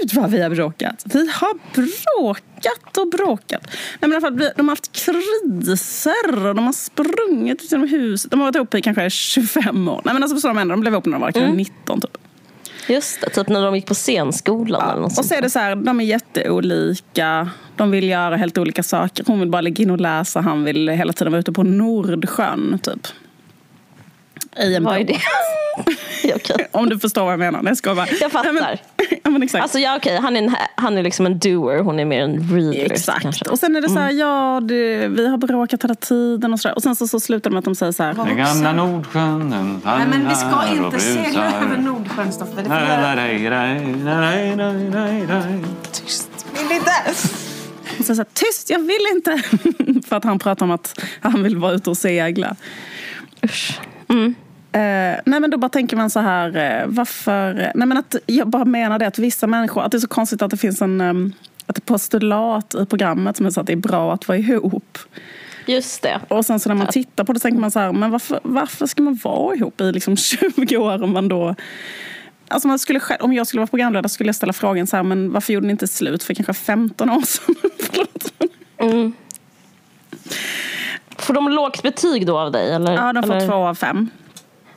Gud 0.00 0.14
vad 0.14 0.30
vi 0.30 0.42
har 0.42 0.50
bråkat. 0.50 1.02
Vi 1.04 1.30
har 1.34 1.54
bråkat 1.74 2.96
och 2.96 3.08
bråkat. 3.10 3.66
Nej, 3.70 3.72
men 4.00 4.12
i 4.12 4.14
alla 4.14 4.20
fall, 4.20 4.50
de 4.56 4.68
har 4.68 4.72
haft 4.72 4.92
kriser 4.92 6.46
och 6.46 6.54
de 6.54 6.66
har 6.66 6.72
sprungit 6.72 7.72
genom 7.72 7.88
huset. 7.88 8.30
De 8.30 8.40
har 8.40 8.46
varit 8.46 8.56
ihop 8.56 8.74
i 8.74 8.82
kanske 8.82 9.10
25 9.10 9.88
år. 9.88 10.02
Nej 10.04 10.14
men 10.14 10.22
alltså 10.22 10.36
förstår 10.36 10.48
de 10.48 10.58
ändå, 10.58 10.72
de 10.72 10.80
blev 10.80 10.92
ihop 10.92 11.04
när 11.06 11.12
de 11.12 11.20
var 11.20 11.32
kanske 11.32 11.56
19 11.56 12.00
typ. 12.00 12.18
Just 12.88 13.20
det, 13.20 13.30
typ 13.30 13.48
när 13.48 13.64
de 13.64 13.74
gick 13.74 13.86
på 13.86 13.94
scenskolan 13.94 14.90
eller 14.90 15.00
något 15.00 15.18
Och 15.18 15.24
så 15.24 15.34
är 15.34 15.42
det 15.42 15.50
så 15.50 15.58
här, 15.58 15.76
de 15.76 16.00
är 16.00 16.04
jätteolika. 16.04 17.50
De 17.76 17.90
vill 17.90 18.08
göra 18.08 18.36
helt 18.36 18.58
olika 18.58 18.82
saker. 18.82 19.24
Hon 19.26 19.40
vill 19.40 19.50
bara 19.50 19.60
ligga 19.60 19.82
in 19.82 19.90
och 19.90 20.00
läsa. 20.00 20.40
Han 20.40 20.64
vill 20.64 20.88
hela 20.88 21.12
tiden 21.12 21.32
vara 21.32 21.40
ute 21.40 21.52
på 21.52 21.62
Nordsjön 21.62 22.78
typ. 22.82 23.06
I 24.62 24.74
en 24.74 24.84
Vad 24.84 25.00
är 25.00 25.04
det? 25.04 25.18
okej. 26.34 26.68
Om 26.72 26.88
du 26.88 26.98
förstår 26.98 27.22
vad 27.22 27.32
jag 27.32 27.38
menar. 27.38 27.62
Nej, 27.62 27.70
Jag, 27.70 27.76
ska 27.76 27.94
bara. 27.94 28.06
Jag 28.20 28.32
fattar. 28.32 28.52
Nej, 28.52 28.82
men, 28.96 29.18
ja, 29.24 29.30
men 29.30 29.42
exakt. 29.42 29.62
Alltså 29.62 29.78
ja, 29.78 29.96
okej, 29.96 30.18
han, 30.22 30.36
är 30.36 30.42
en, 30.42 30.54
han 30.74 30.98
är 30.98 31.02
liksom 31.02 31.26
en 31.26 31.38
doer, 31.38 31.78
hon 31.78 32.00
är 32.00 32.04
mer 32.04 32.22
en 32.22 32.56
reader. 32.56 32.92
Exakt. 32.92 33.22
Kanske. 33.22 33.44
Och 33.44 33.58
sen 33.58 33.76
är 33.76 33.80
det 33.80 33.88
så 33.88 33.98
här, 33.98 34.10
ja, 34.10 34.60
det, 34.62 35.08
vi 35.08 35.28
har 35.28 35.38
bråkat 35.38 35.84
hela 35.84 35.94
tiden 35.94 36.52
och 36.52 36.60
så 36.60 36.68
där. 36.68 36.74
Och 36.74 36.82
sen 36.82 36.96
så, 36.96 37.08
så 37.08 37.20
slutar 37.20 37.50
det 37.50 37.54
med 37.54 37.58
att 37.58 37.64
de 37.64 37.74
säger 37.74 37.92
så 37.92 38.02
här. 38.02 38.14
Den 38.14 38.36
gamla 38.36 38.72
Nordsjön, 38.72 39.50
den 39.50 39.80
Nej, 39.84 40.06
men 40.10 40.28
vi 40.28 40.34
ska 40.34 40.68
inte 40.72 41.00
segla 41.00 41.62
över 41.62 41.76
Nordsjön, 41.76 42.32
Stoffe. 42.32 42.62
Tyst. 45.92 46.46
Vill 46.52 46.76
inte. 46.76 46.92
Och 47.98 48.04
så, 48.04 48.14
så 48.14 48.20
här, 48.20 48.26
tyst, 48.32 48.70
jag 48.70 48.78
vill 48.78 49.06
inte. 49.14 49.42
För 50.08 50.16
att 50.16 50.24
han 50.24 50.38
pratar 50.38 50.66
om 50.66 50.70
att 50.70 51.00
han 51.20 51.42
vill 51.42 51.56
vara 51.56 51.72
ute 51.72 51.90
och 51.90 51.96
segla. 51.96 52.56
Usch. 53.44 53.80
Eh, 54.72 55.20
nej 55.24 55.40
men 55.40 55.50
då 55.50 55.58
bara 55.58 55.68
tänker 55.68 55.96
man 55.96 56.10
så 56.10 56.20
här, 56.20 56.56
eh, 56.56 56.86
varför... 56.86 57.54
Nej 57.74 57.86
men 57.88 57.96
att 57.96 58.16
jag 58.26 58.48
bara 58.48 58.64
menar 58.64 58.98
det 58.98 59.06
att 59.06 59.18
vissa 59.18 59.46
människor, 59.46 59.82
att 59.82 59.92
det 59.92 59.98
är 59.98 60.00
så 60.00 60.08
konstigt 60.08 60.42
att 60.42 60.50
det 60.50 60.56
finns 60.56 60.82
en... 60.82 61.00
Um, 61.00 61.32
ett 61.68 61.86
postulat 61.86 62.74
i 62.74 62.86
programmet 62.86 63.36
som 63.36 63.46
är 63.46 63.50
så 63.50 63.60
att 63.60 63.66
det 63.66 63.72
är 63.72 63.76
bra 63.76 64.14
att 64.14 64.28
vara 64.28 64.38
ihop. 64.38 64.98
Just 65.66 66.02
det. 66.02 66.20
Och 66.28 66.46
sen 66.46 66.60
så 66.60 66.68
när 66.68 66.76
man 66.76 66.86
tittar 66.86 67.24
på 67.24 67.32
det 67.32 67.40
tänker 67.40 67.60
man 67.60 67.70
så 67.70 67.78
här, 67.78 67.92
men 67.92 68.10
varför, 68.10 68.40
varför 68.42 68.86
ska 68.86 69.02
man 69.02 69.18
vara 69.22 69.54
ihop 69.54 69.80
i 69.80 69.92
liksom 69.92 70.16
20 70.56 70.76
år 70.76 71.02
om 71.02 71.12
man 71.12 71.28
då... 71.28 71.54
Alltså 72.48 72.68
man 72.68 72.78
skulle, 72.78 73.00
själv- 73.00 73.22
om 73.22 73.32
jag 73.32 73.46
skulle 73.46 73.60
vara 73.60 73.66
programledare 73.66 74.08
skulle 74.08 74.28
jag 74.28 74.36
ställa 74.36 74.52
frågan 74.52 74.86
så 74.86 74.96
här, 74.96 75.02
men 75.02 75.32
varför 75.32 75.52
gjorde 75.52 75.66
ni 75.66 75.70
inte 75.70 75.86
slut 75.88 76.22
för 76.22 76.34
kanske 76.34 76.52
15 76.54 77.10
år 77.10 77.20
sedan? 77.22 77.54
Förlåt. 77.78 78.32
Får 81.16 81.34
de 81.34 81.48
lågt 81.48 81.82
betyg 81.82 82.26
då 82.26 82.38
av 82.38 82.52
dig? 82.52 82.72
Eller? 82.72 82.92
Ja, 82.92 83.12
de 83.12 83.22
får 83.22 83.34
eller? 83.34 83.46
två 83.46 83.54
av 83.54 83.74
fem. 83.74 84.10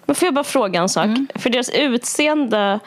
Men 0.05 0.15
får 0.15 0.25
jag 0.25 0.33
bara 0.33 0.43
fråga 0.43 0.81
en 0.81 0.89
sak? 0.89 1.05
Mm. 1.05 1.27
För 1.35 1.49
deras 1.49 1.69
utseende 1.69 2.79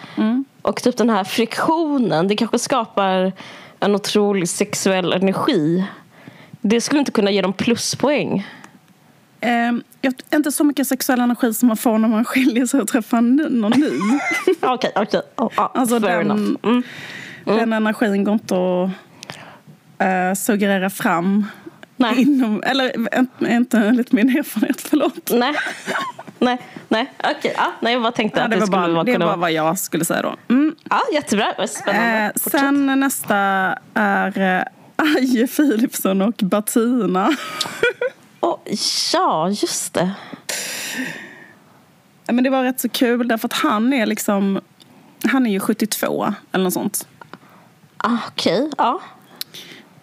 och 0.63 0.83
typ 0.83 0.97
den 0.97 1.11
här 1.11 1.25
friktionen, 1.25 2.29
det 2.29 2.37
kanske 2.37 2.59
skapar 2.59 3.33
en 3.81 3.95
otrolig 3.95 4.49
sexuell 4.49 5.13
energi. 5.13 5.85
Det 6.61 6.81
skulle 6.81 6.99
inte 6.99 7.13
kunna 7.13 7.31
ge 7.31 7.43
dem 7.43 7.53
pluspoäng. 7.53 8.47
Eh, 9.41 9.73
jag, 10.01 10.15
inte 10.35 10.53
så 10.53 10.65
mycket 10.65 10.87
sexuell 10.87 11.21
energi 11.21 11.55
som 11.55 11.69
man 11.69 11.77
får 11.77 11.99
när 11.99 12.09
man 12.09 12.25
skiljer 12.25 12.67
sig 12.67 12.81
och 12.81 12.89
träffar 12.89 13.21
någon 13.21 13.73
ny. 13.81 13.91
Okej, 14.61 14.93
okej. 14.95 15.23
Oh, 15.37 15.51
ah, 15.55 15.71
Alltså 15.75 16.01
fair 16.01 16.25
den. 16.25 16.59
Mm. 16.63 16.83
den 17.45 17.73
energin 17.73 18.25
går 18.25 18.35
inte 18.35 18.55
att 18.55 18.91
uh, 20.07 20.35
suggerera 20.35 20.91
fram. 20.91 21.47
Nej. 21.97 22.23
Inom, 22.23 22.63
eller 22.63 22.93
inte, 23.51 23.79
enligt 23.79 24.13
min 24.13 24.39
erfarenhet, 24.39 24.81
förlåt. 24.81 25.31
Nej. 25.33 25.55
nej, 26.39 26.59
nej, 26.89 27.13
okej. 27.25 27.55
Ja, 27.57 27.73
nej, 27.81 27.93
jag 27.93 28.03
bara 28.03 28.13
tänkte 28.13 28.41
Ja, 28.41 28.45
att 28.45 28.51
det 28.51 28.61
var 28.61 28.67
bara, 28.67 28.89
vara 28.89 29.05
det 29.05 29.19
var 29.19 29.37
vad 29.37 29.53
jag 29.53 29.79
skulle 29.79 30.05
säga 30.05 30.23
då. 30.23 30.37
Mm. 30.49 30.75
Ja, 30.91 31.01
jättebra. 31.13 31.67
Spännande. 31.69 32.33
Eh, 32.35 32.51
sen 32.51 33.01
nästa 33.01 33.37
är 33.95 34.59
eh, 34.59 34.65
Aje 34.97 35.47
Philipsson 35.47 36.23
och 36.23 36.35
Bettina. 36.43 37.37
Åh, 38.41 38.59
ja, 39.13 39.49
just 39.49 39.95
det. 39.95 40.11
Men 42.27 42.45
det 42.45 42.51
var 42.51 42.63
rätt 42.63 42.81
så 42.81 42.89
kul 42.89 43.29
därför 43.29 43.49
att 43.49 43.53
han 43.53 43.93
är 43.93 44.07
liksom 44.07 44.61
han 45.25 45.47
är 45.47 45.51
ju 45.51 45.61
72 45.61 46.35
eller 46.53 46.65
något 46.65 46.73
sånt. 46.73 47.09
Ah, 47.97 48.19
Okej, 48.29 48.71
ja. 48.79 49.01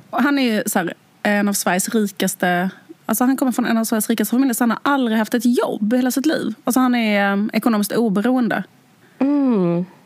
Och 0.09 0.23
han 0.23 0.39
är 0.39 0.53
ju 0.53 0.63
så 0.65 0.79
här, 0.79 0.93
en 1.23 1.47
av 1.49 1.53
Sveriges 1.53 1.89
rikaste 1.89 2.69
Alltså 3.05 3.23
han 3.23 3.37
kommer 3.37 3.51
från 3.51 3.65
en 3.65 3.77
av 3.77 3.83
Sveriges 3.83 4.09
rikaste 4.09 4.31
familjer 4.31 4.53
så 4.53 4.63
han 4.63 4.71
har 4.71 4.79
aldrig 4.83 5.17
haft 5.17 5.33
ett 5.33 5.57
jobb 5.57 5.93
i 5.93 5.95
hela 5.95 6.11
sitt 6.11 6.25
liv. 6.25 6.53
Alltså 6.63 6.79
han 6.79 6.95
är 6.95 7.33
eh, 7.33 7.45
ekonomiskt 7.53 7.91
oberoende. 7.91 8.63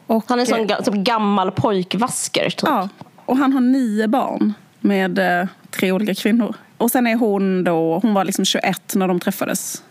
Och, 0.08 0.24
Han 0.28 0.40
är 0.40 0.42
en 0.42 0.48
sån 0.48 0.60
eh, 0.60 0.66
ga- 0.66 0.84
typ 0.84 0.94
gammal 0.94 1.52
pojkvasker. 1.52 2.50
Typ. 2.50 2.64
Ja, 2.64 2.90
och 3.26 3.38
han 3.38 3.54
har 3.54 3.62
nio 3.62 4.08
barn 4.08 4.54
med 4.80 5.20
eh, 5.20 5.48
tre 5.72 5.92
olika 5.92 6.16
kvinnor. 6.16 6.56
Och 6.78 6.92
sen 6.92 7.08
är 7.08 7.16
hon 7.16 7.64
då, 7.64 8.00
hon 8.00 8.14
var 8.14 8.26
liksom 8.26 8.46
21 8.46 8.96
när 8.96 9.08
de 9.08 9.20
träffades. 9.20 9.84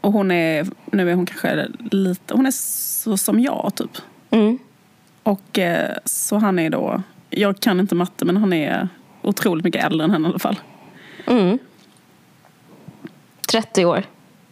Och 0.00 0.12
hon 0.12 0.30
är, 0.30 0.66
nu 0.92 1.10
är 1.10 1.14
hon 1.14 1.26
kanske 1.26 1.66
lite, 1.90 2.34
hon 2.34 2.46
är 2.46 2.50
så 3.02 3.16
som 3.16 3.40
jag 3.40 3.72
typ. 3.74 3.90
Mm. 4.30 4.58
Och 5.22 5.58
eh, 5.58 5.96
så 6.04 6.36
han 6.38 6.58
är 6.58 6.70
då, 6.70 7.02
jag 7.30 7.60
kan 7.60 7.80
inte 7.80 7.94
matte 7.94 8.24
men 8.24 8.36
han 8.36 8.52
är 8.52 8.88
otroligt 9.28 9.64
mycket 9.64 9.84
äldre 9.84 10.04
än 10.04 10.10
henne 10.10 10.28
i 10.28 10.30
alla 10.30 10.38
fall. 10.38 10.60
Mm. 11.26 11.58
30 13.50 13.84
år. 13.84 14.04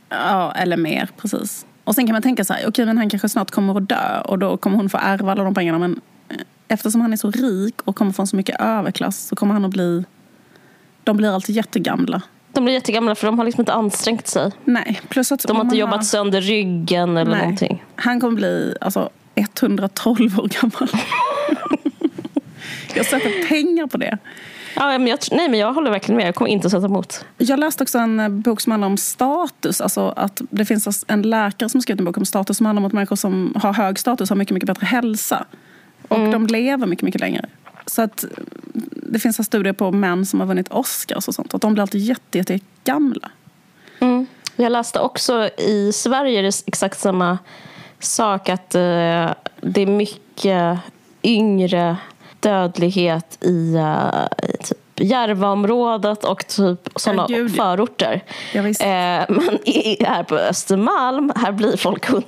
Ja, 0.09 0.53
eller 0.53 0.77
mer. 0.77 1.09
Precis. 1.17 1.67
Och 1.85 1.95
sen 1.95 2.07
kan 2.07 2.12
man 2.12 2.23
tänka 2.23 2.45
så 2.45 2.53
här, 2.53 2.69
okej 2.69 2.87
men 2.87 2.99
han 2.99 3.11
kanske 3.11 3.29
snart 3.29 3.51
kommer 3.51 3.77
att 3.77 3.89
dö 3.89 4.21
och 4.21 4.39
då 4.39 4.57
kommer 4.57 4.77
hon 4.77 4.91
få 4.91 4.99
ärva 4.99 5.33
alla 5.33 5.45
de 5.45 5.55
pengarna. 5.55 5.79
Men 5.79 6.01
eh, 6.29 6.37
eftersom 6.69 7.01
han 7.01 7.12
är 7.12 7.17
så 7.17 7.31
rik 7.31 7.75
och 7.85 7.97
kommer 7.97 8.12
från 8.12 8.27
så 8.27 8.37
mycket 8.37 8.61
överklass 8.61 9.27
så 9.27 9.37
kommer 9.37 9.55
han 9.55 9.65
att 9.65 9.71
bli... 9.71 10.05
De 11.05 11.17
blir 11.17 11.35
alltid 11.35 11.57
jättegamla. 11.57 12.23
De 12.53 12.65
blir 12.65 12.75
jättegamla 12.75 13.15
för 13.15 13.27
de 13.27 13.39
har 13.39 13.45
liksom 13.45 13.61
inte 13.61 13.73
ansträngt 13.73 14.27
sig. 14.27 14.53
Nej, 14.65 15.01
plus 15.09 15.33
att 15.33 15.41
De 15.41 15.57
har 15.57 15.65
inte 15.65 15.77
jobbat 15.77 16.07
sönder 16.07 16.41
ryggen 16.41 17.17
eller 17.17 17.31
Nej. 17.31 17.41
någonting. 17.41 17.85
Han 17.97 18.21
kommer 18.21 18.35
bli 18.35 18.77
alltså, 18.81 19.11
112 19.35 20.41
år 20.41 20.49
gammal. 20.49 20.89
jag 22.95 23.07
sätter 23.07 23.49
pengar 23.49 23.87
på 23.87 23.99
det. 23.99 24.19
Ja, 24.77 24.99
men 24.99 25.07
jag, 25.07 25.19
nej, 25.31 25.49
men 25.49 25.61
jag 25.61 25.73
håller 25.73 25.91
verkligen 25.91 26.17
med. 26.17 26.27
Jag 26.27 26.35
kommer 26.35 26.51
inte 26.51 26.71
sätta 26.71 26.87
emot. 26.87 27.25
Jag 27.39 27.59
läste 27.59 27.83
också 27.83 27.99
en 27.99 28.21
eh, 28.21 28.29
bok 28.29 28.61
som 28.61 28.71
handlar 28.71 28.87
om 28.89 28.97
status. 28.97 29.81
Alltså 29.81 30.12
att 30.17 30.41
det 30.51 30.65
finns 30.65 31.05
en 31.09 31.23
läkare 31.23 31.69
som 31.69 31.83
skrivit 31.83 32.01
en 32.01 32.05
bok 32.05 32.17
om 32.17 32.25
status 32.25 32.57
som 32.57 32.67
handlar 32.67 32.81
om 32.81 32.87
att 32.87 32.93
människor 32.93 33.17
som 33.17 33.55
har 33.62 33.73
hög 33.73 33.99
status 33.99 34.29
har 34.29 34.37
mycket, 34.37 34.55
mycket 34.55 34.67
bättre 34.67 34.87
hälsa. 34.87 35.45
Och 36.09 36.19
de 36.19 36.47
lever 36.47 36.87
mycket, 36.87 37.03
mycket 37.03 37.21
längre. 37.21 37.47
Så 37.87 38.03
att 38.03 38.25
eh, 38.25 38.31
det 38.93 39.19
finns 39.19 39.39
en 39.39 39.45
studier 39.45 39.73
på 39.73 39.93
män 39.93 40.27
som 40.27 40.41
har 40.41 40.47
vunnit 40.47 40.69
Oscars 40.69 41.29
och 41.29 41.35
sånt. 41.35 41.55
Att 41.55 41.62
de 41.62 41.73
blir 41.73 41.83
alltid 41.83 42.01
jätte, 42.01 42.39
jätte 42.39 42.61
gamla. 42.85 43.31
Mm. 44.01 44.27
Jag 44.57 44.73
läste 44.73 45.01
också 45.01 45.51
i 45.59 45.93
Sverige 45.93 46.43
det 46.43 46.62
exakt 46.67 47.01
samma 47.01 47.39
sak. 47.99 48.49
Att 48.49 48.75
eh, 48.75 48.81
det 49.61 49.83
är 49.83 49.87
mycket 49.87 50.79
yngre 51.23 51.97
dödlighet 52.40 53.44
i, 53.44 53.75
eh, 53.75 54.49
i 54.49 54.57
typ 54.64 54.79
Järvaområdet 55.01 56.25
och 56.25 56.46
typ 56.46 56.88
sådana 56.96 57.27
Ja, 57.29 57.38
ja. 57.38 57.49
förorter. 57.49 58.25
Ja. 58.55 58.61
Eh, 58.61 59.25
men 59.29 59.68
i, 59.68 60.05
här 60.05 60.22
på 60.22 60.35
Östermalm, 60.35 61.33
här 61.37 61.53
blir 61.53 61.77
folk 61.77 62.09
100, 62.09 62.25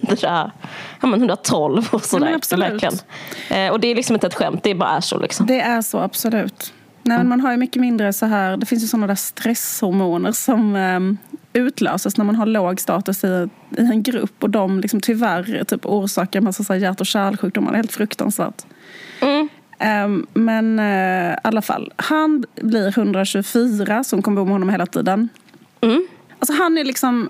ja, 1.00 1.06
men 1.06 1.14
112 1.14 1.88
och 1.90 2.04
sådär. 2.04 2.56
verkligen. 2.56 2.94
Eh, 3.50 3.72
och 3.72 3.80
det 3.80 3.88
är 3.88 3.94
liksom 3.94 4.16
inte 4.16 4.26
ett 4.26 4.34
skämt, 4.34 4.62
det 4.62 4.74
bara 4.74 4.90
är 4.90 5.00
så. 5.00 5.18
Liksom. 5.18 5.46
Det 5.46 5.60
är 5.60 5.82
så, 5.82 5.98
absolut. 5.98 6.72
Nej, 7.02 7.18
men 7.18 7.28
man 7.28 7.40
har 7.40 7.50
ju 7.50 7.56
mycket 7.56 7.80
mindre 7.80 8.12
så 8.12 8.26
här... 8.26 8.56
Det 8.56 8.66
finns 8.66 8.82
ju 8.82 8.86
sådana 8.86 9.06
där 9.06 9.14
stresshormoner 9.14 10.32
som 10.32 10.76
um, 10.76 11.18
utlöses 11.52 12.16
när 12.16 12.24
man 12.24 12.36
har 12.36 12.46
låg 12.46 12.80
status 12.80 13.24
i, 13.24 13.48
i 13.78 13.80
en 13.80 14.02
grupp. 14.02 14.42
Och 14.42 14.50
de 14.50 14.80
liksom 14.80 15.00
tyvärr 15.00 15.64
typ, 15.64 15.86
orsakar 15.86 16.38
en 16.38 16.44
massa 16.44 16.64
så 16.64 16.72
här 16.72 16.80
hjärt 16.80 17.00
och 17.00 17.06
kärlsjukdomar. 17.06 17.72
Det 17.72 17.74
är 17.74 17.76
helt 17.76 17.92
fruktansvärt. 17.92 18.66
Mm. 19.20 19.48
Ehm, 19.78 20.26
men 20.34 20.78
eh, 20.78 21.32
i 21.32 21.36
alla 21.44 21.62
fall, 21.62 21.92
han 21.96 22.44
blir 22.54 22.88
124 22.98 24.04
som 24.04 24.22
kommer 24.22 24.36
bo 24.40 24.44
med 24.44 24.52
honom 24.52 24.68
hela 24.68 24.86
tiden. 24.86 25.28
Mm. 25.80 26.06
Alltså 26.38 26.52
han 26.62 26.78
är 26.78 26.84
liksom, 26.84 27.28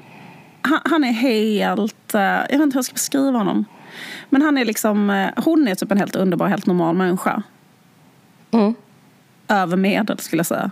han, 0.62 0.78
han 0.84 1.04
är 1.04 1.12
helt, 1.12 2.14
eh, 2.14 2.20
jag 2.20 2.40
vet 2.40 2.52
inte 2.52 2.64
hur 2.64 2.78
jag 2.78 2.84
ska 2.84 2.92
beskriva 2.94 3.38
honom. 3.38 3.64
Men 4.30 4.42
han 4.42 4.58
är 4.58 4.64
liksom, 4.64 5.10
eh, 5.10 5.28
hon 5.44 5.68
är 5.68 5.74
typ 5.74 5.92
en 5.92 5.98
helt 5.98 6.16
underbar, 6.16 6.46
helt 6.46 6.66
normal 6.66 6.94
människa. 6.96 7.42
Mm. 8.50 8.74
Över 9.48 9.76
medel 9.76 10.18
skulle 10.18 10.40
jag 10.40 10.46
säga. 10.46 10.70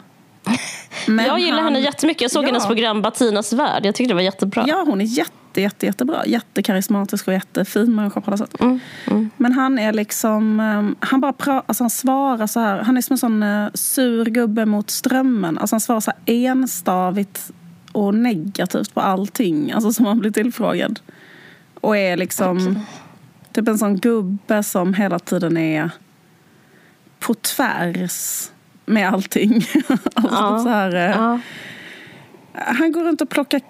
Men 1.06 1.24
jag 1.26 1.38
gillar 1.40 1.56
han- 1.56 1.64
henne 1.64 1.80
jättemycket. 1.80 2.22
Jag 2.22 2.30
såg 2.30 2.42
Ja. 2.44 2.46
hennes 2.46 2.66
program 2.66 3.02
Batinas 3.02 3.52
värld. 3.52 3.86
Jag 3.86 3.94
tyckte 3.94 4.10
det 4.10 4.14
var 4.14 4.22
jättebra. 4.22 4.64
Ja, 4.68 4.84
hon 4.86 5.00
är 5.00 5.04
jätte, 5.04 5.30
jätte, 5.60 5.86
jättebra. 5.86 6.26
Jättekarismatisk 6.26 7.28
och 7.28 7.34
jättefin 7.34 7.94
människa 7.94 8.20
på 8.20 8.30
alla 8.30 8.36
sätt. 8.36 8.60
Mm, 8.60 8.80
Men 9.36 9.52
han 9.52 9.78
är 9.78 9.92
liksom, 9.92 10.60
um, 10.60 10.96
han 11.00 11.20
bara 11.20 11.32
pra- 11.32 11.62
alltså 11.66 11.82
han 11.84 11.90
svarar 11.90 12.46
så 12.46 12.60
här, 12.60 12.78
han 12.82 12.96
är 12.96 13.00
som 13.00 13.14
en 13.14 13.18
sån 13.18 13.42
uh, 13.42 13.68
sur 13.74 14.24
gubbe 14.24 14.66
mot 14.66 14.90
strömmen. 14.90 15.58
Alltså 15.58 15.74
han 15.74 15.80
svarar 15.80 16.00
så 16.00 16.10
här 16.10 16.20
enstavigt 16.34 17.50
och 17.92 18.14
negativt 18.14 18.94
på 18.94 19.00
allting, 19.00 19.72
alltså 19.72 19.92
som 19.92 20.06
han 20.06 20.18
blir 20.18 20.30
tillfrågad. 20.30 21.00
Och 21.80 21.96
är 21.96 22.16
liksom 22.16 22.80
typ 23.52 23.68
en 23.68 23.78
sån 23.78 23.96
gubbe 23.98 24.62
som 24.62 24.94
hela 24.94 25.18
tiden 25.18 25.56
är 25.56 25.90
på 27.18 27.34
tvärs 27.34 28.50
med 28.86 29.08
allting. 29.08 29.54
alltså 30.14 30.68
Ja. 30.68 30.68
här, 30.68 30.94
uh, 30.94 31.00
Ja. 31.16 31.40
han 32.52 32.92
går 32.92 33.04
runt 33.04 33.20
och 33.20 33.28
plockar 33.30 33.60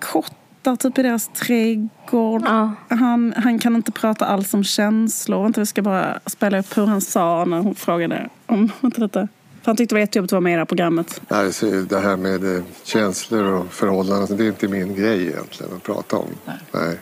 kottar 0.66 0.90
typ 0.90 0.98
i 0.98 1.02
deras 1.02 1.28
trädgård. 1.28 2.42
Ja. 2.44 2.72
Han, 2.88 3.34
han 3.36 3.58
kan 3.58 3.76
inte 3.76 3.92
prata 3.92 4.26
alls 4.26 4.54
om 4.54 4.64
känslor. 4.64 5.42
Vänta, 5.42 5.60
vi 5.60 5.66
ska 5.66 5.82
bara 5.82 6.20
spela 6.26 6.58
upp 6.58 6.76
hur 6.76 6.86
han 6.86 7.00
sa 7.00 7.44
när 7.44 7.58
hon 7.58 7.74
frågade 7.74 8.28
om 8.46 8.72
lite. 8.82 9.28
För 9.62 9.70
han 9.70 9.76
tyckte 9.76 9.94
det 9.94 9.96
var 9.96 10.00
jättejobbigt 10.00 10.28
att 10.28 10.32
vara 10.32 10.40
med 10.40 10.50
i 10.50 10.54
det 10.54 10.60
här 10.60 10.64
programmet. 10.64 11.20
Nej, 11.28 11.52
så 11.52 11.66
det 11.66 11.98
här 11.98 12.16
med 12.16 12.56
eh, 12.56 12.62
känslor 12.84 13.44
och 13.44 13.72
förhållanden, 13.72 14.36
det 14.36 14.44
är 14.44 14.48
inte 14.48 14.68
min 14.68 14.94
grej 14.94 15.26
egentligen 15.26 15.72
att 15.76 15.82
prata 15.82 16.16
om. 16.16 16.28
Nej. 16.72 16.98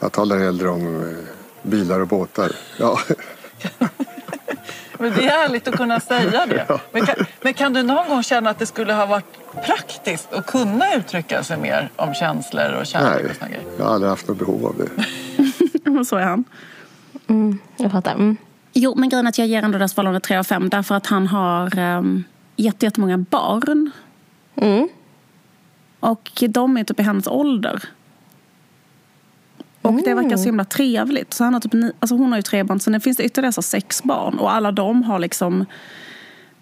Jag 0.00 0.12
talar 0.12 0.38
hellre 0.38 0.68
om 0.68 0.86
eh, 0.86 1.70
bilar 1.70 2.00
och 2.00 2.08
båtar. 2.08 2.52
Ja. 2.78 2.98
Men 4.98 5.12
det 5.12 5.26
är 5.26 5.30
härligt 5.30 5.68
att 5.68 5.76
kunna 5.76 6.00
säga 6.00 6.46
det. 6.46 6.80
Men 6.92 7.06
kan, 7.06 7.14
men 7.42 7.54
kan 7.54 7.72
du 7.72 7.82
någon 7.82 8.08
gång 8.08 8.22
känna 8.22 8.50
att 8.50 8.58
det 8.58 8.66
skulle 8.66 8.92
ha 8.92 9.06
varit 9.06 9.24
praktiskt 9.66 10.32
att 10.32 10.46
kunna 10.46 10.94
uttrycka 10.94 11.42
sig 11.42 11.58
mer 11.58 11.90
om 11.96 12.14
känslor 12.14 12.72
och 12.72 12.86
kärlek 12.86 13.22
Nej, 13.22 13.30
och 13.30 13.36
såna 13.36 13.48
grejer? 13.48 13.64
jag 13.78 13.84
har 13.84 13.94
aldrig 13.94 14.10
haft 14.10 14.28
något 14.28 14.38
behov 14.38 14.66
av 14.66 14.76
det. 14.76 16.04
Så 16.04 16.16
är 16.16 16.22
han. 16.22 16.44
Jag 17.76 17.92
fattar. 17.92 18.14
Mm. 18.14 18.36
Jo, 18.72 18.94
men 18.96 19.08
grejen 19.08 19.26
är 19.26 19.28
att 19.28 19.38
jag 19.38 19.46
ger 19.46 19.62
ändå 19.62 19.78
deras 19.78 19.94
förhållande 19.94 20.20
3 20.20 20.36
av 20.36 20.44
5 20.44 20.68
därför 20.68 20.94
att 20.94 21.06
han 21.06 21.26
har 21.26 21.78
um, 21.78 22.24
jätte, 22.56 22.86
jättemånga 22.86 23.18
barn. 23.18 23.90
Mm. 24.56 24.88
Och 26.00 26.42
de 26.48 26.76
är 26.76 26.84
typ 26.84 27.00
i 27.00 27.02
hennes 27.02 27.26
ålder. 27.26 27.82
Och 29.84 29.94
det 30.04 30.14
verkar 30.14 30.36
så 30.36 30.44
himla 30.44 30.64
trevligt. 30.64 31.34
Så 31.34 31.44
han 31.44 31.52
har 31.54 31.60
typ 31.60 31.72
ni, 31.72 31.92
alltså 32.00 32.16
hon 32.16 32.30
har 32.32 32.38
ju 32.38 32.42
tre 32.42 32.62
barn, 32.62 32.80
sen 32.80 33.00
finns 33.00 33.16
det 33.16 33.24
ytterligare 33.24 33.52
så 33.52 33.62
sex 33.62 34.02
barn. 34.02 34.38
Och 34.38 34.54
alla 34.54 34.72
de 34.72 35.02
har 35.02 35.18
liksom... 35.18 35.64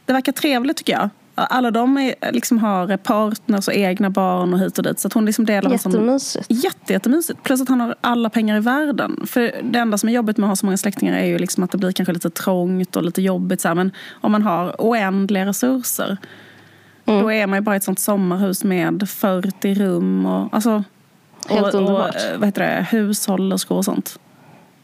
Det 0.05 0.13
verkar 0.13 0.33
trevligt 0.33 0.77
tycker 0.77 0.93
jag. 0.93 1.11
Alla 1.35 1.71
de 1.71 1.99
är, 1.99 2.15
liksom 2.33 2.59
har 2.59 2.97
partners 2.97 3.69
och 3.69 3.75
egna 3.75 4.11
barn 4.11 4.55
och 4.55 4.61
hit 4.61 4.79
och 4.79 4.85
dit. 4.85 4.99
Så 4.99 5.07
att 5.09 5.13
hon 5.13 5.25
liksom 5.25 5.45
delar 5.45 5.71
en 5.71 5.79
sån- 5.79 5.93
Jättemysigt. 5.93 6.47
Jätte, 6.49 6.93
jättemysigt. 6.93 7.43
Plus 7.43 7.61
att 7.63 7.69
han 7.69 7.81
har 7.81 7.95
alla 8.01 8.31
pengar 8.31 8.57
i 8.57 8.61
världen. 8.61 9.21
För 9.27 9.53
det 9.63 9.79
enda 9.79 9.99
som 9.99 10.09
är 10.09 10.13
jobbigt 10.13 10.37
med 10.37 10.45
att 10.47 10.51
ha 10.51 10.57
så 10.57 10.67
många 10.67 10.77
släktingar 10.77 11.19
är 11.19 11.25
ju 11.27 11.39
liksom 11.39 11.65
att 11.65 11.71
det 11.71 11.79
blir 11.79 11.93
kanske 11.93 12.13
lite 12.13 12.31
trångt 12.31 12.97
och 12.97 13.03
lite 13.03 13.23
jobbigt. 13.23 13.61
Så 13.61 13.69
här. 13.69 13.75
Men 13.75 13.91
om 14.21 14.33
man 14.33 14.43
har 14.43 14.75
oändliga 14.79 15.47
resurser 15.47 16.17
då 17.05 17.33
är 17.33 17.47
man 17.47 17.57
ju 17.59 17.61
bara 17.61 17.75
i 17.75 17.77
ett 17.77 17.85
sånt 17.85 17.99
sommarhus 18.01 18.65
med 18.65 19.09
40 19.09 19.75
rum 19.75 20.27
och, 20.27 20.49
alltså, 20.55 20.85
Helt 21.49 21.63
och, 21.63 21.69
och 21.75 21.75
underbart. 21.75 22.15
eh, 22.17 22.39
vad 22.39 22.49
heter 22.49 22.61
det, 22.67 22.87
hushållerskor 22.91 23.77
och 23.77 23.85
sånt. 23.85 24.19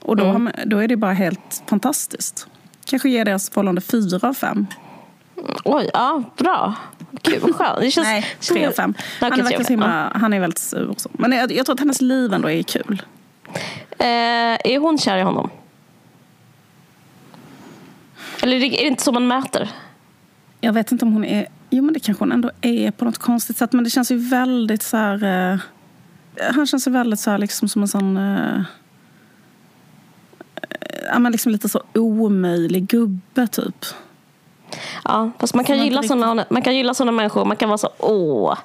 Och 0.00 0.16
då, 0.16 0.24
har 0.24 0.38
man, 0.38 0.52
då 0.66 0.78
är 0.78 0.88
det 0.88 0.96
bara 0.96 1.12
helt 1.12 1.62
fantastiskt. 1.66 2.46
Kanske 2.84 3.08
ger 3.08 3.24
deras 3.24 3.50
förhållande 3.50 3.80
fyra 3.80 4.28
av 4.28 4.34
fem. 4.34 4.66
Oj, 5.64 5.90
ja, 5.92 6.22
bra. 6.36 6.74
Gud, 7.22 7.42
vad 7.42 7.54
skönt. 7.54 7.80
Det 7.80 7.90
känns, 7.90 8.06
Nej, 8.06 8.26
tre 8.40 8.66
av 8.66 8.72
fem. 8.72 8.94
Han, 9.20 9.32
tre 9.32 9.42
verkar 9.42 9.58
fem, 9.58 9.66
himma, 9.68 10.12
han 10.14 10.32
är 10.32 10.40
väldigt 10.40 10.58
sur. 10.58 10.88
och 10.88 11.00
Så. 11.00 11.08
Men 11.12 11.32
jag, 11.32 11.52
jag 11.52 11.66
tror 11.66 11.74
att 11.74 11.80
hennes 11.80 12.00
liv 12.00 12.32
ändå 12.32 12.50
är 12.50 12.62
kul. 12.62 13.02
Eh, 13.98 14.06
är 14.64 14.78
hon 14.78 14.98
kär 14.98 15.18
i 15.18 15.22
honom? 15.22 15.50
Eller 18.42 18.56
är 18.56 18.60
det, 18.60 18.66
är 18.66 18.82
det 18.82 18.88
inte 18.88 19.02
så 19.02 19.12
man 19.12 19.26
mäter? 19.28 19.68
Jag 20.60 20.72
vet 20.72 20.92
inte 20.92 21.04
om 21.04 21.12
hon 21.12 21.24
är... 21.24 21.46
Jo, 21.70 21.84
men 21.84 21.94
det 21.94 22.00
kanske 22.00 22.22
hon 22.24 22.32
ändå 22.32 22.50
är 22.60 22.90
på 22.90 23.04
något 23.04 23.18
konstigt 23.18 23.56
sätt. 23.56 23.72
Men 23.72 23.84
det 23.84 23.90
känns 23.90 24.10
ju 24.10 24.16
väldigt 24.16 24.82
så 24.82 24.96
här... 24.96 25.52
Eh, 25.52 25.58
han 26.40 26.66
känns 26.66 26.86
ju 26.86 26.90
väldigt 26.90 27.20
så 27.20 27.30
här 27.30 27.38
liksom 27.38 27.68
som 27.68 27.82
en 27.82 27.88
sån... 27.88 28.16
Eh, 28.16 28.60
ja, 31.12 31.18
men 31.18 31.32
liksom 31.32 31.52
lite 31.52 31.68
så 31.68 31.82
omöjlig 31.94 32.86
gubbe, 32.86 33.46
typ. 33.46 33.84
Ja, 35.04 35.30
fast 35.38 35.54
man 35.54 35.64
kan, 35.64 35.76
Som 35.76 35.84
gilla 35.84 36.02
såna, 36.02 36.46
man 36.50 36.62
kan 36.62 36.76
gilla 36.76 36.94
såna 36.94 37.12
människor. 37.12 37.44
Man 37.44 37.56
kan 37.56 37.68
vara 37.68 37.78
så, 37.78 37.90
åh. 37.98 38.58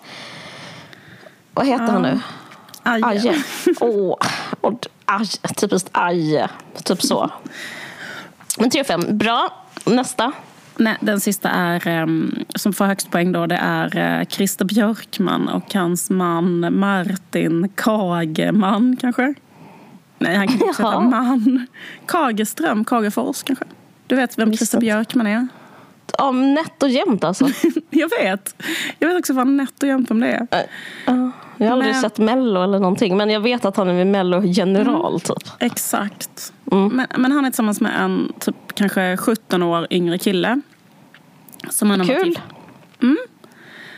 Vad 1.53 1.65
heter 1.65 1.85
han 1.85 2.01
nu? 2.01 2.19
Aj. 2.83 3.01
Aje. 3.03 3.43
Åh. 3.79 4.17
Och, 4.61 4.87
aj. 5.05 5.27
Typiskt 5.55 5.89
Aje. 5.91 6.49
Typ 6.83 7.01
så. 7.01 7.31
Men 8.57 8.69
3 8.69 8.83
5. 8.83 9.17
Bra. 9.17 9.53
Nästa. 9.85 10.31
Nej, 10.77 10.97
den 10.99 11.19
sista 11.19 11.49
är, 11.49 11.87
ehm, 11.87 12.35
som 12.55 12.73
får 12.73 12.85
högst 12.85 13.11
poäng 13.11 13.31
då, 13.31 13.45
det 13.45 13.55
är 13.55 13.97
eh, 13.97 14.25
Christer 14.25 14.65
Björkman 14.65 15.49
och 15.49 15.73
hans 15.73 16.09
man 16.09 16.79
Martin 16.79 17.69
Kageman 17.75 18.97
kanske? 19.01 19.33
Nej, 20.19 20.35
han 20.35 20.47
kan 20.47 20.53
inte 20.53 20.65
heta 20.65 20.83
Jaha. 20.83 21.01
man. 21.01 21.67
Kageström, 22.05 22.85
Kagefors 22.85 23.43
kanske? 23.43 23.65
Du 24.07 24.15
vet 24.15 24.37
vem 24.37 24.53
Christer. 24.53 24.79
Björkman 24.79 25.27
är? 25.27 25.47
Ja, 26.17 26.31
nätt 26.31 26.83
och 26.83 26.89
jämnt 26.89 27.23
alltså. 27.23 27.47
Jag 27.89 28.09
vet. 28.09 28.55
Jag 28.99 29.07
vet 29.07 29.19
också 29.19 29.33
vad 29.33 29.47
nätt 29.47 29.83
och 29.83 29.89
jämnt 29.89 30.11
om 30.11 30.19
det 30.19 30.27
är. 30.27 30.47
Ja, 31.05 31.31
jag 31.57 31.65
har 31.67 31.73
aldrig 31.73 31.91
Men- 31.93 32.01
sett 32.01 32.17
Mello 32.17 32.63
eller 32.63 32.79
någonting. 32.79 33.17
Men 33.17 33.29
jag 33.29 33.39
vet 33.41 33.65
att 33.65 33.77
han 33.77 33.89
är 33.89 33.93
med 33.93 34.07
Mello 34.07 34.41
general 34.45 35.19
typ. 35.21 35.37
Exakt. 35.59 36.53
Mm. 36.71 36.87
Men, 36.95 37.07
men 37.17 37.31
han 37.31 37.45
är 37.45 37.49
tillsammans 37.49 37.81
med 37.81 37.91
en 38.01 38.33
typ 38.39 38.55
kanske 38.75 39.17
17 39.17 39.63
år 39.63 39.87
yngre 39.89 40.17
kille. 40.17 40.61
Som 41.69 41.89
han 41.89 41.99
har 41.99 42.07
Kul. 42.07 42.27
gift- 42.27 42.39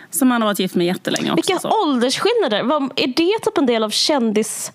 Som 0.10 0.32
han 0.32 0.42
har 0.42 0.50
varit 0.50 0.60
gift 0.60 0.76
med 0.76 0.88
jättelänge 0.88 1.32
också. 1.32 1.36
Vilka 1.36 1.60
så. 1.60 1.84
åldersskillnader! 1.84 2.64
Vad, 2.64 2.84
är 2.96 3.08
det 3.08 3.40
typ 3.44 3.58
en 3.58 3.66
del 3.66 3.84
av 3.84 3.90
kändis... 3.90 4.72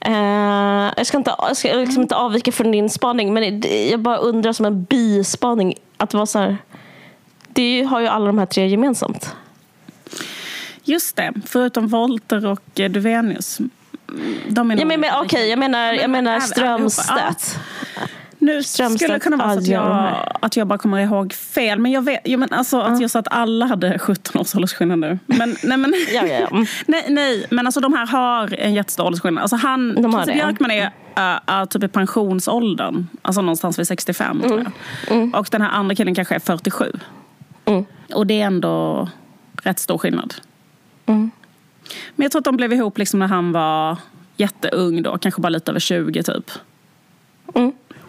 Eh, 0.00 0.92
jag 0.96 1.06
ska, 1.06 1.18
inte, 1.18 1.34
jag 1.38 1.56
ska 1.56 1.72
liksom 1.74 2.02
inte 2.02 2.16
avvika 2.16 2.52
från 2.52 2.70
din 2.72 2.90
spaning, 2.90 3.34
men 3.34 3.62
jag 3.90 4.00
bara 4.00 4.16
undrar 4.16 4.52
som 4.52 4.66
en 4.66 4.84
bispaning. 4.84 5.74
Att 5.96 6.14
vara 6.14 6.26
så 6.26 6.38
här, 6.38 6.56
det 7.48 7.82
har 7.82 8.00
ju 8.00 8.06
alla 8.06 8.26
de 8.26 8.38
här 8.38 8.46
tre 8.46 8.66
gemensamt. 8.66 9.36
Just 10.82 11.16
det, 11.16 11.32
förutom 11.46 11.86
Volter 11.88 12.46
och 12.46 12.80
eh, 12.80 12.90
Duvenius. 12.90 13.58
De 14.48 14.70
är 14.70 14.84
men, 14.84 15.00
men, 15.00 15.10
Okej, 15.22 15.48
jag 15.48 15.58
menar, 15.58 15.92
jag 15.92 16.10
Men 16.10 16.24
menar 16.24 16.40
Strömstedt. 16.40 17.58
Nu 18.40 18.62
Strömstedt, 18.62 19.00
skulle 19.00 19.14
det 19.14 19.20
kunna 19.20 19.36
vara 19.36 19.52
så 19.52 19.58
att 19.58 19.66
jag, 19.66 20.14
att 20.40 20.56
jag 20.56 20.66
bara 20.66 20.78
kommer 20.78 20.98
ihåg 20.98 21.32
fel. 21.32 21.78
Men 21.78 21.92
jag 21.92 22.02
vet, 22.02 22.20
ja, 22.24 22.36
men 22.36 22.52
alltså 22.52 22.80
att 22.80 23.00
jag 23.00 23.10
sa 23.10 23.18
att 23.18 23.28
alla 23.30 23.66
hade 23.66 23.98
17 23.98 24.40
års 24.40 24.54
åldersskillnad 24.54 24.98
nu. 24.98 25.18
Men, 25.26 25.56
nej, 25.62 25.78
men, 25.78 25.94
Ja, 26.14 26.26
ja, 26.26 26.38
ja. 26.40 26.46
Mm. 26.46 26.66
nej, 26.86 27.04
nej, 27.08 27.46
men 27.50 27.66
alltså 27.66 27.80
de 27.80 27.92
här 27.92 28.06
har 28.06 28.54
en 28.54 28.74
jättestor 28.74 29.04
åldersskillnad. 29.04 29.42
Alltså 29.42 29.56
han, 29.56 29.94
De 29.94 30.12
Christer 30.12 30.32
ja. 30.32 30.46
Björkman 30.46 30.70
är 30.70 30.90
uh, 31.18 31.60
uh, 31.60 31.64
typ 31.64 31.82
i 31.82 31.88
pensionsåldern. 31.88 33.06
Alltså 33.22 33.40
någonstans 33.42 33.78
vid 33.78 33.86
65 33.86 34.40
tror 34.40 34.64
jag. 35.08 35.34
Och 35.34 35.48
den 35.50 35.62
här 35.62 35.70
andra 35.70 35.94
killen 35.94 36.14
kanske 36.14 36.34
är 36.34 36.40
47. 36.40 36.92
Mm. 37.64 37.84
Och 38.14 38.26
det 38.26 38.40
är 38.40 38.46
ändå 38.46 39.08
rätt 39.62 39.78
stor 39.78 39.98
skillnad. 39.98 40.34
Mm. 41.06 41.30
Men 42.16 42.24
jag 42.24 42.32
tror 42.32 42.40
att 42.40 42.44
de 42.44 42.56
blev 42.56 42.72
ihop 42.72 42.98
liksom 42.98 43.18
när 43.18 43.28
han 43.28 43.52
var 43.52 43.96
jätteung 44.36 45.02
då. 45.02 45.18
Kanske 45.18 45.40
bara 45.40 45.48
lite 45.48 45.70
över 45.70 45.80
20 45.80 46.22
typ. 46.22 46.50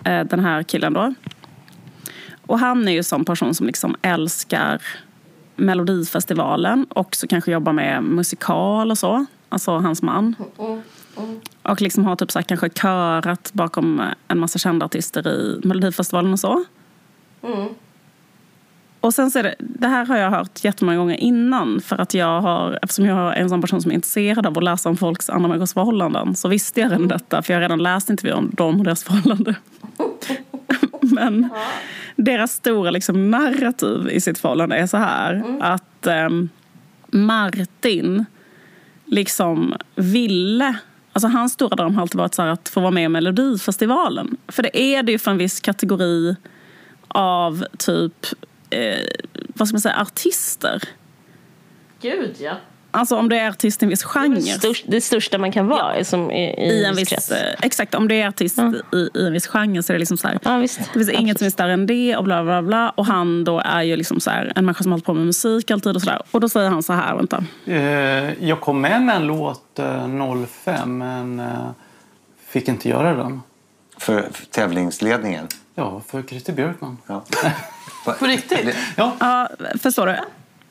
Eh, 0.03 0.25
den 0.25 0.39
här 0.39 0.63
killen 0.63 0.93
då. 0.93 1.13
Och 2.45 2.59
han 2.59 2.87
är 2.87 2.91
ju 2.91 2.97
en 2.97 3.03
sån 3.03 3.25
person 3.25 3.53
som 3.53 3.67
liksom 3.67 3.95
älskar 4.01 4.81
Melodifestivalen 5.55 6.85
och 6.85 7.15
så 7.15 7.27
kanske 7.27 7.51
jobbar 7.51 7.73
med 7.73 8.03
musikal 8.03 8.91
och 8.91 8.97
så. 8.97 9.25
Alltså 9.49 9.77
hans 9.77 10.01
man. 10.01 10.35
Och 11.63 11.81
liksom 11.81 12.05
har 12.05 12.15
typ 12.15 12.31
så 12.31 12.39
här, 12.39 12.43
kanske 12.43 12.69
körat 12.69 13.53
bakom 13.53 14.01
en 14.27 14.39
massa 14.39 14.59
kända 14.59 14.85
artister 14.85 15.27
i 15.27 15.67
Melodifestivalen 15.67 16.33
och 16.33 16.39
så. 16.39 16.63
Mm. 17.43 17.69
Och 19.01 19.13
sen 19.13 19.31
så 19.31 19.39
är 19.39 19.43
det, 19.43 19.55
det 19.59 19.87
här 19.87 20.05
har 20.05 20.17
jag 20.17 20.31
hört 20.31 20.63
jättemånga 20.63 20.97
gånger 20.97 21.15
innan 21.15 21.81
för 21.81 22.01
att 22.01 22.13
jag 22.13 22.41
har, 22.41 22.79
eftersom 22.81 23.05
jag 23.05 23.37
är 23.37 23.41
en 23.41 23.49
sån 23.49 23.61
person 23.61 23.81
som 23.81 23.91
är 23.91 23.95
intresserad 23.95 24.45
av 24.45 24.57
att 24.57 24.63
läsa 24.63 24.89
om 24.89 24.97
folks 24.97 25.29
andra 25.29 25.47
människors 25.47 25.73
förhållanden 25.73 26.35
så 26.35 26.47
visste 26.47 26.79
jag 26.79 26.91
redan 26.91 27.07
detta 27.07 27.41
för 27.41 27.53
jag 27.53 27.57
har 27.57 27.61
redan 27.61 27.83
läst 27.83 28.09
intervjuer 28.09 28.37
om 28.37 28.49
dem 28.53 28.79
och 28.79 28.83
deras 28.83 29.03
förhållande. 29.03 29.55
Men 31.01 31.49
deras 32.15 32.51
stora 32.51 32.91
liksom, 32.91 33.31
narrativ 33.31 34.09
i 34.11 34.21
sitt 34.21 34.39
förhållande 34.39 34.75
är 34.75 34.87
så 34.87 34.97
här 34.97 35.57
att 35.59 36.07
ehm, 36.07 36.49
Martin 37.07 38.25
liksom 39.05 39.73
ville 39.95 40.75
Alltså 41.13 41.27
hans 41.27 41.53
stora 41.53 41.75
dröm 41.75 41.95
har 41.95 42.01
alltid 42.01 42.17
varit 42.17 42.33
så 42.33 42.41
att 42.41 42.69
få 42.69 42.79
vara 42.79 42.91
med 42.91 43.03
i 43.03 43.09
Melodifestivalen. 43.09 44.37
För 44.47 44.63
det 44.63 44.79
är 44.79 45.03
det 45.03 45.11
ju 45.11 45.19
för 45.19 45.31
en 45.31 45.37
viss 45.37 45.59
kategori 45.59 46.35
av 47.07 47.65
typ, 47.77 48.25
eh, 48.71 49.07
vad 49.55 49.67
ska 49.67 49.75
man 49.75 49.81
säga, 49.81 49.95
artister. 50.01 50.83
Gud, 52.01 52.35
ja. 52.39 52.53
Alltså 52.93 53.15
om 53.15 53.29
du 53.29 53.35
är 53.35 53.49
artist 53.49 53.81
i 53.83 53.85
en 53.85 53.89
viss 53.89 54.01
Det, 54.01 54.07
genre. 54.07 54.41
största, 54.41 54.91
det 54.91 55.01
största 55.01 55.37
man 55.37 55.51
kan 55.51 55.67
vara 55.67 55.99
i, 55.99 56.05
som, 56.05 56.31
i, 56.31 56.43
i, 56.43 56.71
I 56.71 56.85
en 56.85 56.95
viss, 56.95 57.09
krets. 57.09 57.31
eh, 57.31 57.55
exakt, 57.61 57.95
om 57.95 58.07
du 58.07 58.15
är 58.15 58.27
artist 58.27 58.59
i, 58.93 58.97
i 59.19 59.27
en 59.27 59.33
viss 59.33 59.47
genre 59.47 59.83
så 59.83 59.91
är 59.91 59.95
det 59.95 59.99
liksom 59.99 60.17
så 60.17 60.27
här. 60.27 60.39
Ja, 60.43 60.57
visst. 60.57 60.77
Det 60.79 60.85
finns 60.99 61.09
inget 61.09 61.37
som 61.37 61.47
är 61.47 61.51
större 61.51 61.73
än 61.73 61.85
det 61.87 62.17
och 62.17 62.23
bla 62.23 62.43
bla 62.43 62.61
bla. 62.61 62.89
Och 62.89 63.05
han 63.05 63.43
då 63.43 63.59
är 63.59 63.81
ju 63.81 63.95
liksom 63.95 64.19
så 64.19 64.29
här, 64.29 64.53
en 64.55 64.65
människa 64.65 64.83
som 64.83 64.91
har 64.91 64.97
hållit 64.97 65.05
på 65.05 65.13
med 65.13 65.25
musik 65.25 65.71
alltid 65.71 65.95
och 65.95 66.01
sådär. 66.01 66.21
Och 66.31 66.39
då 66.41 66.49
säger 66.49 66.69
han 66.69 66.83
så 66.83 66.93
här, 66.93 67.15
vänta. 67.15 67.43
Eh, 67.65 68.43
jag 68.47 68.61
kom 68.61 68.81
med 68.81 69.01
med 69.01 69.15
en 69.15 69.27
låt 69.27 69.79
eh, 69.79 70.45
05 70.63 70.97
men 70.97 71.39
eh, 71.39 71.69
fick 72.47 72.67
inte 72.67 72.89
göra 72.89 73.13
den. 73.15 73.41
För, 73.97 74.21
för 74.31 74.45
tävlingsledningen. 74.45 75.47
Ja, 75.75 76.01
för 76.07 76.21
Christer 76.23 76.53
Björkman. 76.53 76.97
Ja. 77.07 77.23
På 78.05 78.25
riktigt? 78.25 78.75
Ja, 78.95 79.15
Ja, 79.19 79.49
förstår 79.81 80.07
du? 80.07 80.17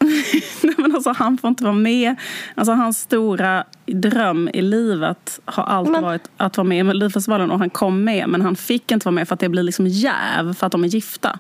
Nej, 0.63 0.75
men 0.79 0.95
alltså, 0.95 1.13
han 1.13 1.39
får 1.39 1.49
inte 1.49 1.65
vara 1.65 1.75
med. 1.75 2.17
Alltså, 2.55 2.73
hans 2.73 3.01
stora 3.01 3.65
dröm 3.87 4.49
i 4.55 4.63
livet 4.63 5.41
har 5.45 5.63
alltid 5.65 5.93
Men- 5.93 6.03
varit 6.03 6.31
att 6.37 6.57
vara 6.57 6.69
med 6.69 6.79
i 6.79 6.83
Melodifestivalen 6.83 7.51
och 7.51 7.59
han 7.59 7.71
kom 7.71 8.05
med 8.05 8.29
men 8.29 8.43
han 8.43 8.57
fick 8.57 8.91
inte 8.91 9.05
vara 9.05 9.15
med 9.15 9.29
för 9.29 9.35
att 9.35 9.41
det 9.41 9.49
blir 9.49 9.63
liksom 9.63 9.87
jäv 9.87 10.55
för 10.55 10.67
att 10.67 10.73
de 10.73 10.85
är 10.85 10.89
gifta. 10.89 11.39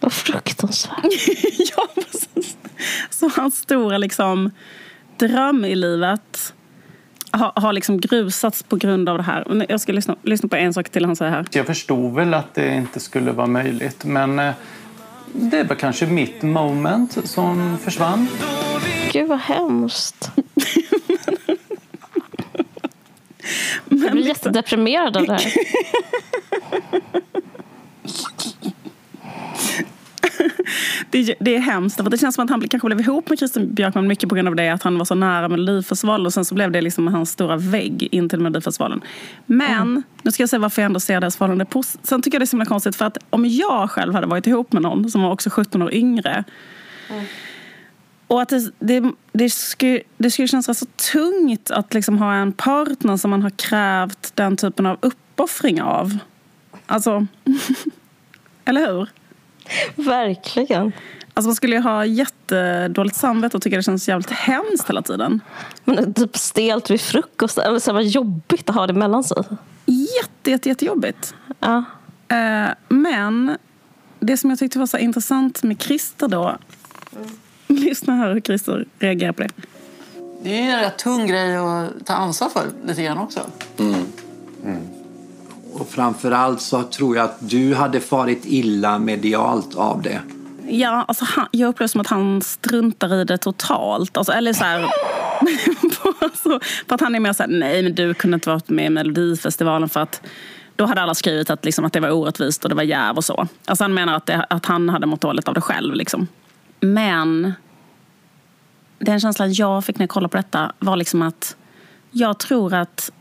Vad 0.00 0.12
fruktansvärt. 0.12 1.04
ja, 1.76 1.88
precis. 1.94 2.56
Så 3.10 3.28
hans 3.36 3.56
stora 3.58 3.98
liksom, 3.98 4.50
dröm 5.18 5.64
i 5.64 5.74
livet 5.74 6.54
har, 7.32 7.52
har 7.60 7.72
liksom 7.72 8.00
grusats 8.00 8.62
på 8.62 8.76
grund 8.76 9.08
av 9.08 9.16
det 9.16 9.22
här. 9.24 9.44
Men 9.48 9.66
Jag 9.68 9.80
ska 9.80 9.92
lyssna, 9.92 10.16
lyssna 10.22 10.48
på 10.48 10.56
en 10.56 10.74
sak 10.74 10.88
till 10.88 11.04
han 11.04 11.16
säger 11.16 11.32
här. 11.32 11.46
jag 11.50 11.66
förstod 11.66 12.14
väl 12.14 12.34
att 12.34 12.54
det 12.54 12.74
inte 12.74 13.00
skulle 13.00 13.32
vara 13.32 13.46
möjligt 13.46 14.04
men 14.04 14.38
eh, 14.38 14.52
det 15.32 15.64
var 15.64 15.76
kanske 15.76 16.06
mitt 16.06 16.42
moment 16.42 17.18
som 17.28 17.78
försvann. 17.78 18.28
Gud 19.12 19.28
vad 19.28 19.40
hemskt. 19.40 20.30
Jag 23.88 24.12
blir 24.12 24.26
jättedeprimerad 24.26 25.16
av 25.16 25.26
det 25.26 25.32
här. 25.32 25.52
Det, 31.10 31.18
är- 31.18 31.34
det 31.40 31.56
är 31.56 31.60
hemskt. 31.60 31.96
För 31.96 32.10
det 32.10 32.18
känns 32.18 32.34
som 32.34 32.44
att 32.44 32.50
han 32.50 32.68
kanske 32.68 32.86
blev 32.86 33.00
ihop 33.00 33.28
med 33.28 33.38
Christer 33.38 33.66
Björkman 33.66 34.06
mycket 34.06 34.28
på 34.28 34.34
grund 34.34 34.48
av 34.48 34.54
det. 34.56 34.68
Att 34.68 34.82
han 34.82 34.98
var 34.98 35.04
så 35.04 35.14
nära 35.14 35.48
Melodifestivalen. 35.48 36.26
Och 36.26 36.32
sen 36.32 36.44
så 36.44 36.54
blev 36.54 36.70
det 36.70 36.80
liksom 36.80 37.08
hans 37.08 37.30
stora 37.30 37.56
vägg 37.56 38.08
in 38.12 38.28
till 38.28 38.40
Melodifestivalen. 38.40 39.00
Men, 39.46 40.02
nu 40.22 40.30
ska 40.30 40.42
jag 40.42 40.50
säga 40.50 40.60
varför 40.60 40.82
jag 40.82 40.86
ändå 40.86 41.00
ser 41.00 41.20
deras 41.20 41.36
förhållande 41.36 41.64
pos- 41.64 41.98
Sen 42.02 42.22
tycker 42.22 42.36
jag 42.36 42.40
det 42.40 42.44
är 42.44 42.46
så 42.46 42.56
himla 42.56 42.66
konstigt. 42.66 42.96
För 42.96 43.04
att 43.04 43.18
om 43.30 43.46
jag 43.46 43.90
själv 43.90 44.14
hade 44.14 44.26
varit 44.26 44.46
ihop 44.46 44.72
med 44.72 44.82
någon 44.82 45.10
som 45.10 45.22
var 45.22 45.30
också 45.30 45.50
17 45.50 45.82
år 45.82 45.92
yngre. 45.94 46.44
Och 48.26 48.42
att 48.42 48.48
det, 48.48 48.70
det, 48.78 49.12
det, 49.32 49.50
skulle, 49.50 50.00
det 50.18 50.30
skulle 50.30 50.48
kännas 50.48 50.68
rätt 50.68 50.76
så 50.78 50.86
tungt 51.12 51.70
att 51.70 51.94
liksom 51.94 52.18
ha 52.18 52.34
en 52.34 52.52
partner 52.52 53.16
som 53.16 53.30
man 53.30 53.42
har 53.42 53.50
krävt 53.50 54.32
den 54.36 54.56
typen 54.56 54.86
av 54.86 54.96
uppoffring 55.02 55.82
av. 55.82 56.18
Alltså, 56.86 57.26
eller 58.64 58.86
hur? 58.92 59.08
Verkligen. 59.96 60.92
Alltså 61.34 61.48
man 61.48 61.54
skulle 61.54 61.76
ju 61.76 61.82
ha 61.82 62.04
jättedåligt 62.06 63.16
samvete 63.16 63.56
och 63.56 63.62
tycka 63.62 63.76
det 63.76 63.82
känns 63.82 64.08
jävligt 64.08 64.30
hemskt 64.30 64.88
hela 64.88 65.02
tiden. 65.02 65.40
Men 65.84 65.98
är 65.98 66.12
typ 66.12 66.36
stelt 66.36 66.90
vid 66.90 67.00
frukost. 67.00 67.58
Eller 67.58 67.78
så 67.78 67.92
vad 67.92 68.04
jobbigt 68.04 68.68
att 68.68 68.74
ha 68.74 68.86
det 68.86 68.92
mellan 68.92 69.24
sig. 69.24 69.36
Jätte, 69.86 70.50
jätte, 70.50 70.68
jättejobbigt. 70.68 71.34
Ja. 71.60 71.84
Eh, 72.28 72.70
men 72.88 73.56
det 74.20 74.36
som 74.36 74.50
jag 74.50 74.58
tyckte 74.58 74.78
var 74.78 74.86
så 74.86 74.98
intressant 74.98 75.62
med 75.62 75.82
Christer 75.82 76.28
då. 76.28 76.56
Lyssna 77.66 78.14
här 78.14 78.34
hur 78.34 78.40
Christer 78.40 78.86
reagerar 78.98 79.32
på 79.32 79.42
det. 79.42 79.50
Det 80.42 80.58
är 80.58 80.62
ju 80.62 80.70
en 80.70 80.80
rätt 80.80 80.98
tung 80.98 81.26
grej 81.26 81.56
att 81.56 82.06
ta 82.06 82.14
ansvar 82.14 82.48
för 82.48 82.66
lite 82.86 83.02
grann 83.02 83.18
också. 83.18 83.40
Och 85.74 85.88
framförallt 85.88 86.60
så 86.60 86.82
tror 86.82 87.16
jag 87.16 87.24
att 87.24 87.36
du 87.38 87.74
hade 87.74 88.00
farit 88.00 88.42
illa 88.44 88.98
medialt 88.98 89.74
av 89.74 90.02
det. 90.02 90.20
Ja, 90.68 91.04
alltså 91.08 91.24
han, 91.24 91.46
jag 91.50 91.68
upplever 91.68 91.88
som 91.88 92.00
att 92.00 92.06
han 92.06 92.42
struntar 92.42 93.14
i 93.14 93.24
det 93.24 93.38
totalt. 93.38 94.16
Alltså, 94.16 94.32
eller 94.32 94.52
så 94.52 94.64
här, 94.64 94.80
alltså, 96.20 96.60
för 96.88 96.94
att 96.94 97.00
han 97.00 97.14
är 97.14 97.20
mer 97.20 97.32
så 97.32 97.42
här, 97.42 97.50
nej 97.50 97.82
men 97.82 97.94
du 97.94 98.14
kunde 98.14 98.34
inte 98.34 98.48
varit 98.48 98.68
med 98.68 98.86
i 98.86 98.90
Melodifestivalen 98.90 99.88
för 99.88 100.00
att 100.00 100.22
då 100.76 100.86
hade 100.86 101.02
alla 101.02 101.14
skrivit 101.14 101.50
att, 101.50 101.64
liksom, 101.64 101.84
att 101.84 101.92
det 101.92 102.00
var 102.00 102.10
orättvist 102.10 102.64
och 102.64 102.68
det 102.68 102.74
var 102.74 102.82
jäv 102.82 103.16
och 103.16 103.24
så. 103.24 103.46
Alltså 103.64 103.84
han 103.84 103.94
menar 103.94 104.14
att, 104.14 104.26
det, 104.26 104.46
att 104.50 104.66
han 104.66 104.88
hade 104.88 105.06
mått 105.06 105.20
dåligt 105.20 105.48
av 105.48 105.54
det 105.54 105.60
själv. 105.60 105.94
Liksom. 105.94 106.26
Men 106.80 107.52
den 108.98 109.20
känslan 109.20 109.52
jag 109.52 109.84
fick 109.84 109.98
när 109.98 110.02
jag 110.02 110.10
kollade 110.10 110.30
på 110.30 110.36
detta 110.36 110.72
var 110.78 110.96
liksom 110.96 111.22
att 111.22 111.56
jag 112.10 112.38
tror 112.38 112.74
att 112.74 113.12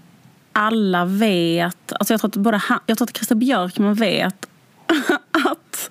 alla 0.54 1.06
vet, 1.06 1.93
alltså 1.93 2.14
jag 2.14 2.22
tror 2.22 2.30
att, 2.30 2.36
både 2.36 2.58
han, 2.58 2.80
jag 2.86 2.97
tror 2.97 3.08
att 3.08 3.18
Christer 3.18 3.36
Björkman 3.36 3.93
vet 3.93 4.49
att 5.32 5.89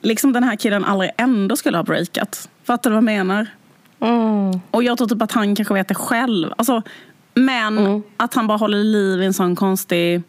liksom 0.00 0.32
den 0.32 0.44
här 0.44 0.56
killen 0.56 0.84
aldrig 0.84 1.10
ändå 1.16 1.56
skulle 1.56 1.76
ha 1.76 1.84
breakat. 1.84 2.48
Fattar 2.64 2.90
du 2.90 2.94
vad 2.94 2.98
jag 2.98 3.04
menar? 3.04 3.46
Och 4.70 4.82
jag 4.82 4.98
tror 4.98 5.08
typ 5.08 5.22
att 5.22 5.32
han 5.32 5.56
kanske 5.56 5.74
vet 5.74 5.88
det 5.88 5.94
själv. 5.94 6.52
Alltså, 6.56 6.82
men 7.34 8.02
att 8.16 8.34
han 8.34 8.46
bara 8.46 8.58
håller 8.58 8.84
liv 8.84 9.22
i 9.22 9.26
en 9.26 9.34
sån 9.34 9.56
konstig... 9.56 10.22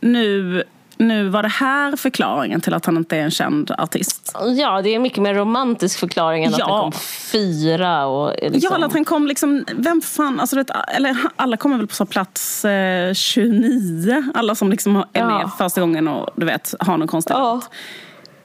Nu, 0.00 0.64
nu 0.98 1.28
var 1.28 1.42
det 1.42 1.48
här 1.48 1.96
förklaringen 1.96 2.60
till 2.60 2.74
att 2.74 2.86
han 2.86 2.96
inte 2.96 3.16
är 3.16 3.20
en 3.22 3.30
känd 3.30 3.70
artist. 3.78 4.36
ja, 4.56 4.82
det 4.82 4.94
är 4.94 4.98
mycket 4.98 5.22
mer 5.22 5.34
romantisk 5.34 5.98
förklaring 5.98 6.44
än 6.44 6.52
att 6.54 6.58
Ja. 6.58 6.72
han 6.74 6.80
kom 6.92 6.92
fyra. 7.32 8.06
Och 8.06 8.34
liksom. 8.42 8.76
Ja, 8.80 8.86
att 8.86 8.92
han 8.92 9.04
kom 9.04 9.26
liksom... 9.26 9.64
Vem 9.74 10.00
fan... 10.00 10.40
Alltså, 10.40 10.56
vet, 10.56 10.70
eller, 10.96 11.16
alla 11.36 11.56
kommer 11.56 11.76
väl 11.76 11.86
på 11.86 11.94
så 11.94 12.06
plats 12.06 12.64
eh, 12.64 13.14
29. 13.14 14.24
Alla 14.34 14.54
som 14.54 14.70
liksom 14.70 14.96
är 14.96 15.04
Ja. 15.12 15.38
med 15.38 15.50
första 15.58 15.80
gången 15.80 16.08
och 16.08 16.30
du 16.36 16.46
vet, 16.46 16.74
har 16.80 16.98
någon 16.98 17.08
konstig 17.08 17.34
Ja. 17.34 17.60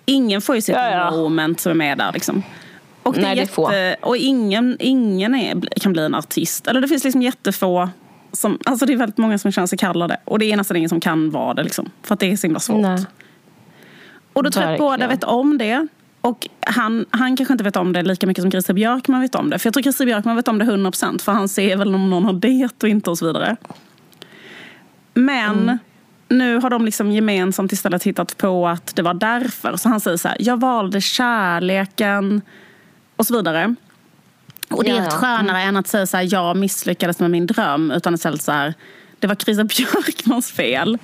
ingen 0.06 0.42
får 0.42 0.56
ju 0.56 0.62
sitt 0.62 0.76
Ja, 0.76 0.90
ja. 0.90 1.12
moment 1.12 1.60
som 1.60 1.70
är 1.70 1.76
med 1.76 1.98
där. 1.98 2.12
Liksom. 2.14 2.44
Och, 3.04 3.18
Nej, 3.18 3.38
jätte, 3.38 3.96
och 4.02 4.18
ingen, 4.18 4.78
ingen 4.80 5.36
är, 5.36 5.80
kan 5.80 5.94
bli 5.94 6.06
en 6.06 6.16
artist. 6.16 6.68
Eller 6.68 6.82
det 6.82 6.88
finns 6.88 7.04
liksom 7.04 7.22
jättefå. 7.22 7.90
Som, 8.34 8.60
alltså 8.66 8.86
det 8.86 8.94
är 8.94 8.98
väldigt 8.98 9.18
många 9.18 9.38
som 9.38 9.52
känner 9.52 9.68
sig 9.68 9.78
kallade. 9.78 10.18
Och 10.26 10.40
det 10.40 10.52
är 10.52 10.58
nästan 10.58 10.78
ingen 10.78 10.90
som 10.90 11.00
kan 11.00 11.32
vara 11.32 11.54
det. 11.54 11.64
Liksom, 11.64 11.90
för 12.04 12.14
att 12.14 12.20
det 12.20 12.32
är 12.32 12.38
så 12.38 12.48
himla 12.48 12.60
svårt. 12.60 12.82
Nej. 12.82 13.06
Och 14.34 14.44
då 14.44 14.52
tror 14.52 14.66
jag 14.66 14.74
att 14.74 14.80
båda 14.80 15.08
vet 15.08 15.24
om 15.24 15.58
det. 15.58 15.88
Och 16.22 16.48
han, 16.60 17.06
han 17.10 17.38
kanske 17.38 17.54
inte 17.54 17.64
vet 17.64 17.76
om 17.76 17.94
det 17.94 18.02
lika 18.02 18.28
mycket 18.28 18.42
som 18.42 18.52
Christer 18.52 18.74
Björkman 18.74 19.22
vet 19.22 19.36
om 19.36 19.50
det. 19.50 19.60
För 19.60 19.68
jag 19.68 19.74
tror 19.74 19.84
Christer 19.84 20.06
Björkman 20.06 20.36
vet 20.36 20.48
om 20.48 20.58
det 20.58 20.66
100% 20.66 21.22
för 21.22 21.32
han 21.32 21.50
ser 21.50 21.78
väl 21.78 21.96
om 21.96 22.10
någon 22.10 22.26
har 22.26 22.34
det 22.34 22.84
och 22.84 22.90
inte 22.90 23.10
och 23.10 23.18
så 23.18 23.26
vidare. 23.28 23.56
Men 25.14 25.60
Mm. 25.64 25.78
nu 26.30 26.58
har 26.58 26.70
de 26.70 26.86
liksom 26.86 27.12
gemensamt 27.12 27.72
istället 27.72 28.04
hittat 28.04 28.38
på 28.38 28.68
att 28.68 28.96
det 28.96 29.02
var 29.02 29.14
därför. 29.14 29.76
Så 29.76 29.90
han 29.90 30.00
säger 30.00 30.18
så 30.18 30.28
här, 30.28 30.38
jag 30.40 30.60
valde 30.60 31.02
kärleken 31.02 32.42
och 33.16 33.26
så 33.28 33.36
vidare. 33.36 33.76
Och 34.74 34.84
det 34.84 34.90
är 34.90 34.96
Ja, 34.96 35.02
ett 35.02 35.10
ja. 35.12 35.18
skönare 35.18 35.62
än 35.62 35.78
att 35.78 35.88
säga 35.88 36.08
så 36.08 36.18
här, 36.18 36.28
jag 36.32 36.58
misslyckades 36.58 37.20
med 37.20 37.32
min 37.32 37.48
dröm. 37.48 37.92
Utan 37.92 38.14
istället 38.14 38.42
så 38.42 38.52
här, 38.52 38.74
det 39.20 39.28
var 39.28 39.36
Christer 39.36 39.64
Björkmans 39.64 40.52
fel. 40.52 40.98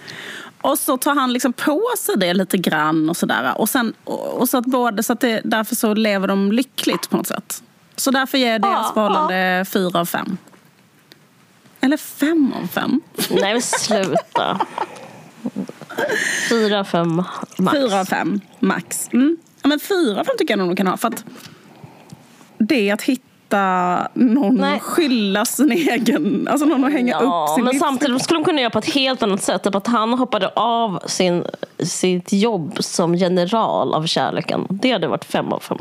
Och 0.62 0.80
så 0.80 0.98
tar 0.98 1.16
han 1.16 1.34
liksom 1.34 1.54
på 1.54 1.82
sig 1.98 2.16
det 2.18 2.34
lite 2.34 2.58
grann 2.58 3.10
och 3.10 3.18
sådär. 3.18 3.54
Och, 3.58 3.70
sen, 3.70 3.94
och, 4.04 4.34
och 4.34 4.50
så 4.50 4.58
att 4.58 4.66
både, 4.66 5.04
så 5.04 5.14
att 5.14 5.20
det, 5.20 5.42
därför 5.44 5.76
så 5.76 5.94
lever 5.94 6.28
de 6.28 6.52
lyckligt 6.52 7.10
på 7.10 7.18
något 7.18 7.28
sätt. 7.28 7.64
Så 7.96 8.12
därför 8.12 8.38
ger 8.38 8.60
deras 8.60 8.74
Ja, 8.88 8.92
förhållande 8.94 9.66
fyra 9.70 10.00
av 10.00 10.06
fem. 10.06 10.38
Eller 11.82 11.98
fem 11.98 12.54
av 12.64 12.68
fem. 12.68 13.02
Nej 13.30 13.54
men 13.54 13.62
sluta. 13.62 14.60
Fyra, 16.50 16.86
fem 16.86 17.24
max. 17.58 17.78
Fyra 17.78 18.00
av 18.00 18.06
fem, 18.06 18.42
max. 18.60 19.10
Mm. 19.14 19.38
Ja, 19.62 19.68
men 19.68 19.80
fyra 19.80 20.20
av 20.20 20.26
fem 20.26 20.36
tycker 20.38 20.52
jag 20.52 20.60
nog 20.60 20.70
de 20.70 20.76
kan 20.76 20.88
ha. 20.88 20.98
För 20.98 21.08
att 21.08 21.26
det 22.58 22.90
är 22.90 22.94
att 22.94 23.02
hitta 23.02 23.24
någon 24.14 24.56
Nej. 24.56 24.76
att 24.76 24.82
skylla 24.82 25.46
sin 25.46 25.72
egen... 25.72 26.48
Alltså 26.52 26.66
någon 26.66 26.84
att 26.86 26.92
hänga 26.92 27.12
Ja, 27.22 27.46
upp 27.50 27.56
sin 27.56 27.64
men 27.64 27.74
livs- 27.74 27.80
samtidigt 27.80 28.24
skulle 28.24 28.40
de 28.40 28.44
kunna 28.46 28.62
göra 28.62 28.70
på 28.70 28.80
ett 28.80 28.94
helt 28.94 29.24
annat 29.24 29.42
sätt. 29.44 29.64
Typ 29.64 29.76
att 29.76 29.88
han 29.88 30.14
hoppade 30.14 30.48
av 30.56 31.00
sin, 31.06 31.44
sitt 31.80 32.34
jobb 32.34 32.78
som 32.80 33.16
general 33.16 33.94
av 33.94 34.06
kärleken. 34.06 34.68
Det 34.70 34.92
hade 34.92 35.08
varit 35.08 35.26
fem 35.26 35.54
av 35.54 35.60
fem. 35.60 35.78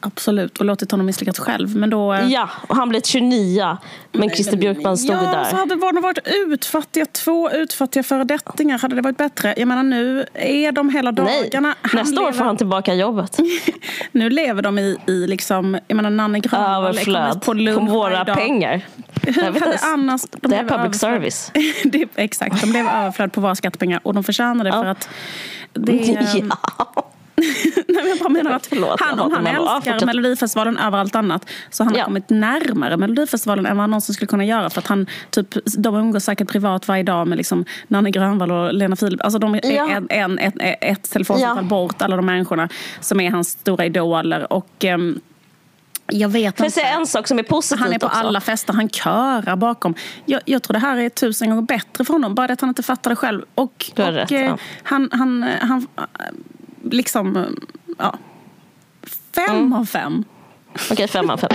Absolut, 0.00 0.58
och 0.58 0.64
låtit 0.64 0.90
honom 0.90 1.06
misslyckas 1.06 1.38
själv. 1.38 1.76
Men 1.76 1.90
då... 1.90 2.12
eh, 2.12 2.26
Ja, 2.28 2.50
och 2.68 2.76
han 2.76 2.88
blev 2.88 3.00
29. 3.00 3.76
Men 4.12 4.30
Christer 4.30 4.56
Björkman 4.56 4.98
stod 4.98 5.16
ja, 5.16 5.20
där. 5.22 5.44
så 5.44 5.56
hade 5.56 5.76
barnen 5.76 6.02
varit 6.02 6.18
utfattiga, 6.46 7.06
två 7.06 7.50
utfattiga 7.50 8.02
föredettingar, 8.02 8.78
hade 8.78 8.96
det 8.96 9.02
varit 9.02 9.16
bättre. 9.16 9.54
Jag 9.56 9.68
menar 9.68 9.82
nu 9.82 10.26
är 10.34 10.72
de 10.72 10.90
hela 10.90 11.10
Nej, 11.10 11.48
dagarna... 11.50 11.74
nästa 11.94 12.20
år 12.20 12.24
lever, 12.24 12.32
får 12.38 12.44
han 12.44 12.56
tillbaka 12.56 12.94
jobbet. 12.94 13.38
Nu 14.12 14.30
lever 14.30 14.62
de 14.62 14.78
i, 14.78 14.96
i 15.06 15.26
liksom, 15.26 15.78
jag 15.88 15.96
menar 15.96 16.10
Nanne 16.10 16.40
Grönvall 16.40 16.98
På, 17.44 17.52
lunch 17.52 17.90
våra 17.90 18.10
varje 18.10 18.24
dag. 18.24 18.36
pengar. 18.36 18.80
Hur 19.22 19.42
Jag 19.44 19.52
vet 19.52 19.62
hade 19.64 19.78
annars... 19.82 20.22
de 20.30 20.48
Det 20.50 20.56
är 20.56 20.60
public 20.60 20.72
överflöd. 20.72 20.94
service. 21.00 21.52
det, 21.84 22.02
är- 22.02 22.08
exakt, 22.14 22.60
de 22.60 22.70
blev 22.70 22.86
överflöd 22.86 23.32
på 23.32 23.40
våra 23.40 23.54
skattepengar 23.54 24.00
och 24.02 24.14
de 24.14 24.24
förtjänar 24.24 24.64
det 24.64 24.70
Ja. 24.70 24.82
för 24.82 24.86
att 24.86 25.08
det, 25.72 25.92
Ja. 26.78 27.10
Nej, 27.74 27.84
men 28.02 28.08
jag 28.08 28.18
bara 28.18 28.28
menar 28.28 28.50
att 28.50 28.66
Förlåt, 28.66 29.00
han, 29.00 29.20
om 29.20 29.32
han 29.32 29.46
älskar. 29.46 30.06
Melodifestivalen 30.06 30.78
över 30.78 30.98
allt 30.98 31.14
annat 31.14 31.50
så 31.70 31.84
han 31.84 31.92
har 31.92 31.98
Ja. 31.98 32.04
kommit 32.04 32.30
närmare 32.30 32.96
Melodifestivalen 32.96 33.66
än 33.66 33.76
vad 33.76 33.82
han 33.82 33.90
någonsin 33.90 34.14
skulle 34.14 34.26
kunna 34.28 34.44
göra. 34.44 34.70
För 34.70 34.78
att 34.80 34.86
han, 34.86 35.06
typ, 35.30 35.46
de 35.78 35.94
umgås 35.96 36.24
säkert 36.24 36.48
privat 36.48 36.88
varje 36.88 37.02
dag 37.02 37.26
med 37.28 37.38
liksom 37.38 37.64
Nanne 37.88 38.10
Grönvall 38.10 38.50
och 38.50 38.74
Lena 38.74 38.96
Philip. 38.96 39.24
Alltså 39.24 39.38
de 39.38 39.54
är 39.54 39.72
Ja. 39.72 39.90
en, 39.90 40.06
en, 40.10 40.38
ett, 40.38 40.54
ett 40.80 41.10
telefonsamtal 41.10 41.64
Ja. 41.64 41.68
bort, 41.68 42.02
alla 42.02 42.16
de 42.16 42.26
människorna 42.26 42.68
som 43.00 43.20
är 43.20 43.30
hans 43.30 43.48
stora 43.50 43.84
idoler. 43.86 44.52
Och 44.52 44.84
ehm, 44.84 45.20
jag 46.12 46.28
vet 46.28 46.56
Får 46.56 46.66
jag 46.66 46.72
säga 46.72 46.88
en 46.88 47.06
sak 47.06 47.28
som 47.28 47.38
är 47.38 47.42
positivt 47.42 47.80
Han 47.80 47.92
är 47.92 47.98
på 47.98 48.06
också? 48.06 48.18
alla 48.18 48.40
fester, 48.40 48.72
han 48.72 48.88
körar 48.88 49.56
bakom. 49.56 49.94
Jag, 50.24 50.40
jag 50.44 50.62
tror 50.62 50.72
det 50.72 50.78
här 50.78 50.96
är 50.96 51.08
tusen 51.08 51.50
gånger 51.50 51.62
bättre 51.62 52.04
för 52.04 52.12
honom, 52.12 52.34
bara 52.34 52.46
det 52.46 52.52
att 52.52 52.60
han 52.60 52.68
inte 52.70 52.82
fattar 52.82 53.10
det 53.10 53.16
själv. 53.16 53.42
Och, 53.54 53.90
har 53.96 54.08
och 54.08 54.12
rätt, 54.14 54.30
eh, 54.30 54.40
ja. 54.40 54.58
han, 54.82 55.08
han, 55.12 55.44
han, 55.60 55.86
eh, 55.96 56.04
liksom, 56.90 57.36
eh, 57.36 57.42
ja. 57.98 58.14
Fem 59.34 59.56
Mm. 59.56 59.72
av 59.72 59.84
fem. 59.84 60.24
Okej, 60.90 61.08
fem 61.08 61.30
av 61.30 61.36
fem. 61.36 61.50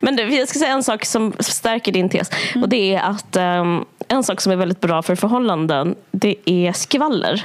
Men 0.00 0.16
du, 0.16 0.34
jag 0.36 0.48
ska 0.48 0.58
säga 0.58 0.72
en 0.72 0.82
sak 0.82 1.04
som 1.04 1.32
stärker 1.38 1.92
din 1.92 2.08
tes. 2.08 2.30
Mm. 2.52 2.62
Och 2.62 2.68
det 2.68 2.94
är 2.94 3.00
att 3.02 3.36
ehm, 3.36 3.84
en 4.08 4.24
sak 4.24 4.40
som 4.40 4.52
är 4.52 4.56
väldigt 4.56 4.80
bra 4.80 5.02
för 5.02 5.14
förhållanden, 5.14 5.94
det 6.10 6.36
är 6.44 6.72
skvaller. 6.72 7.44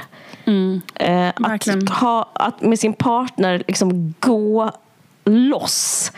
Eh, 0.94 1.28
att, 1.28 1.88
ha, 2.00 2.30
att 2.34 2.60
med 2.60 2.78
sin 2.78 2.92
partner 2.92 3.62
liksom 3.66 4.14
gå 4.20 4.70
loss 5.24 6.12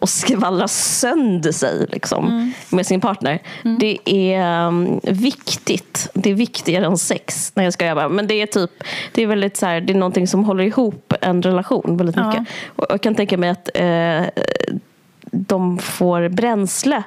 och 0.00 0.08
skvallra 0.08 0.68
sönder 0.68 1.52
sig 1.52 1.86
liksom, 1.92 2.24
Mm. 2.28 2.52
med 2.70 2.86
sin 2.86 3.00
partner. 3.00 3.42
Det 3.78 3.98
är 4.04 4.66
um, 4.66 5.00
viktigt. 5.02 6.08
Det 6.14 6.30
är 6.30 6.34
viktigare 6.34 6.86
än 6.86 6.98
sex. 6.98 7.52
Nej, 7.54 7.64
jag 7.64 7.72
ska 7.72 7.94
bara. 7.94 8.08
Men 8.08 8.26
det 8.26 8.34
är 8.34 8.46
typ 8.46 8.70
det 9.12 9.22
är 9.22 9.26
väldigt 9.26 9.56
så 9.56 9.66
här, 9.66 9.80
det 9.80 9.92
är 9.92 9.94
någonting 9.94 10.26
som 10.26 10.44
håller 10.44 10.64
ihop 10.64 11.14
en 11.20 11.42
relation 11.42 11.96
väldigt 11.96 12.16
Ja. 12.16 12.28
mycket. 12.28 12.54
Och 12.76 12.86
jag 12.88 13.00
kan 13.00 13.14
tänka 13.14 13.38
mig 13.38 13.50
att 13.50 13.70
eh, 13.74 14.44
de 15.32 15.78
får 15.78 16.28
bränsle. 16.28 17.02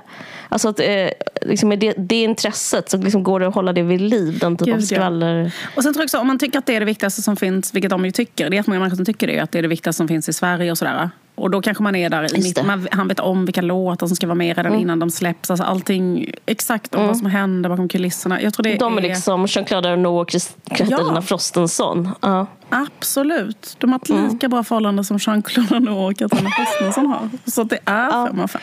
Alltså 0.49 0.69
att 0.69 0.79
eh, 0.79 1.07
liksom 1.41 1.69
det, 1.69 1.93
det 1.97 2.23
intresset 2.23 2.89
så 2.89 2.97
liksom 2.97 3.23
går 3.23 3.39
det 3.39 3.47
att 3.47 3.55
hålla 3.55 3.73
det 3.73 3.81
vid 3.81 4.01
liv. 4.01 4.39
Den 4.39 4.57
typ 4.57 4.65
Gud, 4.65 4.75
av 4.75 4.79
ja. 4.81 4.85
skvaller. 4.85 5.51
Och 5.75 5.83
sen 5.83 5.93
tror 5.93 6.01
jag 6.01 6.05
också, 6.05 6.17
om 6.19 6.27
man 6.27 6.39
tycker 6.39 6.59
att 6.59 6.65
det 6.65 6.75
är 6.75 6.79
det 6.79 6.85
viktigaste 6.85 7.21
som 7.21 7.35
finns, 7.35 7.73
vilket 7.73 7.89
de 7.91 8.05
ju 8.05 8.11
tycker, 8.11 8.49
det 8.49 8.55
är 8.55 8.57
jättemånga 8.57 8.79
människor 8.79 8.95
som 8.95 9.05
tycker 9.05 9.27
det, 9.27 9.39
att 9.39 9.51
det 9.51 9.57
är 9.57 9.61
det 9.61 9.67
viktigaste 9.67 9.97
som 9.97 10.07
finns 10.07 10.29
i 10.29 10.33
Sverige 10.33 10.71
och 10.71 10.77
sådär. 10.77 11.09
Och 11.35 11.49
då 11.51 11.61
kanske 11.61 11.83
man 11.83 11.95
är 11.95 12.09
där 12.09 12.19
i 12.19 12.21
Just 12.23 12.35
mitt, 12.37 12.55
det. 12.55 12.63
man, 12.63 12.87
han 12.91 13.07
vet 13.07 13.19
om 13.19 13.45
vilka 13.45 13.61
låtar 13.61 14.07
som 14.07 14.15
ska 14.15 14.27
vara 14.27 14.35
med 14.35 14.57
redan 14.57 14.75
innan 14.75 14.99
de 14.99 15.09
släpps. 15.11 15.49
Alltså 15.51 15.63
allting, 15.63 16.31
exakt 16.45 16.95
om 16.95 17.07
vad 17.07 17.17
som 17.17 17.27
händer 17.27 17.69
bakom 17.69 17.87
kulisserna. 17.89 18.41
Jag 18.41 18.53
tror 18.53 18.63
det 18.63 18.75
De 18.75 18.97
är 18.97 19.01
liksom 19.01 19.45
Jean-Claude 19.45 19.93
Arnault 19.93 20.35
och 20.35 20.41
Katarina 20.77 21.11
Ja. 21.15 21.21
Frostenson. 21.21 22.09
Ja. 22.21 22.47
Absolut. 22.69 23.75
De 23.79 23.91
har 23.91 23.99
ett 23.99 24.09
Mm. 24.09 24.29
lika 24.31 24.49
bra 24.49 24.63
förhållande 24.63 25.03
som 25.03 25.17
Jean-Claude 25.17 25.75
Arnault 25.75 26.21
och 26.21 26.29
Katarina 26.29 26.49
Frostenson 26.57 27.05
har. 27.05 27.29
Så 27.51 27.63
det 27.63 27.79
är 27.85 28.27
fem 28.27 28.39
av 28.39 28.47
fem. 28.47 28.61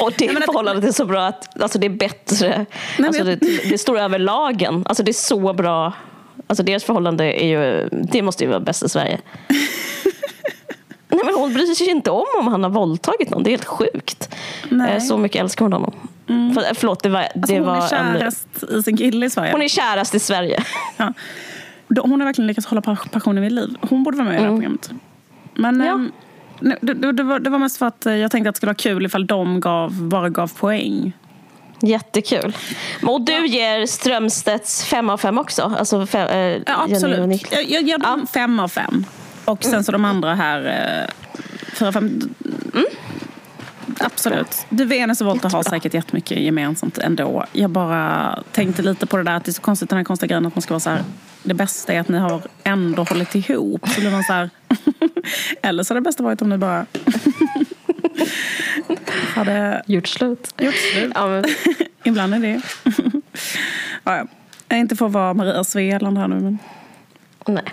Och 0.00 0.12
det 0.18 0.24
Nej, 0.24 0.34
men 0.34 0.42
att- 0.42 0.46
förhållandet 0.46 0.84
är 0.84 0.92
så 0.92 1.04
bra 1.06 1.26
att 1.26 1.62
alltså 1.62 1.78
det 1.78 1.86
är 1.86 1.90
bättre. 1.90 2.66
men 2.98 3.06
alltså 3.06 3.24
det, 3.24 3.36
det 3.70 3.78
står 3.78 3.98
över 3.98 4.18
lagen. 4.18 4.82
Alltså 4.88 5.02
det 5.02 5.10
är 5.10 5.12
så 5.12 5.52
bra. 5.52 5.92
Alltså 6.46 6.62
deras 6.62 6.84
förhållande 6.84 7.42
är 7.44 7.46
ju, 7.46 7.88
det 8.12 8.22
måste 8.22 8.44
ju 8.44 8.50
vara 8.50 8.60
bäst 8.60 8.82
i 8.82 8.88
Sverige. 8.88 9.18
Nej 11.12 11.20
men 11.24 11.34
hon 11.34 11.54
bryr 11.54 11.74
sig 11.74 11.90
inte 11.90 12.10
om 12.10 12.24
om 12.38 12.46
han 12.48 12.62
har 12.62 12.70
våldtagit 12.70 13.30
någon. 13.30 13.42
Det 13.42 13.48
är 13.48 13.52
helt 13.52 13.64
sjukt. 13.64 14.34
Nej. 14.68 14.92
Eh, 14.96 15.00
Så 15.00 15.18
mycket 15.18 15.40
älskar 15.40 15.64
hon 15.64 15.72
honom. 15.72 15.92
För, 16.54 16.74
förlåt, 16.74 17.02
det 17.02 17.08
var, 17.08 17.20
det 17.20 17.28
Alltså 17.34 17.54
hon 17.54 17.64
var 17.66 17.76
är 17.76 17.88
kärast 17.88 18.62
i 18.78 18.82
sin 18.82 18.96
kille 18.96 19.26
i 19.26 19.30
Sverige. 19.30 19.52
hon 19.52 19.62
är 19.62 19.68
kärast 19.68 20.14
i 20.14 20.18
Sverige. 20.18 20.64
Ja. 20.96 21.12
Hon 22.02 22.20
har 22.20 22.26
verkligen 22.26 22.46
lyckats 22.46 22.66
hålla 22.66 22.80
pa- 22.82 22.96
passionen 23.12 23.42
vid 23.42 23.52
liv. 23.52 23.76
Hon 23.80 24.02
borde 24.02 24.16
vara 24.16 24.28
med 24.28 24.34
i 24.34 24.38
det 24.38 24.42
här 24.44 24.50
programmet. 24.56 24.90
Men 25.54 25.74
Mm. 25.74 25.86
Ja. 25.86 25.92
ehm, 25.94 26.12
nej, 26.60 26.76
det, 26.80 27.12
det, 27.12 27.22
var, 27.22 27.40
det 27.40 27.50
var 27.50 27.58
mest 27.58 27.76
för 27.76 27.86
att 27.86 28.06
eh, 28.06 28.14
jag 28.16 28.30
tänkte 28.30 28.48
att 28.48 28.54
det 28.54 28.56
skulle 28.56 28.68
vara 28.68 28.74
kul 28.74 29.06
ifall 29.06 29.26
de 29.26 29.60
gav, 29.60 29.92
bara 30.02 30.28
gav 30.28 30.52
poäng. 30.58 31.12
Jättekul. 31.80 32.56
Och 33.06 33.20
du 33.20 33.46
ger 33.46 33.86
Strömstedts 33.86 34.84
fem 34.84 35.10
av 35.10 35.18
fem 35.18 35.38
också? 35.38 35.72
Alltså 35.78 36.06
fem, 36.06 36.28
eh, 36.28 36.62
Ja, 36.66 36.86
absolut. 36.90 37.52
Jag, 37.52 37.70
jag 37.70 37.82
ger 37.82 37.98
dem 37.98 38.26
fem 38.34 38.60
av 38.60 38.68
fem. 38.68 39.04
Och 39.44 39.64
sen 39.64 39.84
så 39.84 39.92
de 39.92 40.04
andra 40.04 40.34
här, 40.34 40.66
eh, 40.66 41.08
fyra, 41.74 41.92
fem. 41.92 42.34
Mm. 42.74 42.86
Absolut. 44.00 44.66
Du, 44.68 44.84
Venus 44.84 45.20
och 45.20 45.26
Volta 45.26 45.48
har 45.48 45.62
säkert 45.62 45.94
jättemycket 45.94 46.38
gemensamt 46.38 46.98
ändå. 46.98 47.44
Jag 47.52 47.70
bara 47.70 48.38
tänkte 48.52 48.82
lite 48.82 49.06
på 49.06 49.16
det 49.16 49.22
där 49.22 49.32
att 49.32 49.44
det 49.44 49.50
är 49.50 49.52
så 49.52 49.62
konstigt 49.62 49.88
den 49.88 49.96
här 49.96 50.04
konstiga 50.04 50.28
grejen 50.28 50.46
att 50.46 50.54
man 50.56 50.62
ska 50.62 50.74
vara 50.74 50.80
så 50.80 50.90
här. 50.90 51.02
Det 51.42 51.54
bästa 51.54 51.92
är 51.92 52.00
att 52.00 52.08
ni 52.08 52.18
har 52.18 52.42
ändå 52.64 53.02
hållit 53.04 53.34
ihop. 53.34 53.88
Så 53.88 54.00
blir 54.00 54.10
man 54.10 54.24
så 54.24 54.32
här. 54.32 54.50
Eller 55.62 55.82
så 55.82 55.94
hade 55.94 56.00
det 56.00 56.04
bästa 56.04 56.22
varit 56.22 56.42
om 56.42 56.48
ni 56.48 56.58
bara 56.58 56.86
hade 59.34 59.82
Gjort 59.86 60.08
slut. 60.08 60.54
gjort 60.58 60.74
slut. 60.74 61.12
Ja, 61.14 61.26
men, 61.26 61.44
Ibland 62.04 62.34
är 62.34 62.38
det. 62.38 62.60
ja, 64.04 64.16
ja. 64.16 64.26
Jag 64.68 64.76
är 64.76 64.80
inte 64.80 64.96
för 64.96 65.06
att 65.06 65.12
vara 65.12 65.34
Maria 65.34 65.64
Svealand 65.64 66.18
här 66.18 66.28
nu 66.28 66.40
men. 66.40 66.58
nej. 67.46 67.64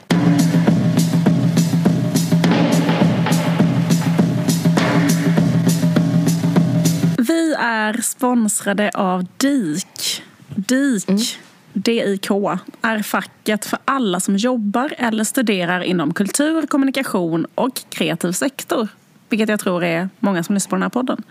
Är 7.60 8.02
sponsrade 8.02 8.92
av 8.94 9.26
DIK. 9.38 10.24
DIK, 10.56 11.40
D-I-K, 11.74 12.58
är 12.82 13.00
facket 13.00 13.66
för 13.66 13.80
alla 13.86 14.20
som 14.20 14.38
jobbar 14.38 14.94
eller 14.98 15.24
studerar 15.24 15.82
inom 15.82 16.14
kultur, 16.14 16.68
kommunikation 16.68 17.46
och 17.56 17.82
kreativ 17.90 18.32
sektor. 18.32 18.88
vilket 19.30 19.50
jag 19.50 19.60
tror 19.60 19.84
är 19.84 20.10
många 20.20 20.44
som 20.44 20.56
lyssnar 20.56 20.70
på 20.70 20.76
den 20.76 20.84
här 20.84 20.90
podden. 20.90 21.24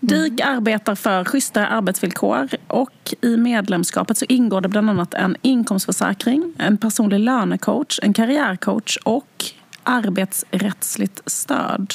DIK 0.00 0.40
arbetar 0.40 0.94
för 0.94 1.24
schysstare 1.24 1.66
arbetsvillkor 1.66 2.48
och 2.66 3.14
i 3.20 3.36
medlemskapet 3.36 4.18
så 4.18 4.24
ingår 4.28 4.60
det 4.60 4.68
bland 4.68 4.90
annat 4.90 5.14
en 5.14 5.36
inkomstförsäkring, 5.42 6.54
en 6.58 6.76
personlig 6.76 7.18
lönecoach, 7.20 7.98
en 8.02 8.12
karriärcoach 8.12 8.96
och 8.96 9.44
arbetsrättsligt 9.82 11.30
stöd. 11.30 11.94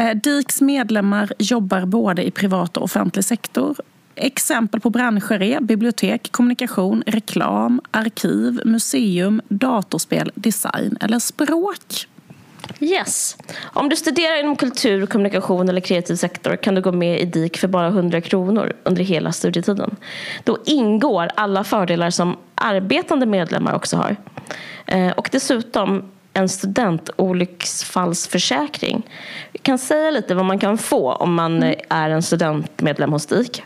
Eh, 0.00 0.14
DIKs 0.14 0.60
medlemmar 0.60 1.32
jobbar 1.38 1.84
både 1.84 2.26
i 2.26 2.30
privat 2.30 2.76
och 2.76 2.82
offentlig 2.82 3.24
sektor. 3.24 3.76
Exempel 4.14 4.80
på 4.80 4.90
branscher 4.90 5.42
är 5.42 5.60
bibliotek, 5.60 6.32
kommunikation, 6.32 7.02
reklam, 7.06 7.80
arkiv, 7.90 8.60
museum, 8.64 9.42
datorspel, 9.48 10.32
design 10.34 10.96
eller 11.00 11.18
språk. 11.18 12.06
Yes. 12.80 13.36
Om 13.60 13.88
du 13.88 13.96
studerar 13.96 14.40
inom 14.40 14.56
kultur, 14.56 15.06
kommunikation 15.06 15.68
eller 15.68 15.80
kreativ 15.80 16.16
sektor 16.16 16.56
kan 16.56 16.74
du 16.74 16.80
gå 16.80 16.92
med 16.92 17.20
i 17.20 17.24
DIK 17.24 17.58
för 17.58 17.68
bara 17.68 17.86
100 17.86 18.20
kronor 18.20 18.72
under 18.82 19.02
hela 19.02 19.32
studietiden. 19.32 19.96
Då 20.44 20.58
ingår 20.64 21.28
alla 21.34 21.64
fördelar 21.64 22.10
som 22.10 22.36
arbetande 22.54 23.26
medlemmar 23.26 23.74
också 23.74 23.96
har. 23.96 24.16
Eh, 24.86 25.10
och 25.10 25.28
dessutom 25.32 26.04
en 26.40 26.48
studentolycksfallsförsäkring. 26.48 29.02
Vi 29.52 29.58
kan 29.58 29.78
säga 29.78 30.10
lite 30.10 30.34
vad 30.34 30.44
man 30.44 30.58
kan 30.58 30.78
få 30.78 31.12
om 31.12 31.34
man 31.34 31.62
är 31.88 32.10
en 32.10 32.22
studentmedlem 32.22 33.12
hos 33.12 33.26
DIK. 33.26 33.62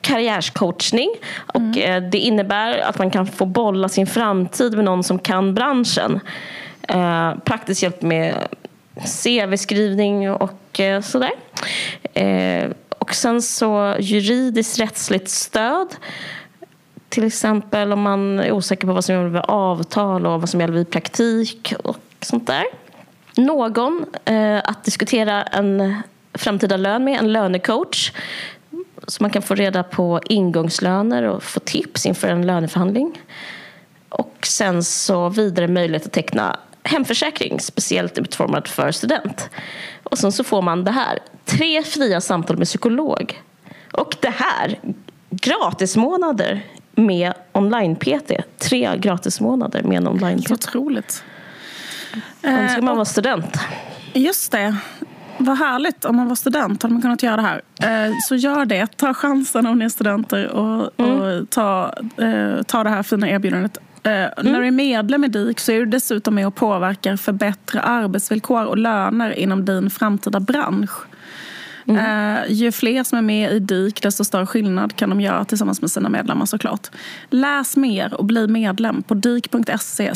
Karriärscoachning. 0.00 1.10
Och 1.36 1.78
eh, 1.78 2.02
det 2.02 2.18
innebär 2.18 2.78
att 2.78 2.98
man 2.98 3.10
kan 3.10 3.26
få 3.26 3.46
bolla 3.46 3.88
sin 3.88 4.06
framtid 4.06 4.74
med 4.74 4.84
någon 4.84 5.04
som 5.04 5.18
kan 5.18 5.54
branschen. 5.54 6.20
Eh, 6.88 7.34
praktisk 7.44 7.82
hjälp 7.82 8.02
med 8.02 8.34
CV-skrivning 9.22 10.30
och 10.30 10.80
eh, 10.80 11.00
sådär. 11.00 11.32
Och 12.98 13.14
sen 13.14 13.42
så 13.42 13.96
juridiskt 14.00 14.80
rättsligt 14.80 15.28
stöd. 15.28 15.88
Till 17.08 17.24
exempel 17.24 17.92
om 17.92 18.00
man 18.00 18.40
är 18.40 18.52
osäker 18.52 18.86
på 18.86 18.92
vad 18.92 19.04
som 19.04 19.14
gäller 19.14 19.28
vid 19.28 19.42
avtal 19.44 20.26
och 20.26 20.40
vad 20.40 20.48
som 20.48 20.60
gäller 20.60 20.74
vid 20.74 20.90
praktik 20.90 21.74
och 21.84 21.96
sånt 22.20 22.46
där. 22.46 22.64
Någon 23.36 24.04
eh, 24.24 24.58
att 24.64 24.84
diskutera 24.84 25.42
en 25.42 26.02
framtida 26.34 26.76
lön 26.76 27.04
med, 27.04 27.18
en 27.18 27.32
lönecoach. 27.32 28.12
Så 29.06 29.22
man 29.22 29.30
kan 29.30 29.42
få 29.42 29.54
reda 29.54 29.82
på 29.82 30.20
ingångslöner 30.24 31.22
och 31.22 31.42
få 31.42 31.60
tips 31.60 32.06
inför 32.06 32.28
en 32.28 32.46
löneförhandling. 32.46 33.22
Och 34.08 34.36
sen 34.42 34.84
så 34.84 35.28
vidare 35.28 35.68
möjlighet 35.68 36.06
att 36.06 36.12
teckna 36.12 36.58
hemförsäkring 36.82 37.60
speciellt 37.60 38.18
utformad 38.18 38.68
för 38.68 38.92
student. 38.92 39.50
Och 40.02 40.18
sen 40.18 40.32
så 40.32 40.44
får 40.44 40.62
man 40.62 40.84
det 40.84 40.90
här. 40.90 41.18
Tre 41.44 41.82
fria 41.82 42.20
samtal 42.20 42.56
med 42.56 42.66
psykolog. 42.66 43.42
Och 43.92 44.16
det 44.20 44.34
här, 44.36 44.78
gratismånader 45.30 46.66
med 46.92 47.32
online-PT. 47.52 48.32
Tre 48.58 48.96
gratismånader 48.96 49.82
med 49.82 49.96
en 49.96 50.08
online-PT. 50.08 50.50
Otroligt. 50.50 51.24
Önskar 52.42 52.82
man 52.82 52.96
vara 52.96 53.04
student. 53.04 53.56
Just 54.14 54.52
det. 54.52 54.76
Vad 55.38 55.58
härligt. 55.58 56.04
Om 56.04 56.16
man 56.16 56.28
var 56.28 56.34
student 56.34 56.82
hade 56.82 56.92
man 56.94 57.02
kunnat 57.02 57.22
göra 57.22 57.36
det 57.36 57.42
här. 57.42 57.62
Eh, 58.06 58.12
Så 58.28 58.34
gör 58.36 58.64
det. 58.64 58.96
Ta 58.96 59.14
chansen 59.14 59.66
om 59.66 59.78
ni 59.78 59.84
är 59.84 59.88
studenter 59.88 60.46
och, 60.48 61.00
och 61.00 61.50
ta, 61.50 61.94
eh, 62.16 62.62
ta 62.62 62.84
det 62.84 62.90
här 62.90 63.02
fina 63.02 63.28
erbjudandet. 63.30 63.78
Eh, 64.02 64.10
När 64.42 64.60
du 64.60 64.66
är 64.66 64.70
medlem 64.70 65.24
i 65.24 65.28
DIK 65.28 65.60
så 65.60 65.72
är 65.72 65.78
du 65.80 65.86
dessutom 65.86 66.34
med 66.34 66.46
och 66.46 66.54
påverkar 66.54 67.16
förbättra 67.16 67.80
arbetsvillkor 67.80 68.64
och 68.64 68.78
löner 68.78 69.30
inom 69.38 69.64
din 69.64 69.90
framtida 69.90 70.40
bransch. 70.40 70.90
Eh, 71.88 72.36
ju 72.48 72.72
fler 72.72 73.04
som 73.04 73.18
är 73.18 73.22
med 73.22 73.52
i 73.52 73.58
DIK 73.58 74.02
desto 74.02 74.24
större 74.24 74.46
skillnad 74.46 74.96
kan 74.96 75.10
de 75.10 75.20
göra 75.20 75.44
tillsammans 75.44 75.80
med 75.80 75.90
sina 75.90 76.08
medlemmar 76.08 76.46
såklart. 76.46 76.88
Läs 77.30 77.76
mer 77.76 78.14
och 78.14 78.24
bli 78.24 78.48
medlem 78.48 79.02
på 79.02 79.14
dik.se 79.14 80.14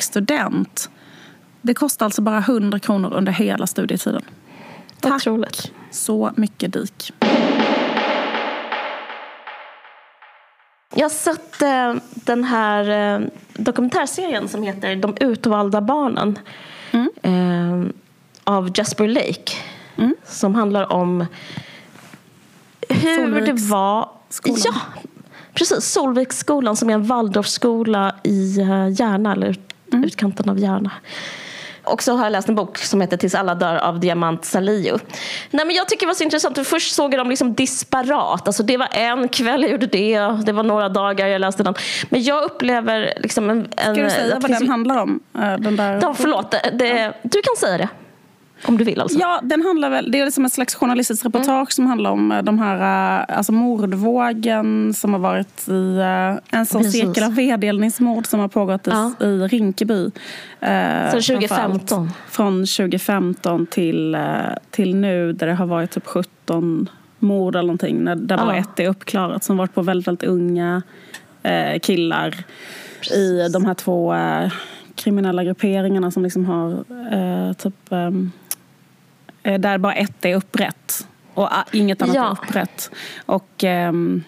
student. 0.00 0.90
Det 1.62 1.74
kostar 1.74 2.06
alltså 2.06 2.22
bara 2.22 2.38
100 2.38 2.78
kronor 2.78 3.12
under 3.14 3.32
hela 3.32 3.66
studietiden. 3.66 4.22
Tack 5.00 5.12
Otroligt. 5.12 5.72
så 5.90 6.32
mycket 6.36 6.72
DIK. 6.72 7.12
Jag 10.94 11.04
har 11.04 11.10
sett 11.10 11.62
eh, 11.62 11.94
den 12.14 12.44
här 12.44 13.14
eh, 13.20 13.26
dokumentärserien 13.54 14.48
som 14.48 14.62
heter 14.62 14.96
De 14.96 15.16
utvalda 15.20 15.80
barnen. 15.80 16.38
Eh, 17.22 17.82
av 18.44 18.70
Jasper 18.74 19.08
Lake. 19.08 19.52
Som 20.24 20.54
handlar 20.54 20.92
om 20.92 21.26
hur 22.88 23.40
det 23.40 23.46
Solviks 23.46 23.70
var... 23.70 24.08
skolan. 24.28 24.60
Ja, 24.64 24.74
precis. 25.54 25.84
Solviksskolan 25.84 26.76
som 26.76 26.90
är 26.90 26.94
en 26.94 27.06
Waldorfskola 27.06 28.14
i 28.22 28.56
Järna, 28.98 29.32
eller 29.32 29.46
ut, 29.46 29.74
utkanten 29.92 30.48
av 30.48 30.58
Järna. 30.58 30.90
Och 31.84 32.02
så 32.02 32.16
har 32.16 32.24
jag 32.24 32.30
läst 32.32 32.48
en 32.48 32.54
bok 32.54 32.78
som 32.78 33.00
heter 33.00 33.16
Tills 33.16 33.34
alla 33.34 33.54
dör 33.54 33.76
av 33.76 34.00
Diamant 34.00 34.44
Salihu. 34.44 34.98
Nej, 35.50 35.66
men 35.66 35.76
jag 35.76 35.88
tycker 35.88 36.00
det 36.00 36.06
var 36.06 36.14
så 36.14 36.24
intressant. 36.24 36.56
för 36.56 36.64
Först 36.64 36.94
såg 36.94 37.12
jag 37.14 37.20
dem 37.20 37.30
liksom 37.30 37.54
disparat. 37.54 38.46
Alltså 38.48 38.62
det 38.62 38.76
var 38.76 38.88
en 38.92 39.28
kväll 39.28 39.62
jag 39.62 39.70
gjorde 39.70 39.86
det. 39.86 40.18
Det 40.44 40.52
var 40.52 40.62
några 40.62 40.88
dagar 40.88 41.26
jag 41.26 41.40
läste 41.40 41.62
den. 41.62 41.74
Men 42.10 42.22
jag 42.22 42.44
upplever 42.44 43.12
liksom 43.16 43.50
en... 43.50 43.68
en 43.76 43.94
Ska 43.94 44.04
du 44.04 44.10
säga 44.10 44.38
vad 44.38 44.50
den 44.50 44.68
handlar 44.68 44.96
om? 44.96 45.20
Eh, 45.34 45.56
Den 45.58 45.76
där... 45.76 45.98
Ja, 46.02 46.14
förlåt. 46.14 46.50
Det, 46.50 47.12
du 47.22 47.42
kan 47.42 47.56
säga 47.58 47.78
det. 47.78 47.88
Om 48.66 48.78
du 48.78 48.84
vill 48.84 49.00
alltså. 49.00 49.18
Ja, 49.18 49.40
den 49.42 49.62
handlar 49.62 49.90
väl, 49.90 50.10
det 50.10 50.20
är 50.20 50.24
liksom 50.24 50.44
ett 50.44 50.52
slags 50.52 50.74
journalistiskt 50.74 51.24
reportage 51.26 51.72
som 51.72 51.86
handlar 51.86 52.10
om 52.10 52.32
eh, 52.32 52.42
de 52.42 52.58
här, 52.58 53.20
eh, 53.28 53.36
alltså 53.36 53.52
mordvågen 53.52 54.94
som 54.94 55.12
har 55.12 55.20
varit 55.20 55.68
i 55.68 55.96
eh, 55.98 56.58
en 56.58 56.66
sån 56.66 56.82
Precis. 56.82 57.00
cirkel 57.00 57.24
av 57.24 57.34
vedelningsmord 57.34 58.26
som 58.26 58.40
har 58.40 58.48
pågått 58.48 58.86
i, 58.86 58.90
Ja. 58.90 59.12
i 59.26 59.38
Rinkeby. 59.38 60.04
Eh, 60.04 60.10
framförallt 60.60 61.26
2015. 61.26 62.10
Från 62.28 62.52
2015 62.66 63.66
till, 63.66 64.16
till 64.70 64.96
nu 64.96 65.32
där 65.32 65.46
det 65.46 65.54
har 65.54 65.66
varit 65.66 65.90
typ 65.90 66.06
17 66.06 66.88
mord 67.18 67.54
eller 67.56 67.66
någonting. 67.66 68.04
Där 68.04 68.36
bara 68.36 68.56
Ja. 68.56 68.60
ett 68.60 68.80
är 68.80 68.88
uppklarat 68.88 69.44
som 69.44 69.56
varit 69.56 69.74
på 69.74 69.82
väldigt, 69.82 70.08
väldigt 70.08 70.28
unga 70.28 70.82
eh, 71.42 71.78
killar 71.78 72.34
i 73.14 73.48
de 73.52 73.64
här 73.64 73.74
två 73.74 74.14
eh, 74.14 74.52
kriminella 74.94 75.44
grupperingarna 75.44 76.10
som 76.10 76.22
liksom 76.22 76.44
har 76.44 76.70
eh, 77.12 77.52
typ 77.52 77.92
ehm, 77.92 78.30
eh, 78.34 78.41
där 79.42 79.78
bara 79.78 79.94
ett 79.94 80.24
är 80.24 80.34
upprätt 80.34 81.06
och 81.34 81.44
ah, 81.44 81.64
inget 81.72 82.02
annat 82.02 82.14
Ja. 82.16 82.26
är 82.26 82.32
upprätt. 82.32 82.90
Och 83.26 83.64
ehm, 83.64 84.24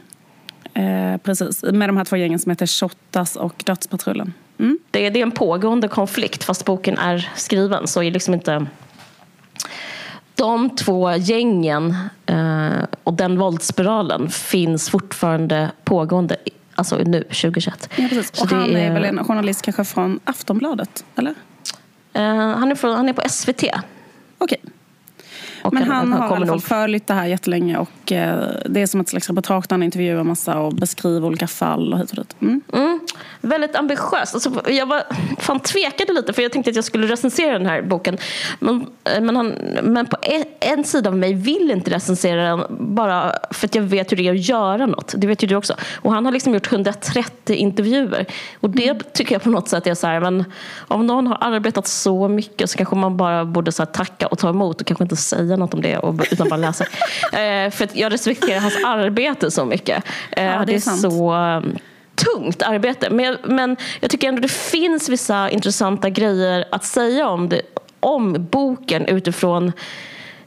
eh, 0.75 1.17
precis, 1.17 1.63
med 1.63 1.89
de 1.89 1.97
här 1.97 2.05
två 2.05 2.17
gängen 2.17 2.39
som 2.39 2.51
heter 2.51 2.67
Shottaz 2.67 3.37
och 3.37 3.63
Dödspatrullen. 3.67 4.33
Mm. 4.59 4.79
Det, 4.91 5.11
det 5.11 5.19
är 5.19 5.23
en 5.23 5.31
pågående 5.31 5.89
konflikt 5.89 6.45
fast 6.45 6.65
boken 6.65 6.99
är 6.99 7.31
skriven. 7.37 7.87
Så 7.87 8.03
är 8.03 8.11
liksom 8.11 8.35
inte... 8.35 8.67
De 10.35 10.77
två 10.77 11.13
gängen 11.17 11.97
eh, 12.27 12.85
och 13.05 13.15
den 13.15 13.39
våldsspiralen 13.39 14.31
finns 14.31 14.91
fortfarande 14.91 15.71
pågående 15.85 16.37
alltså 16.75 16.97
nu, 16.97 17.23
2021. 17.23 17.89
Ja, 17.97 18.09
precis. 18.09 18.37
Så 18.37 18.43
Och 18.43 18.49
det 18.49 18.55
han 18.55 18.77
är... 18.77 18.93
väl 18.93 19.05
en 19.05 19.25
journalist 19.25 19.63
kanske 19.63 19.85
från 19.85 20.21
Aftonbladet? 20.25 21.05
Eller? 21.17 21.35
Eh, 22.13 22.23
han, 22.59 22.71
är 22.71 22.75
från, 22.75 22.97
han 22.97 23.09
är 23.09 23.13
på 23.13 23.29
SVT. 23.29 23.65
Okej. 24.39 24.61
Och 24.65 24.71
Men 25.73 25.83
han, 25.83 26.13
har 26.13 26.31
i 26.31 26.37
alla 26.37 26.47
fall 26.47 26.61
följt 26.61 27.07
det 27.07 27.15
här 27.15 27.27
jättelänge 27.27 27.79
och 27.79 28.13
eh, 28.13 28.49
det 28.67 28.83
är 28.83 28.87
som 28.87 29.01
ett 29.01 29.09
slags 29.09 29.29
reportage 29.29 29.65
där 29.69 29.75
han 29.75 29.83
intervjuar 29.83 30.25
massa 30.25 30.59
och 30.59 30.75
beskriver 30.75 31.27
olika 31.27 31.47
fall 31.47 31.93
och 31.93 31.99
hit 31.99 32.11
och 32.11 32.17
dit. 32.17 32.37
Mm. 32.41 32.61
Mm, 32.73 33.01
väldigt 33.41 33.77
ambitiöst. 33.77 34.35
Alltså, 34.35 34.71
jag 34.71 34.87
var, 34.87 35.03
fan 35.39 35.61
tvekade 35.61 36.13
lite 36.13 36.33
för 36.33 36.43
jag 36.43 36.53
tänkte 36.53 36.71
att 36.71 36.77
jag 36.77 36.85
skulle 36.85 37.07
recensera 37.07 37.59
den 37.59 37.67
här 37.67 37.83
boken. 37.83 38.19
Men, 38.61 38.87
eh, 39.05 39.21
men, 39.21 39.37
han, 39.37 39.47
men 39.83 40.07
på 40.07 40.17
en, 40.23 40.45
en 40.61 40.85
sida 40.85 41.11
av 41.11 41.17
mig 41.17 41.35
vill 41.35 41.71
inte 41.71 41.91
recensera 41.91 42.57
den 42.57 42.65
bara 42.95 43.33
för 43.51 43.67
att 43.67 43.75
jag 43.75 43.83
vet 43.83 44.13
hur 44.13 44.17
det 44.17 44.29
är 44.29 44.33
att 44.33 44.49
göra 44.49 44.87
något. 44.87 45.15
Det 45.17 45.27
vet 45.27 45.43
ju 45.43 45.47
du 45.47 45.57
också. 45.57 45.75
Och 45.97 46.13
han 46.13 46.25
har 46.25 46.33
liksom 46.33 46.55
gjort 46.55 46.73
130 46.73 47.57
intervjuer. 47.57 48.27
Och 48.61 48.71
det 48.71 49.13
tycker 49.15 49.35
jag 49.35 49.43
på 49.43 49.51
något 49.51 49.69
sätt 49.69 49.87
är 49.87 49.95
så 49.95 50.07
här, 50.07 50.21
men 50.21 50.45
om 50.89 51.07
någon 51.07 51.27
har 51.27 51.39
arbetat 51.41 51.87
så 51.87 52.29
mycket 52.29 52.71
så 52.71 52.77
kanske 52.79 52.97
man 52.97 53.17
bara 53.17 53.45
borde 53.45 53.73
så 53.73 53.87
tacka 53.87 54.27
och 54.27 54.39
ta 54.39 54.49
emot 54.49 54.81
och 54.81 54.87
kanske 54.87 55.05
inte 55.05 55.17
säga 55.17 55.54
något 55.57 55.75
om 55.75 55.83
det 55.83 55.99
och, 55.99 56.27
utan 56.31 56.49
bara 56.49 56.57
läsa. 56.57 56.85
eh, 57.33 57.71
för 57.71 57.89
jag 57.93 58.13
respekterar 58.13 58.61
hans 58.61 58.85
arbete 58.87 59.51
så 59.51 59.65
mycket. 59.65 60.05
Eh, 60.31 60.45
Ja, 60.45 60.65
det 60.67 60.73
är 60.73 60.77
är 60.77 60.81
sant. 60.81 61.01
så 61.01 61.35
um, 61.35 61.79
tungt 62.15 62.63
arbete. 62.63 63.11
Men 63.11 63.25
jag, 63.25 63.37
men 63.45 63.77
jag 64.01 64.11
tycker 64.11 64.29
ändå 64.29 64.41
det 64.41 64.51
finns 64.53 65.09
vissa 65.09 65.51
intressanta 65.51 66.11
grejer 66.11 66.65
att 66.71 66.85
säga 66.85 67.29
om, 67.29 67.49
det, 67.49 67.63
om 68.01 68.47
boken 68.51 69.07
utifrån 69.07 69.73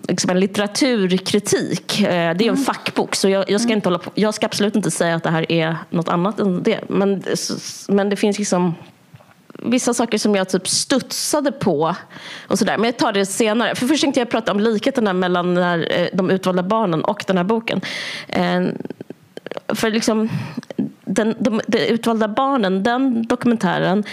liksom 0.08 0.30
en 0.30 0.40
litteraturkritik. 0.40 2.02
Eh, 2.02 2.06
Det 2.08 2.16
är 2.16 2.30
Mm. 2.42 2.50
en 2.50 2.58
fackbok 2.58 3.16
så 3.16 3.30
jag, 3.30 3.50
jag, 3.52 3.62
ska 3.62 3.74
inte 3.74 3.90
hålla 3.90 4.00
på, 4.00 4.12
jag 4.16 4.34
ska 4.34 4.46
absolut 4.46 4.76
inte 4.76 4.92
säga 4.92 5.16
att 5.16 5.24
det 5.24 5.30
här 5.30 5.52
är 5.52 5.76
något 5.90 6.10
annat 6.10 6.40
än 6.40 6.64
det. 6.64 6.80
Men, 6.90 7.24
men 7.88 8.10
det 8.10 8.16
finns 8.16 8.40
liksom 8.40 8.76
vissa 9.70 9.94
saker 9.94 10.18
som 10.18 10.36
jag 10.36 10.50
typ 10.50 10.68
studsade 10.68 11.52
på. 11.52 11.96
och 12.48 12.60
sådär. 12.60 12.78
Men 12.78 12.86
jag 12.86 12.98
tar 12.98 13.14
det 13.14 13.26
senare. 13.26 13.76
För 13.76 13.88
först 13.88 14.02
tänkte 14.02 14.20
jag 14.20 14.30
prata 14.30 14.52
om 14.52 14.60
likheterna 14.60 15.14
mellan 15.14 15.56
den 15.56 15.64
här, 15.64 15.88
eh, 15.92 16.08
de 16.14 16.30
utvalda 16.30 16.64
barnen 16.64 17.04
och 17.04 17.24
den 17.28 17.38
här 17.38 17.44
boken. 17.44 17.82
Eh, 18.28 18.62
för 19.68 19.92
liksom, 19.92 20.30
den, 21.06 21.36
de, 21.40 21.62
de 21.68 21.80
utvalda 21.80 22.28
barnen, 22.28 22.84
den 22.84 23.28
dokumentären 23.28 24.04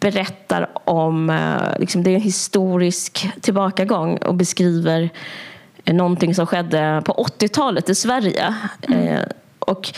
berättar 0.00 0.70
om, 0.84 1.30
eh, 1.30 1.78
liksom, 1.78 2.02
det 2.02 2.10
är 2.10 2.14
en 2.14 2.20
historisk 2.20 3.28
tillbakagång 3.40 4.16
och 4.16 4.34
beskriver 4.34 5.10
någonting 5.84 6.34
som 6.34 6.46
skedde 6.46 7.02
på 7.04 7.12
80-talet 7.12 7.88
i 7.88 7.94
Sverige. 7.94 8.54
Eh, 8.82 9.20
och 9.58 9.92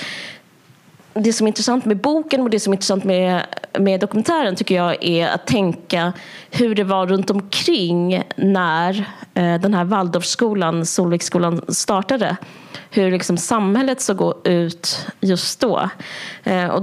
det 1.15 1.33
som 1.33 1.47
är 1.47 1.49
intressant 1.49 1.85
med 1.85 1.97
boken 1.97 2.41
och 2.41 2.51
det 2.51 2.61
som 2.61 2.73
är 2.73 2.77
intressant 2.77 3.05
med, 3.05 3.47
med 3.79 4.01
dokumentären 4.01 4.57
tycker 4.57 4.75
jag 4.75 5.05
är 5.05 5.29
att 5.29 5.47
tänka 5.47 6.13
hur 6.51 6.75
det 6.75 6.85
var 6.85 7.07
runt 7.07 7.31
omkring 7.31 8.23
när 8.37 9.11
eh, 9.35 9.61
den 9.61 9.75
här 9.75 9.85
Waldorfskolan, 9.85 10.87
Solviksskolan, 10.87 11.65
startade. 11.69 12.37
Hur 12.91 13.11
liksom 13.11 13.37
samhället 13.37 14.01
såg 14.01 14.47
ut 14.47 15.07
just 15.21 15.61
då. 15.61 15.91
Eh, 16.45 16.67
och 16.67 16.83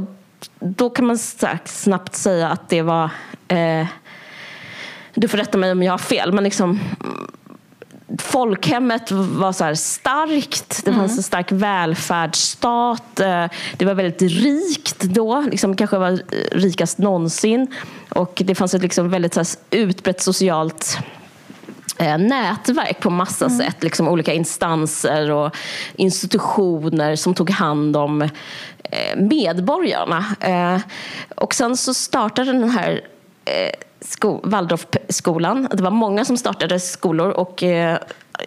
då 0.60 0.90
kan 0.90 1.06
man 1.06 1.18
snabbt 1.66 2.16
säga 2.16 2.50
att 2.50 2.70
det 2.70 2.82
var 2.82 3.10
eh, 3.48 3.88
du 5.14 5.28
får 5.28 5.38
rätta 5.38 5.58
mig 5.58 5.72
om 5.72 5.84
jag 5.84 5.94
har 5.94 5.98
fel, 5.98 6.32
men 6.32 6.44
liksom 6.44 6.80
folkhemmet 8.18 9.12
var 9.12 9.52
så 9.52 9.76
starkt. 9.76 10.86
Det 10.86 10.92
fanns 10.92 11.12
mm. 11.12 11.18
en 11.18 11.24
stark 11.24 11.52
välfärdsstat. 11.52 13.20
Eh, 13.20 13.46
det 13.78 13.86
var 13.86 13.94
väldigt 13.94 14.22
rikt 14.22 15.00
då. 15.02 15.42
Liksom, 15.42 15.76
kanske 15.76 15.98
var 15.98 16.22
rikast 16.52 16.98
någonsin. 16.98 17.68
Och 18.10 18.42
det 18.46 18.56
fanns 18.56 18.74
ett 18.74 18.82
liksom 18.82 19.10
väldigt 19.10 19.34
så 19.34 19.44
utbrett 19.72 20.22
socialt 20.22 20.98
eh, 21.98 22.18
nätverk 22.18 23.00
på 23.00 23.10
massa 23.10 23.46
mm. 23.46 23.58
sätt. 23.58 23.84
Liksom 23.84 24.08
olika 24.08 24.34
instanser 24.34 25.32
och 25.32 25.56
institutioner 25.96 27.16
som 27.16 27.34
tog 27.34 27.50
hand 27.50 27.98
om 27.98 28.22
eh, 28.22 29.18
medborgarna. 29.18 30.26
Och 31.36 31.56
sen 31.56 31.78
så 31.78 31.94
startade 31.94 32.52
den 32.52 32.70
här 32.70 33.02
sko 34.02 34.42
Waldorfskolan. 34.44 35.68
Det 35.72 35.84
var 35.84 35.92
många 35.92 36.26
som 36.26 36.38
startade 36.38 36.80
skolor 36.80 37.30
och 37.30 37.64
eh, 37.64 37.98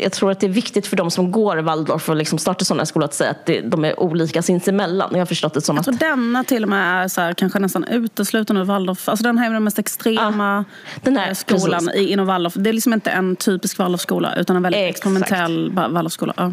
jag 0.00 0.12
tror 0.12 0.30
att 0.30 0.40
det 0.40 0.46
är 0.46 0.50
viktigt 0.50 0.86
för 0.86 0.96
de 0.96 1.10
som 1.10 1.32
går 1.32 1.56
Waldorf 1.56 2.08
och 2.08 2.16
liksom 2.16 2.38
startar 2.38 2.64
sådana 2.64 2.86
skolor 2.86 3.04
att 3.04 3.14
säga 3.14 3.30
att 3.30 3.46
det, 3.46 3.60
de 3.60 3.84
är 3.84 4.00
olika 4.00 4.42
sinsemellan. 4.42 5.08
Jag 5.12 5.18
har 5.18 5.26
förstått 5.26 5.54
det 5.54 5.60
som 5.60 5.76
jag 5.76 5.84
tror 5.84 5.94
denna 5.94 6.44
till 6.44 6.62
och 6.62 6.68
med 6.68 7.04
är 7.04 7.08
så 7.08 7.20
här, 7.20 7.34
kanske 7.34 7.58
nästan 7.58 7.84
uteslutande 7.84 8.64
Waldorf. 8.64 9.08
Alltså 9.08 9.24
den 9.24 9.38
här 9.38 9.50
är 9.50 9.52
den 9.52 9.64
mest 9.64 9.78
extrema 9.78 10.64
ja, 10.68 11.00
den 11.02 11.16
här, 11.16 11.28
eh, 11.28 11.34
skolan 11.34 11.90
i, 11.94 12.12
inom 12.12 12.26
Waldorf. 12.26 12.54
Det 12.54 12.70
är 12.70 12.74
liksom 12.74 12.92
inte 12.92 13.10
en 13.10 13.36
typisk 13.36 13.78
Waldorfskola 13.78 14.34
utan 14.36 14.56
en 14.56 14.62
väldigt 14.62 14.80
Exakt. 14.80 14.96
experimentell 14.96 15.72
Waldorfskola. 15.72 16.34
Ja. 16.36 16.52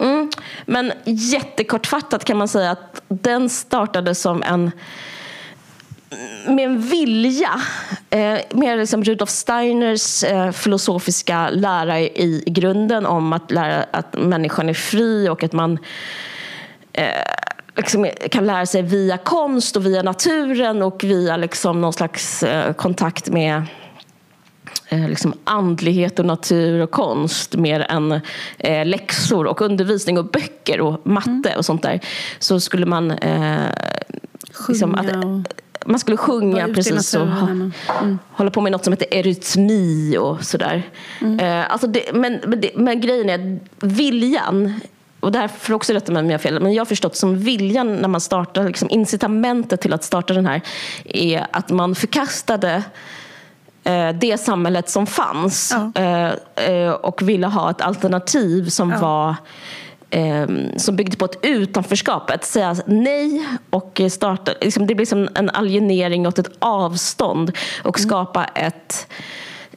Mm. 0.00 0.30
Men 0.66 0.92
jättekortfattat 1.04 2.24
kan 2.24 2.36
man 2.36 2.48
säga 2.48 2.70
att 2.70 3.02
den 3.08 3.50
startade 3.50 4.14
som 4.14 4.42
en 4.42 4.70
med 6.46 6.64
en 6.64 6.80
vilja, 6.80 7.60
eh, 8.10 8.38
med 8.50 8.78
liksom 8.78 9.04
Rudolf 9.04 9.30
Steiners 9.30 10.24
eh, 10.24 10.50
filosofiska 10.50 11.50
lära 11.50 12.00
i, 12.00 12.04
i 12.04 12.44
grunden 12.46 13.06
om 13.06 13.32
att, 13.32 13.50
lära, 13.50 13.84
att 13.90 14.18
människan 14.18 14.68
är 14.68 14.74
fri 14.74 15.28
och 15.28 15.42
att 15.42 15.52
man 15.52 15.78
eh, 16.92 17.06
liksom 17.76 18.10
kan 18.30 18.46
lära 18.46 18.66
sig 18.66 18.82
via 18.82 19.18
konst 19.18 19.76
och 19.76 19.86
via 19.86 20.02
naturen 20.02 20.82
och 20.82 21.04
via 21.04 21.36
liksom 21.36 21.80
någon 21.80 21.92
slags 21.92 22.42
eh, 22.42 22.72
kontakt 22.72 23.28
med 23.28 23.62
eh, 24.88 25.08
liksom 25.08 25.34
andlighet 25.44 26.18
och 26.18 26.26
natur 26.26 26.80
och 26.80 26.90
konst 26.90 27.56
mer 27.56 27.80
än 27.80 28.20
eh, 28.58 28.86
läxor 28.86 29.46
och 29.46 29.62
undervisning 29.62 30.18
och 30.18 30.24
böcker 30.24 30.80
och 30.80 31.06
matte 31.06 31.48
mm. 31.48 31.56
och 31.56 31.64
sånt 31.64 31.82
där. 31.82 32.00
Så 32.38 32.60
skulle 32.60 32.86
man 32.86 33.10
eh, 33.10 33.66
liksom 34.68 34.94
att, 34.94 35.06
man 35.84 35.98
skulle 35.98 36.16
sjunga 36.16 36.68
precis 36.68 37.14
och 37.14 37.26
mm. 37.26 37.72
hålla 38.30 38.50
på 38.50 38.60
med 38.60 38.72
något 38.72 38.84
som 38.84 38.92
heter 38.92 39.14
erytmi 39.14 40.16
och 40.18 40.44
sådär. 40.44 40.82
Mm. 41.20 41.40
Eh, 41.40 41.72
alltså 41.72 41.86
det, 41.86 42.14
men, 42.14 42.40
men, 42.46 42.60
det, 42.60 42.70
men, 42.76 43.00
grejen 43.00 43.30
är 43.30 43.58
viljan 43.86 44.80
och 45.20 45.32
det 45.32 45.38
här 45.38 45.48
får 45.48 45.74
också 45.74 45.92
rätta 45.92 46.12
mig 46.12 46.20
om 46.20 46.30
jag 46.30 46.38
har 46.38 46.42
fel, 46.42 46.60
men 46.60 46.72
jag 46.74 46.80
har 46.80 46.86
förstått 46.86 47.16
som 47.16 47.38
viljan 47.38 47.96
när 47.96 48.08
man 48.08 48.20
startar, 48.20 48.64
liksom 48.64 48.90
incitamentet 48.90 49.80
till 49.80 49.92
att 49.92 50.04
starta 50.04 50.34
den 50.34 50.46
här 50.46 50.60
är 51.04 51.46
att 51.50 51.70
man 51.70 51.94
förkastade 51.94 52.82
eh, 53.84 54.08
det 54.08 54.40
samhället 54.40 54.90
som 54.90 55.06
fanns 55.06 55.74
ja. 55.94 56.02
eh 56.62 56.90
och 56.90 57.22
ville 57.22 57.46
ha 57.46 57.70
ett 57.70 57.80
alternativ 57.80 58.68
som 58.68 58.90
ja. 58.90 58.98
var 58.98 59.34
eh, 60.14 60.46
som 60.76 60.96
byggde 60.96 61.16
på 61.16 61.24
ett 61.24 61.38
utanförskap. 61.42 62.30
Att 62.30 62.44
säga 62.44 62.76
nej 62.86 63.46
och 63.70 64.00
starta, 64.10 64.52
liksom, 64.60 64.86
det 64.86 64.94
blir 64.94 65.06
som 65.06 65.28
en 65.34 65.50
alienering 65.50 66.26
åt 66.26 66.38
ett 66.38 66.50
avstånd 66.58 67.52
och 67.82 67.98
mm. 67.98 68.08
skapa 68.08 68.44
ett 68.44 69.06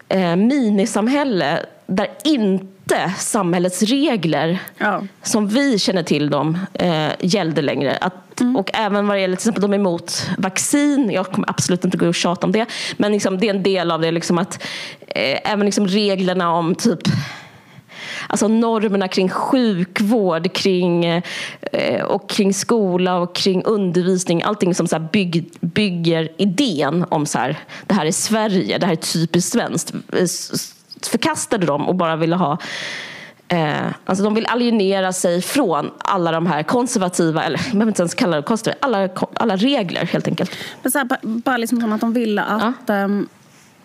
eh, 0.10 0.36
minisamhälle 0.36 1.66
där 1.88 2.08
inte 2.24 3.14
samhällets 3.18 3.82
regler 3.82 4.60
ja. 4.78 5.04
som 5.24 5.48
vi 5.48 5.80
känner 5.80 6.04
till 6.04 6.30
dem 6.30 6.58
eh, 6.74 7.10
gällde 7.20 7.62
längre. 7.62 7.98
Att, 8.02 8.42
mm. 8.42 8.56
Och 8.56 8.72
även 8.74 9.08
vad 9.08 9.18
det 9.18 9.22
gäller 9.22 9.36
till 9.36 9.50
exempel 9.50 9.62
de 9.62 9.74
är 9.74 9.78
emot 9.78 10.30
vaccin, 10.38 11.12
jag 11.12 11.32
kommer 11.32 11.50
absolut 11.50 11.86
inte 11.86 11.98
gå 11.98 12.08
och 12.08 12.16
tjata 12.16 12.48
om 12.48 12.52
det, 12.52 12.66
men 12.98 13.12
liksom, 13.12 13.38
det 13.38 13.50
är 13.50 13.54
en 13.54 13.64
del 13.64 13.92
av 13.92 14.02
det 14.02 14.12
liksom 14.12 14.38
att 14.38 14.64
eh, 15.08 15.52
även 15.52 15.66
liksom 15.66 15.88
reglerna 15.88 16.52
om 16.52 16.76
typ 16.76 17.02
alltså 18.28 18.48
normerna 18.48 19.08
kring 19.08 19.30
sjukvård, 19.30 20.54
kring, 20.54 21.06
eh, 21.06 22.04
och 22.04 22.30
kring 22.30 22.54
skola 22.54 23.18
och 23.18 23.36
kring 23.36 23.64
undervisning. 23.64 24.44
Allting 24.44 24.76
som 24.76 24.88
så 24.88 25.00
bygg, 25.00 25.52
bygger 25.62 26.30
idén 26.38 27.06
om 27.10 27.26
så 27.26 27.40
här, 27.40 27.58
det 27.88 27.94
här 27.94 28.06
är 28.06 28.12
Sverige, 28.12 28.78
det 28.78 28.86
här 28.86 28.94
är 28.94 28.98
typiskt 28.98 29.52
svenskt. 29.52 29.94
Förkastade 31.12 31.66
de 31.66 31.88
och 31.88 31.96
bara 31.96 32.16
ville 32.16 32.36
ha 32.36 32.58
Eh, 33.50 33.88
alltså 34.06 34.24
de 34.24 34.34
vill 34.34 34.46
alienera 34.46 35.14
sig 35.14 35.42
från 35.42 35.92
alla 35.98 36.32
de 36.32 36.48
här 36.48 36.64
konservativa, 36.64 37.44
eller 37.44 37.58
jag 37.58 37.72
behöver 37.72 37.88
inte 37.88 38.02
ens 38.02 38.14
kalla 38.14 38.38
det 38.38 38.44
konservativa, 38.44 38.86
alla, 38.88 39.10
alla 39.34 39.56
regler 39.56 40.06
helt 40.06 40.28
enkelt. 40.28 40.52
Men 40.82 40.92
så 40.92 40.98
här, 40.98 41.08
bara 41.22 41.58
liksom 41.58 41.82
som 41.82 41.94
att 41.94 42.02
de 42.02 42.14
ville 42.14 42.44
att 42.44 42.74
ja. 42.88 43.04
um, 43.04 43.28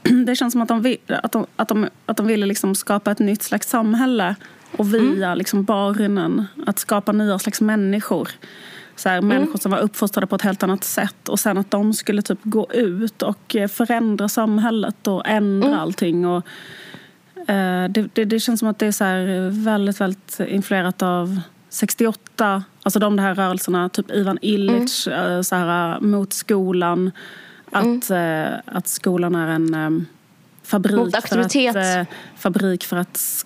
det 0.26 0.36
känns 0.36 0.52
som 0.52 0.62
att 0.62 0.68
de, 0.68 0.82
vill, 0.82 0.98
att 1.06 1.32
de, 1.32 1.46
att 1.56 1.68
de, 1.68 1.88
att 2.06 2.16
de 2.16 2.26
ville 2.26 2.46
liksom 2.46 2.74
skapa 2.74 3.10
ett 3.10 3.18
nytt 3.18 3.42
slags 3.42 3.68
samhälle 3.68 4.36
och 4.76 4.94
via 4.94 5.26
mm. 5.26 5.38
liksom 5.38 5.64
barnen 5.64 6.44
att 6.66 6.78
skapa 6.78 7.12
nya 7.12 7.38
slags 7.38 7.60
människor. 7.60 8.28
Så 8.96 9.08
här, 9.08 9.18
mm. 9.18 9.28
Människor 9.28 9.58
som 9.58 9.70
var 9.70 9.78
uppfostrade 9.78 10.26
på 10.26 10.36
ett 10.36 10.42
helt 10.42 10.62
annat 10.62 10.84
sätt 10.84 11.28
och 11.28 11.40
sen 11.40 11.58
att 11.58 11.70
de 11.70 11.94
skulle 11.94 12.22
typ 12.22 12.38
gå 12.42 12.66
ut 12.72 13.22
och 13.22 13.56
eh, 13.56 13.68
förändra 13.68 14.28
samhället 14.28 15.06
och 15.06 15.22
ändra 15.26 15.68
mm. 15.68 15.80
allting. 15.80 16.26
Och, 16.26 16.46
eh, 17.48 17.88
det, 17.88 18.08
det, 18.12 18.24
det, 18.24 18.40
känns 18.40 18.60
som 18.60 18.68
att 18.68 18.78
det 18.78 18.86
är 18.86 18.92
så 18.92 19.04
här 19.04 19.50
väldigt, 19.64 20.00
väldigt 20.00 20.40
influerat 20.40 21.02
av 21.02 21.40
68, 21.68 22.64
alltså 22.82 22.98
de 22.98 23.18
här 23.18 23.34
rörelserna, 23.34 23.88
typ 23.88 24.10
Ivan 24.10 24.38
Illich, 24.42 25.08
mm. 25.08 25.36
Eh, 25.36 25.42
så 25.42 25.54
här, 25.54 26.00
mot 26.00 26.32
skolan. 26.32 27.10
Att, 27.72 28.10
mm. 28.10 28.60
att 28.64 28.88
skolan 28.88 29.34
är 29.34 29.48
en 29.48 29.74
um, 29.74 30.06
fabrik, 30.62 31.16
för 31.26 31.38
att, 31.38 31.56
uh, 31.56 32.14
fabrik 32.36 32.84
för 32.84 32.96
att 32.96 33.44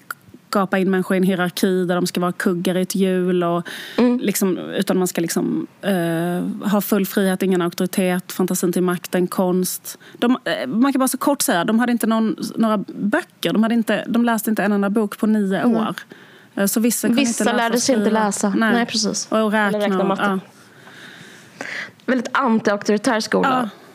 skapa 0.49 0.79
in 0.79 0.91
människor 0.91 1.15
i 1.15 1.19
en 1.19 1.23
hierarki 1.23 1.85
där 1.85 1.95
de 1.95 2.07
ska 2.07 2.21
vara 2.21 2.33
kuggar 2.33 2.77
i 2.77 2.83
ett 2.83 2.95
hjul. 2.95 3.45
Och 3.45 3.69
mm. 3.99 4.19
liksom, 4.19 4.59
utan 4.59 4.99
man 4.99 5.09
ska 5.09 5.21
liksom, 5.21 5.67
uh, 5.87 6.69
ha 6.69 6.81
full 6.81 7.07
frihet, 7.07 7.43
ingen 7.43 7.63
auktoritet, 7.63 8.33
fantasin 8.33 8.73
till 8.73 8.83
makten, 8.83 9.27
konst. 9.27 9.99
De, 10.19 10.39
man 10.67 10.93
kan 10.93 10.99
bara 10.99 11.09
så 11.09 11.19
kort 11.19 11.43
säga, 11.43 11.65
de 11.65 11.79
hade 11.79 11.93
inte 11.93 12.07
någon, 12.07 12.37
några 12.57 12.79
böcker. 12.87 13.53
De, 13.53 13.63
hade 13.63 13.75
inte, 13.75 14.05
de 14.09 14.25
läste 14.25 14.51
inte 14.51 14.63
en 14.63 14.73
enda 14.73 14.91
bok 14.91 15.19
på 15.19 15.27
nio 15.27 15.61
mm. 15.61 15.77
år. 15.77 15.95
Så 16.67 16.81
vissa 16.81 17.09
vissa 17.09 17.45
inte 17.45 17.57
lärde 17.57 17.81
sig 17.81 17.95
inte 17.95 18.11
läsa. 18.11 18.49
Nej. 18.49 18.73
Nej 18.73 18.87
precis. 18.87 19.29
Och 19.31 19.53
räkna. 19.53 19.69
Eller 19.69 19.81
räkna 19.81 20.05
matte. 20.05 20.23
Ja. 20.23 20.39
Väldigt 22.07 22.33
anti-auktoritär 22.33 23.21
skola. 23.21 23.71
Ja. 23.73 23.86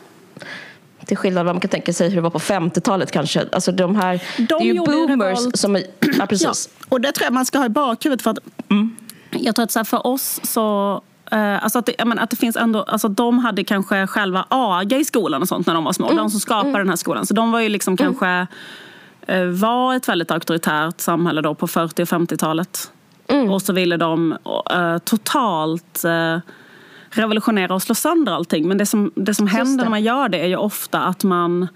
Till 1.06 1.16
skillnad 1.16 1.46
vad 1.46 1.54
man 1.54 1.60
kan 1.60 1.70
tänka 1.70 1.92
sig 1.92 2.08
hur 2.08 2.16
det 2.16 2.22
var 2.22 2.30
på 2.30 2.38
50-talet 2.38 3.10
kanske. 3.10 3.46
Alltså 3.52 3.72
de 3.72 3.96
här, 3.96 4.22
de 4.36 4.44
det 4.44 4.54
är 4.54 4.60
ju 4.62 4.78
boomers 4.78 5.38
som 5.54 5.76
är... 5.76 5.82
Ja, 6.18 6.26
precis. 6.26 6.70
Ja, 6.78 6.86
och 6.88 7.00
det 7.00 7.12
tror 7.12 7.24
jag 7.24 7.32
man 7.32 7.46
ska 7.46 7.58
ha 7.58 7.66
i 7.66 7.68
bakhuvudet. 7.68 8.22
För 8.22 8.30
att, 8.30 8.38
mm. 8.70 8.96
Jag 9.30 9.54
tror 9.54 9.64
att 9.64 9.70
så 9.70 9.78
här, 9.78 9.84
för 9.84 10.06
oss 10.06 10.40
så 10.42 10.94
eh, 11.30 11.64
Alltså 11.64 11.78
att, 11.78 11.86
det, 11.86 12.04
men, 12.04 12.18
att 12.18 12.30
det 12.30 12.36
finns 12.36 12.56
ändå, 12.56 12.82
alltså 12.82 13.08
de 13.08 13.38
hade 13.38 13.64
kanske 13.64 14.06
själva 14.06 14.46
AGA 14.48 14.96
i 14.96 15.04
skolan 15.04 15.42
och 15.42 15.48
sånt 15.48 15.66
när 15.66 15.74
de 15.74 15.84
var 15.84 15.92
små. 15.92 16.06
Mm. 16.06 16.16
De 16.16 16.30
som 16.30 16.40
skapade 16.40 16.68
mm. 16.68 16.78
den 16.78 16.88
här 16.88 16.96
skolan. 16.96 17.26
Så 17.26 17.34
de 17.34 17.52
var 17.52 17.60
ju 17.60 17.68
liksom 17.68 17.96
mm. 18.00 18.14
kanske 18.14 18.46
eh, 19.26 19.44
var 19.44 19.94
ett 19.94 20.08
väldigt 20.08 20.30
auktoritärt 20.30 21.00
samhälle 21.00 21.40
då 21.40 21.54
på 21.54 21.66
40 21.66 22.02
och 22.02 22.08
50-talet. 22.08 22.92
Mm. 23.28 23.50
Och 23.50 23.62
så 23.62 23.72
ville 23.72 23.96
de 23.96 24.32
uh, 24.72 24.98
totalt 24.98 26.04
uh, 26.04 26.38
revolutionera 27.12 27.74
och 27.74 27.82
slå 27.82 27.94
sönder 27.94 28.32
allting. 28.32 28.68
Men 28.68 28.78
det 28.78 28.86
som, 28.86 29.12
det 29.14 29.34
som 29.34 29.46
händer 29.46 29.76
det. 29.76 29.82
när 29.82 29.90
man 29.90 30.02
gör 30.02 30.28
det 30.28 30.38
är 30.38 30.46
ju 30.46 30.56
ofta 30.56 31.00
att 31.00 31.24
man 31.24 31.68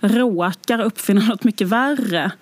råkar 0.00 0.80
uppfinna 0.80 1.26
något 1.26 1.44
mycket 1.44 1.68
värre. 1.68 2.32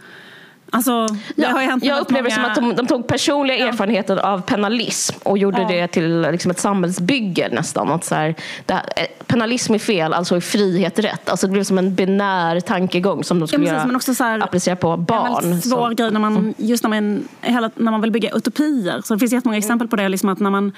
Alltså, 0.73 1.07
det 1.37 1.45
har 1.45 1.61
hänt 1.61 1.85
jag 1.85 2.01
upplever 2.01 2.29
det 2.29 2.35
som 2.35 2.43
många- 2.43 2.53
att 2.53 2.61
de, 2.61 2.75
de 2.75 2.87
tog 2.87 3.07
personliga 3.07 3.67
erfarenheter 3.69 4.17
av 4.17 4.41
penalism 4.41 5.17
och 5.23 5.39
gjorde 5.39 5.63
Ja. 5.63 5.69
det 5.69 5.87
till 5.89 6.21
liksom 6.21 6.51
ett 6.51 6.59
samhällsbygge 6.59 7.49
nästan. 7.53 7.89
Att 7.91 8.05
så 8.05 8.15
här, 8.15 8.35
här, 8.69 8.83
eh, 8.97 9.07
penalism 9.27 9.75
är 9.75 9.79
fel, 9.79 10.13
alltså 10.15 10.37
är 10.37 10.41
frihet 10.41 10.99
rätt. 10.99 11.29
Alltså 11.29 11.47
det 11.47 11.53
blev 11.53 11.65
som 11.65 11.79
en 11.79 11.95
binär 11.95 12.61
tankegång 12.61 13.25
som 13.25 13.39
de 13.41 13.49
skulle 13.49 13.59
precis, 13.63 13.73
göra, 13.77 13.87
men 13.87 13.97
också 13.97 14.15
så 14.15 14.25
här- 14.25 14.43
applicera 14.45 14.77
på 14.77 14.89
Ja, 14.89 14.97
barn. 14.97 15.51
men 15.51 15.61
svår 15.63 15.89
Så- 15.89 15.95
grej 15.95 16.11
när 16.11 16.21
man, 16.21 16.55
just 16.57 16.83
när 16.83 16.91
man, 16.91 17.29
hela, 17.41 17.71
när 17.77 17.91
man 17.91 18.01
vill 18.01 18.11
bygga 18.11 18.31
utopier. 18.31 19.01
Så 19.05 19.15
det 19.15 19.19
finns 19.21 19.33
jättemånga 19.33 19.59
exempel 19.59 19.89
på 19.89 19.97
det. 19.97 20.09
Liksom 20.09 20.29
att, 20.29 20.41
när 20.41 20.51
man, 20.51 20.73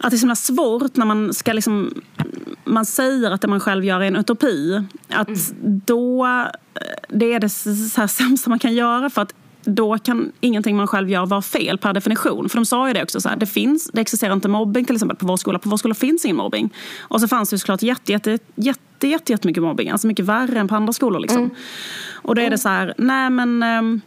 att 0.00 0.10
det 0.10 0.14
är 0.16 0.18
så 0.18 0.22
himla 0.22 0.34
svårt 0.36 0.96
när 0.96 1.06
man 1.06 1.34
ska 1.34 1.52
liksom, 1.52 1.94
man 2.64 2.84
säger 2.86 3.30
att 3.30 3.40
det 3.40 3.48
man 3.48 3.60
själv 3.60 3.84
gör 3.84 4.00
är 4.00 4.04
en 4.06 4.16
utopi. 4.16 4.82
Att 5.08 5.28
då, 5.64 6.26
eh, 6.26 6.46
det 7.08 7.32
är 7.32 7.40
det 7.40 7.48
så 7.48 8.00
här 8.00 8.06
sämsta 8.06 8.50
man 8.50 8.58
kan 8.58 8.74
göra 8.74 9.10
för 9.10 9.22
att 9.22 9.34
då 9.64 9.98
kan 9.98 10.32
ingenting 10.40 10.76
man 10.76 10.86
själv 10.86 11.10
gör 11.10 11.26
vara 11.26 11.42
fel 11.42 11.78
per 11.78 11.92
definition. 11.92 12.48
För 12.48 12.56
de 12.56 12.66
sa 12.66 12.88
ju 12.88 12.94
det 12.94 13.02
också, 13.02 13.20
så 13.20 13.28
här, 13.28 13.36
det, 13.36 13.46
finns, 13.46 13.90
det 13.92 14.00
existerar 14.00 14.32
inte 14.32 14.48
mobbing 14.48 14.84
till 14.84 14.96
exempel 14.96 15.16
på 15.16 15.26
vår 15.26 15.36
skola. 15.36 15.58
På 15.58 15.68
vår 15.68 15.76
skola 15.76 15.94
finns 15.94 16.24
ingen 16.24 16.36
mobbing. 16.36 16.74
Och 17.00 17.20
så 17.20 17.28
fanns 17.28 17.50
det 17.50 17.54
ju 17.54 17.58
såklart 17.58 17.82
jätte, 17.82 18.12
jätte, 18.12 18.38
jätte, 18.54 19.08
jätte, 19.08 19.32
jättemycket 19.32 19.62
mobbing. 19.62 19.90
Alltså 19.90 20.06
mycket 20.06 20.24
värre 20.24 20.60
än 20.60 20.68
på 20.68 20.74
andra 20.74 20.92
skolor. 20.92 21.20
Liksom. 21.20 21.50
Och 22.12 22.34
då 22.34 22.42
är 22.42 22.50
det 22.50 22.58
så 22.58 22.68
här, 22.68 22.94
nej 22.98 23.30
men 23.30 23.62
ehm, 23.62 24.00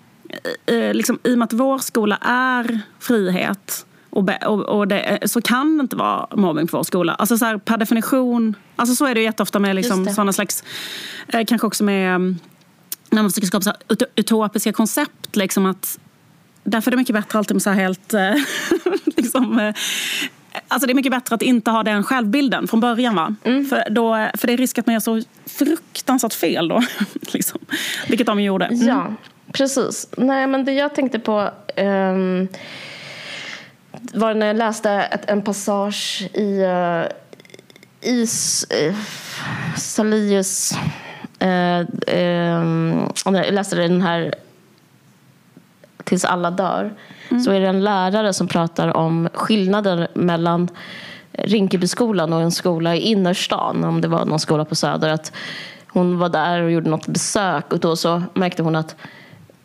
eh, 0.66 0.94
liksom, 0.94 1.20
i 1.24 1.34
och 1.34 1.38
med 1.38 1.46
att 1.46 1.54
vår 1.54 1.78
skola 1.78 2.18
är 2.22 2.80
frihet 3.00 3.86
och, 4.10 4.30
och, 4.46 4.62
och 4.62 4.88
det, 4.88 5.20
så 5.26 5.42
kan 5.42 5.78
det 5.78 5.82
inte 5.82 5.96
vara 5.96 6.28
mobbing 6.36 6.68
på 6.68 6.78
vår 6.78 6.84
skola. 6.84 7.14
Alltså 7.14 7.38
så 7.38 7.46
här, 7.46 7.58
per 7.58 7.78
definition, 7.78 8.56
alltså 8.76 8.96
så 8.96 9.06
är 9.06 9.14
det 9.14 9.20
ju 9.20 9.26
jätteofta 9.26 9.60
med 9.60 9.76
liksom, 9.76 10.06
sådana 10.06 10.34
slags, 10.34 10.64
eh, 11.28 11.46
kanske 11.46 11.68
också 11.68 11.84
med 11.84 12.16
mm, 12.16 12.38
när 13.16 13.22
man 13.22 13.32
försöker 13.32 13.48
skapa 13.48 13.76
ut- 13.90 14.04
utopiska 14.16 14.74
koncept. 14.74 15.36
Liksom 15.36 15.66
att, 15.66 16.00
därför 16.64 16.90
är 16.90 16.92
det 16.92 16.98
mycket 16.98 17.16
bättre 17.16 17.40
alltid 17.40 17.56
med 17.56 17.62
så 17.62 17.70
här 17.70 17.82
helt... 17.82 18.14
eh, 18.14 18.34
liksom, 19.16 19.60
eh, 19.60 19.76
Alltså 20.68 20.88
det 20.88 20.94
är 20.94 20.96
mycket 20.96 21.12
bättre 21.12 21.36
att 21.36 21.42
inte 21.42 21.72
ha 21.72 21.84
den 21.84 22.04
självbilden 22.04 22.68
från 22.68 22.80
början. 22.80 23.16
Va? 23.16 23.36
För, 23.44 23.90
då, 23.90 24.28
för 24.38 24.48
det 24.48 24.54
är 24.54 24.58
risk 24.58 24.78
att 24.78 24.86
man 24.86 24.94
gör 24.94 25.00
så 25.00 25.22
fruktansvärt 25.46 26.34
fel 26.34 26.68
då. 26.68 26.84
liksom. 27.22 27.60
Vilket 28.08 28.28
de 28.28 28.40
gjorde. 28.40 28.66
Mm. 28.66 28.88
Ja, 28.88 29.14
precis. 29.52 30.08
Nej, 30.18 30.48
men 30.48 30.66
det 30.66 30.74
jag 30.74 30.96
tänkte 30.96 31.20
på 31.20 31.52
ehm, 31.76 32.48
var 34.14 34.34
när 34.34 34.48
jag 34.48 34.56
läste 34.56 34.92
ett, 34.92 35.30
en 35.30 35.42
passage 35.42 36.30
i, 36.34 36.64
uh, 36.64 37.06
i 38.02 38.28
eh, 38.70 38.96
Salius... 39.78 40.74
eh, 41.40 41.86
när 43.26 43.44
jag 43.44 43.54
läste 43.54 43.76
den 43.76 44.02
här 44.02 44.34
Tills 46.04 46.26
alla 46.26 46.52
dör. 46.52 46.94
Så 47.46 47.52
är 47.52 47.60
det 47.60 47.68
en 47.68 47.84
lärare 47.84 48.34
som 48.34 48.48
pratar 48.48 48.98
om 48.98 49.30
skillnaden 49.34 50.08
mellan 50.14 50.70
Rinkebyskolan 51.32 52.34
och 52.34 52.42
en 52.42 52.52
skola 52.52 52.96
i 52.96 53.00
innerstan, 53.00 53.84
om 53.84 54.02
det 54.02 54.08
var 54.08 54.26
någon 54.26 54.40
skola 54.40 54.66
på 54.66 54.76
Söder. 54.76 55.10
Att 55.10 55.32
hon 55.88 56.18
var 56.18 56.30
där 56.30 56.62
och 56.62 56.72
gjorde 56.72 56.90
något 56.90 57.08
besök 57.08 57.74
och 57.74 57.80
då 57.80 57.96
så 57.96 58.24
märkte 58.34 58.64
hon 58.64 58.76
att 58.76 58.96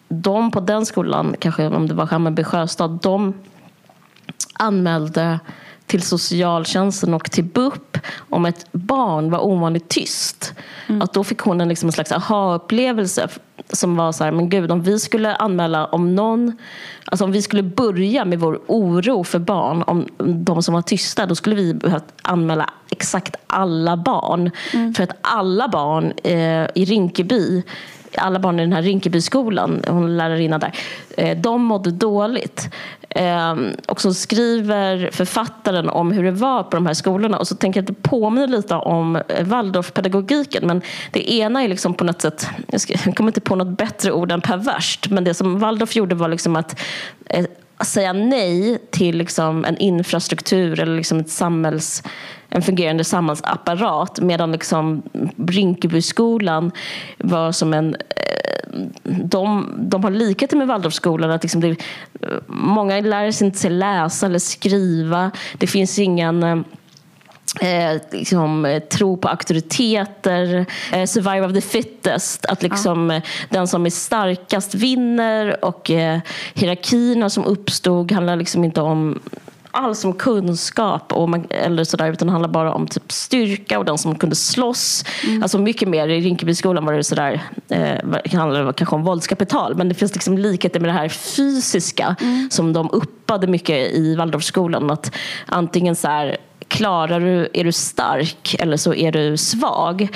de 0.09 0.51
på 0.51 0.61
den 0.61 0.87
skolan, 0.87 1.37
kanske 1.39 1.67
om 1.67 1.89
det 1.89 1.95
var 1.95 2.07
Hammarby 2.07 2.45
Sjöstad, 2.45 2.99
de 3.03 3.35
anmälde 4.53 5.41
till 5.91 6.03
socialtjänsten 6.03 7.15
och 7.15 7.31
till 7.31 7.45
BUP 7.45 7.99
om 8.29 8.47
ett 8.47 8.67
barn 8.73 9.31
var 9.31 9.45
ovanligt 9.45 9.89
tyst. 9.89 10.55
Att 11.03 11.13
då 11.13 11.25
fick 11.25 11.39
hon 11.39 11.61
en, 11.61 11.69
liksom 11.69 11.89
en 11.89 11.93
slags 11.93 12.13
aha-upplevelse 12.13 13.29
som 13.73 13.97
var 13.97 14.13
så 14.13 14.25
här, 14.25 14.31
men 14.31 14.49
gud 14.49 14.71
om 14.71 14.83
vi 14.83 14.99
skulle 14.99 15.35
anmäla 15.37 15.87
om 15.87 16.15
någon, 16.15 16.57
alltså 17.05 17.25
om 17.25 17.33
vi 17.33 17.43
skulle 17.43 17.63
börja 17.63 18.25
med 18.25 18.39
vår 18.39 18.61
oro 18.67 19.25
för 19.25 19.39
barn, 19.39 19.83
om 19.83 20.07
de 20.45 20.63
som 20.63 20.75
var 20.75 20.83
tysta, 20.83 21.27
då 21.27 21.35
skulle 21.35 21.57
vi 21.57 21.75
behövt 21.75 22.05
anmäla 22.23 22.71
exakt 22.91 23.37
alla 23.47 23.97
barn. 23.97 24.51
För 24.97 25.03
att 25.03 25.19
alla 25.21 25.69
barn 25.69 26.13
eh, 26.25 26.67
i 26.75 26.85
Rinkeby 26.85 27.63
alla 28.15 28.39
barn 28.39 28.59
i 28.61 28.63
den 28.63 28.73
här 28.73 28.83
Rinkebyskolan, 28.83 29.83
hon 29.89 30.17
lärarinna 30.17 30.59
där, 30.59 30.73
eh, 31.17 31.39
de 31.39 31.63
mådde 31.63 31.91
dåligt. 31.91 32.71
Ehm, 33.11 33.71
och 33.89 34.01
så 34.01 34.15
skriver 34.15 35.11
författaren 35.13 35.89
om 35.89 36.13
hur 36.13 36.25
det 36.25 36.31
var 36.31 36.63
på 36.63 36.77
de 36.77 36.87
här 36.87 36.95
skolorna. 36.95 37.39
Och 37.39 37.49
så 37.49 37.55
tänker 37.55 37.81
jag 37.81 37.91
att 37.91 38.03
det 38.03 38.09
påminner 38.09 38.47
lite 38.47 38.75
om 38.75 39.17
eh, 39.17 39.45
Waldorfpedagogiken. 39.45 40.67
Men 40.67 40.83
det 41.11 41.33
ena 41.33 41.63
är 41.63 41.69
liksom 41.69 41.95
på 41.95 42.05
något 42.05 42.23
sätt, 42.23 42.49
jag 42.89 43.17
kommer 43.17 43.31
inte 43.31 43.41
på 43.41 43.57
något 43.57 43.79
bättre 43.79 44.13
ord 44.13 44.33
än 44.33 44.41
perverst, 44.41 45.11
men 45.11 45.25
det 45.25 45.35
som 45.35 45.59
Waldorf 45.59 45.97
gjorde 45.97 46.15
var 46.15 46.29
liksom 46.29 46.57
att 46.57 46.81
eh, 47.27 47.47
säga 47.85 48.13
nej 48.13 48.79
till 48.91 49.17
liksom 49.17 49.65
en 49.65 49.77
infrastruktur 49.77 50.81
eller 50.81 50.97
liksom 50.97 51.21
ett 51.21 51.31
samhälls, 51.31 52.03
en 52.51 52.63
fungerande 52.63 53.05
samhällsapparat 53.05 54.21
medan 54.21 54.53
liksom 54.53 55.03
Rinkebyskolan 55.49 56.73
var 57.19 57.53
som 57.53 57.75
en 57.75 57.95
eh, 57.95 58.01
de, 59.05 59.75
de 59.79 60.05
har 60.05 60.11
likheter 60.11 60.57
med 60.57 60.67
Waldorfskolan. 60.67 61.31
Att 61.31 61.43
liksom 61.43 61.61
det, 61.61 61.77
många 62.47 63.01
lär 63.01 63.31
sig 63.31 63.47
inte 63.47 63.69
läsa 63.69 64.27
eller 64.27 64.39
skriva. 64.39 65.31
Det 65.59 65.67
finns 65.67 65.99
ingen 65.99 66.43
eh, 66.43 66.59
eh, 67.61 68.01
liksom, 68.13 68.65
eh, 68.65 68.83
tro 68.83 69.17
på 69.17 69.29
auktoriteter, 69.29 70.67
eh, 70.93 71.05
survival 71.05 71.51
of 71.51 71.55
the 71.55 71.61
fittest, 71.61 72.47
att 72.47 72.63
liksom, 72.63 73.11
eh, 73.11 73.23
den 73.49 73.67
som 73.69 73.87
är 73.87 73.91
starkast 73.91 74.75
vinner 74.75 75.65
och 75.65 75.91
eh, 75.91 76.21
hierarkierna 76.55 77.31
som 77.31 77.45
uppstod 77.45 78.13
handlar 78.13 78.37
liksom 78.37 78.65
inte 78.65 78.81
om 78.81 79.21
alls 79.71 80.05
om 80.05 80.13
kunskap 80.13 81.13
och 81.13 81.29
man, 81.29 81.47
eller 81.51 81.85
sådär, 81.85 82.13
utan 82.13 82.27
det 82.27 82.33
handlar 82.33 82.49
bara 82.49 82.75
om 82.75 82.87
typ 82.87 83.13
styrka 83.13 83.79
och 83.79 83.85
den 83.85 83.99
som 83.99 84.15
kunde 84.15 84.37
slåss. 84.37 85.05
Alltså 85.43 85.59
mycket 85.59 85.89
mer 85.89 86.09
i 86.09 86.21
Rinkebyskolan 86.21 86.85
var 86.85 86.93
det 86.93 87.05
sådär, 87.05 87.43
eh, 87.69 88.21
det 88.25 88.35
handlade 88.35 88.73
kanske 88.73 88.97
om 88.97 89.03
våldskapital 89.03 89.75
men 89.75 89.89
det 89.89 89.95
finns 89.95 90.15
liksom 90.15 90.39
likheter 90.39 90.81
med 90.81 90.89
det 90.89 90.95
här 90.95 91.09
fysiska 91.09 92.17
som 92.51 92.73
de 92.73 92.91
uppade 92.91 93.47
mycket 93.47 93.93
i 93.93 94.15
Waldorfskolan. 94.17 94.91
Att 94.91 95.15
antingen 95.47 95.97
så 95.97 96.09
här, 96.09 96.37
klarar 96.71 97.21
du, 97.21 97.49
är 97.55 97.65
du 97.65 97.73
stark 97.73 98.57
eller 98.59 98.77
så 98.77 98.95
är 98.95 99.13
du 99.13 99.37
svag. 99.37 100.09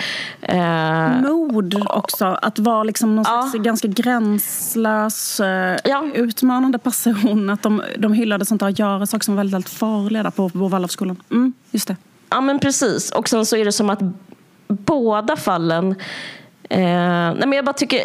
Eh, 0.42 1.20
Mod 1.20 1.86
också. 1.90 2.26
Att 2.42 2.58
vara 2.58 2.82
liksom 2.84 3.16
någon 3.16 3.24
Ja. 3.28 3.42
slags 3.50 3.64
ganska 3.64 3.88
gränslös, 3.88 5.40
eh, 5.40 5.76
Ja. 5.84 6.04
utmanande 6.14 6.78
person. 6.78 7.50
Att 7.50 7.62
de, 7.62 7.82
de 7.98 8.12
hyllade 8.12 8.44
sånt 8.44 8.60
där 8.60 8.68
att 8.68 8.78
göra 8.78 9.06
saker 9.06 9.24
som 9.24 9.34
var 9.34 9.40
väldigt, 9.40 9.54
väldigt 9.54 9.70
farliga 9.70 10.22
där 10.22 10.30
på, 10.30 10.48
på 10.48 10.68
Waldorfskolan. 10.68 11.16
Mm, 11.30 11.52
just 11.70 11.88
det. 11.88 11.96
Ja 12.30 12.40
men 12.40 12.58
precis. 12.58 13.10
Och 13.10 13.28
sen 13.28 13.46
så 13.46 13.56
är 13.56 13.64
det 13.64 13.72
som 13.72 13.90
att 13.90 14.00
båda 14.68 15.36
fallen 15.36 15.90
eh, 16.70 16.78
nej 16.78 17.34
men 17.46 17.52
jag 17.52 17.64
bara 17.64 17.72
tycker 17.72 18.00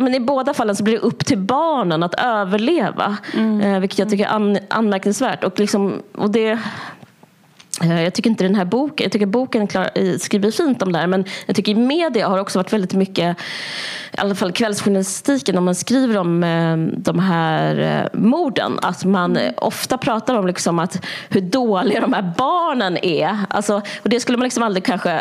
men 0.00 0.14
I 0.14 0.20
båda 0.20 0.54
fallen 0.54 0.76
så 0.76 0.84
blir 0.84 0.94
det 0.94 1.00
upp 1.00 1.26
till 1.26 1.38
barnen 1.38 2.02
att 2.02 2.14
överleva. 2.14 3.16
Eh, 3.62 3.78
vilket 3.80 3.98
jag 3.98 4.10
tycker 4.10 4.24
är 4.24 4.28
an, 4.28 4.58
anmärkningsvärt. 4.70 5.44
Och, 5.44 5.58
liksom, 5.60 6.02
och 6.14 6.30
det, 6.30 6.58
jag 7.80 8.14
tycker 8.14 8.30
inte 8.30 8.44
den 8.44 8.54
här 8.54 8.64
boken, 8.64 9.04
jag 9.04 9.12
tycker 9.12 9.26
boken 9.26 9.66
klar, 9.66 9.90
eh, 9.94 10.18
skriver 10.18 10.50
fint 10.50 10.82
om 10.82 10.92
det 10.92 10.98
här 10.98 11.06
men 11.06 11.24
jag 11.46 11.56
tycker 11.56 11.72
i 11.72 11.74
media 11.74 12.28
har 12.28 12.38
också 12.38 12.58
varit 12.58 12.72
väldigt 12.72 12.94
mycket 12.94 13.36
i 14.16 14.20
alla 14.20 14.34
fall 14.34 14.52
kvällsjournalistiken, 14.52 15.58
om 15.58 15.64
man 15.64 15.74
skriver 15.74 16.16
om 16.16 16.44
eh, 16.44 16.76
de 16.98 17.18
här 17.18 17.78
eh, 17.78 18.18
morden, 18.20 18.78
att 18.82 19.04
man 19.04 19.36
eh, 19.36 19.52
ofta 19.56 19.98
pratar 19.98 20.34
om 20.34 20.46
liksom 20.46 20.78
att 20.78 21.04
hur 21.28 21.40
dåliga 21.40 22.00
de 22.00 22.12
här 22.12 22.32
barnen 22.38 23.04
är. 23.04 23.38
Alltså, 23.48 23.82
och 24.02 24.08
det 24.08 24.20
skulle 24.20 24.38
man 24.38 24.44
liksom 24.44 24.62
aldrig 24.62 24.84
kanske... 24.84 25.12
eh, 25.12 25.20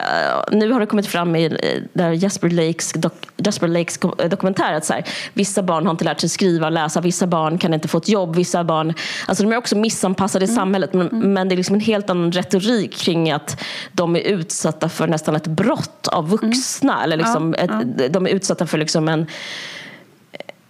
nu 0.51 0.71
har 0.71 0.79
det 0.79 0.85
kommit 0.85 1.07
fram 1.07 1.35
i 1.35 1.45
eh, 1.45 1.81
där 1.93 2.11
Jesper 2.11 2.49
Lakes, 2.49 2.93
dok, 2.93 3.13
Jesper 3.37 3.67
Lakes 3.67 3.99
eh, 4.19 4.29
dokumentär 4.29 4.73
att 4.73 4.85
så 4.85 4.93
här, 4.93 5.03
vissa 5.33 5.63
barn 5.63 5.85
har 5.85 5.91
inte 5.91 6.05
lärt 6.05 6.19
sig 6.19 6.29
skriva 6.29 6.65
och 6.65 6.71
läsa, 6.71 7.01
vissa 7.01 7.27
barn 7.27 7.57
kan 7.57 7.73
inte 7.73 7.87
få 7.87 7.97
ett 7.97 8.09
jobb, 8.09 8.35
vissa 8.35 8.63
barn... 8.63 8.93
Alltså 9.27 9.43
de 9.43 9.53
är 9.53 9.57
också 9.57 9.77
missanpassade 9.77 10.45
i 10.45 10.47
samhället 10.47 10.93
men, 10.93 11.33
men 11.33 11.49
det 11.49 11.55
är 11.55 11.57
liksom 11.57 11.75
en 11.75 11.81
helt 11.81 12.09
annan 12.09 12.31
retorik 12.45 12.97
kring 12.97 13.31
att 13.31 13.63
de 13.91 14.15
är 14.15 14.19
utsatta 14.19 14.89
för 14.89 15.07
nästan 15.07 15.35
ett 15.35 15.47
brott 15.47 16.07
av 16.07 16.29
vuxna. 16.29 17.03
Eller 17.03 17.17
liksom 17.17 17.53
ett, 17.53 18.13
De 18.13 18.25
är 18.25 18.29
utsatta 18.29 18.67
för 18.67 18.77
liksom 18.77 19.07
en 19.07 19.27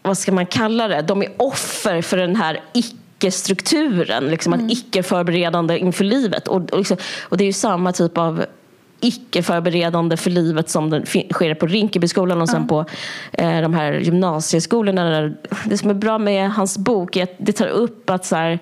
vad 0.01 0.17
ska 0.17 0.31
man 0.31 0.45
kalla 0.45 0.87
det? 0.87 1.01
De 1.01 1.21
är 1.21 1.31
offer 1.37 2.01
för 2.01 2.17
den 2.17 2.35
här 2.35 2.59
icke-strukturen, 2.73 4.25
liksom 4.25 4.53
att 4.53 4.71
icke-förberedande 4.71 5.77
inför 5.77 6.03
livet. 6.03 6.47
Och, 6.47 6.71
och, 6.71 6.77
liksom, 6.77 6.97
och 7.23 7.37
det 7.37 7.43
är 7.43 7.45
ju 7.45 7.53
samma 7.53 7.91
typ 7.91 8.17
av 8.17 8.45
icke-förberedande 8.99 10.17
för 10.17 10.29
livet 10.29 10.69
som 10.69 10.89
den 10.89 11.05
sker 11.05 11.55
på 11.55 11.67
Rinkebyskolan 11.67 12.41
och 12.41 12.49
sen 12.49 12.67
på 12.67 12.85
eh, 13.31 13.61
de 13.61 13.73
här 13.73 13.93
gymnasieskolorna. 13.93 15.09
Där, 15.09 15.37
det 15.65 15.77
som 15.77 15.89
är 15.89 15.93
bra 15.93 16.17
med 16.17 16.51
hans 16.51 16.77
bok 16.77 17.15
är 17.15 17.23
att 17.23 17.35
det 17.37 17.51
tar 17.51 17.67
upp 17.67 18.09
att 18.09 18.25
så 18.25 18.35
här, 18.35 18.59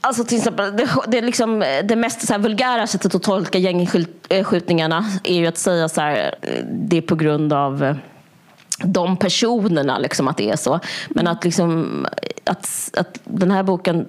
Alltså 0.00 0.24
till 0.24 0.38
exempel, 0.38 0.76
det, 0.76 0.88
det, 1.06 1.20
liksom, 1.20 1.62
eh, 1.62 1.84
det 1.84 1.96
mest 1.96 2.26
så 2.26 2.32
här, 2.32 2.40
vulgära 2.40 2.86
sättet 2.86 3.14
att 3.14 3.22
tolka 3.22 3.58
gängskjutningarna 3.58 4.98
eh, 4.98 5.32
är 5.32 5.40
ju 5.40 5.46
att 5.46 5.58
säga 5.58 5.88
så 5.88 6.00
här, 6.00 6.34
eh, 6.42 6.64
det 6.64 6.96
är 6.96 7.02
på 7.02 7.14
grund 7.14 7.52
av 7.52 7.96
de 8.84 9.16
personerna, 9.16 9.98
liksom, 9.98 10.28
att 10.28 10.36
det 10.36 10.50
är 10.50 10.56
så. 10.56 10.80
Men 11.08 11.26
att, 11.26 11.44
liksom, 11.44 12.06
att, 12.44 12.90
att 12.96 13.20
den 13.24 13.50
här 13.50 13.62
boken 13.62 14.06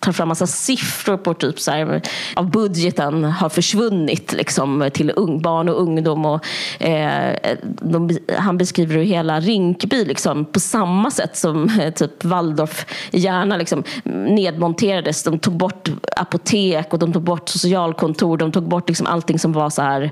tar 0.00 0.12
fram 0.12 0.28
massa 0.28 0.46
siffror 0.46 1.16
på 1.16 1.34
typ 1.34 1.60
så 1.60 1.70
här, 1.70 2.02
av 2.36 2.50
budgeten 2.50 3.24
har 3.24 3.48
försvunnit 3.48 4.32
liksom, 4.32 4.90
till 4.94 5.12
ung, 5.16 5.42
barn 5.42 5.68
och 5.68 5.80
ungdom. 5.82 6.26
Och, 6.26 6.44
eh, 6.82 7.56
de, 7.62 8.18
han 8.38 8.58
beskriver 8.58 8.94
hur 8.94 9.02
hela 9.02 9.40
Rinkeby 9.40 10.04
liksom, 10.04 10.44
på 10.44 10.60
samma 10.60 11.10
sätt 11.10 11.36
som 11.36 11.70
eh, 11.80 11.92
typ 11.92 12.24
Waldorf 12.24 12.86
i 13.10 13.18
Järna 13.18 13.56
liksom, 13.56 13.82
nedmonterades. 14.04 15.22
De 15.22 15.38
tog 15.38 15.56
bort 15.56 15.88
apotek 16.16 16.92
och 16.92 16.98
de 16.98 17.12
tog 17.12 17.22
bort 17.22 17.48
socialkontor. 17.48 18.36
De 18.36 18.52
tog 18.52 18.68
bort 18.68 18.88
liksom, 18.88 19.06
allting 19.06 19.38
som 19.38 19.52
var 19.52 19.70
så 19.70 19.82
här 19.82 20.10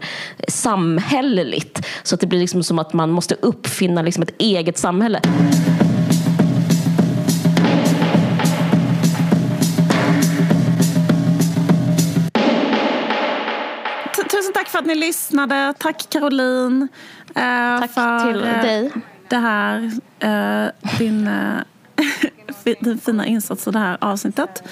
samhälleligt. 0.49 1.87
Så 2.03 2.15
att 2.15 2.21
det 2.21 2.27
blir 2.27 2.41
liksom 2.41 2.63
som 2.63 2.79
att 2.79 2.93
man 2.93 3.11
måste 3.11 3.35
uppfinna 3.35 4.03
liksom, 4.03 4.23
ett 4.23 4.35
eget 4.39 4.79
samhälle. 4.79 5.21
Att 14.87 14.97
ni 14.97 15.07
lyssnade. 15.07 15.75
Tack 15.79 16.07
Caroline. 16.11 16.89
Eh, 17.29 17.81
tack 17.81 17.91
för 17.91 18.33
till 18.33 18.45
eh, 18.45 18.63
dig. 18.63 18.91
Det 19.29 19.37
här, 19.37 19.93
eh, 20.19 20.99
din, 20.99 21.27
eh, 21.27 21.61
din 22.81 22.99
fina 22.99 23.27
insats 23.27 23.69
i 23.69 23.71
det 23.71 23.79
här 23.79 23.99
avsnittet. 24.01 24.63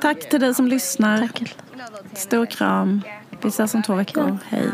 Tack 0.00 0.28
till 0.28 0.40
dig 0.40 0.54
som 0.54 0.68
lyssnar. 0.68 1.18
Tack. 1.18 1.56
Stor 2.14 2.46
kram. 2.46 3.02
Vi 3.42 3.48
ses 3.48 3.74
om 3.74 3.82
två 3.82 3.94
veckor. 3.94 4.38
Hej. 4.48 4.70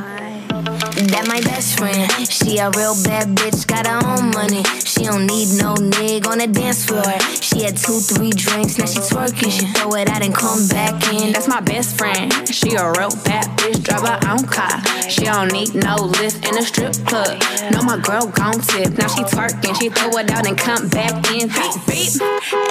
That 1.08 1.26
my 1.26 1.40
best 1.40 1.78
friend. 1.78 2.10
She 2.28 2.58
a 2.58 2.68
real 2.76 2.94
bad 3.02 3.32
bitch, 3.32 3.66
got 3.66 3.86
her 3.86 4.04
own 4.04 4.30
money. 4.36 4.62
She 4.84 5.04
don't 5.08 5.24
need 5.26 5.48
no 5.56 5.72
nigga 5.74 6.26
on 6.28 6.38
the 6.38 6.46
dance 6.46 6.84
floor. 6.84 7.16
She 7.40 7.64
had 7.64 7.76
two, 7.76 8.00
three 8.00 8.30
drinks, 8.30 8.76
now 8.76 8.84
she 8.84 9.00
twerking. 9.00 9.50
She 9.50 9.64
throw 9.72 9.94
it 9.94 10.10
out 10.10 10.22
and 10.22 10.34
come 10.34 10.68
back 10.68 10.92
in. 11.14 11.32
That's 11.32 11.48
my 11.48 11.60
best 11.60 11.96
friend. 11.96 12.30
She 12.52 12.76
a 12.76 12.92
real 12.92 13.16
bad 13.24 13.48
bitch, 13.56 13.82
drive 13.82 14.04
her 14.04 14.20
own 14.28 14.44
car. 14.44 14.76
She 15.08 15.24
don't 15.24 15.50
need 15.52 15.74
no 15.74 15.96
lift 16.20 16.44
in 16.46 16.58
a 16.58 16.62
strip 16.62 16.92
club. 17.08 17.40
No, 17.72 17.80
my 17.82 17.96
girl 17.96 18.28
gon' 18.36 18.60
tip. 18.60 18.92
Now 18.98 19.08
she 19.08 19.24
twerking, 19.24 19.74
she 19.80 19.88
throw 19.88 20.12
it 20.20 20.30
out 20.30 20.46
and 20.46 20.58
come 20.58 20.88
back 20.88 21.16
in. 21.32 21.48
Beep, 21.48 21.74
beep. 21.88 22.12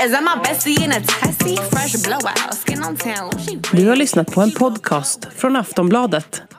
Is 0.06 0.12
that 0.14 0.24
my 0.24 0.38
bestie 0.46 0.78
in 0.78 0.92
a 0.92 1.02
tessie? 1.02 1.58
Fresh 1.74 2.04
blowout, 2.06 2.54
skin 2.54 2.84
on 2.84 2.96
town. 2.96 3.32
Du 3.72 3.88
har 3.88 3.96
lyssnat 3.96 4.32
på 4.32 4.42
en 4.42 4.52
podcast 4.52 5.28
från 5.36 5.56
Aftonbladet. 5.56 6.59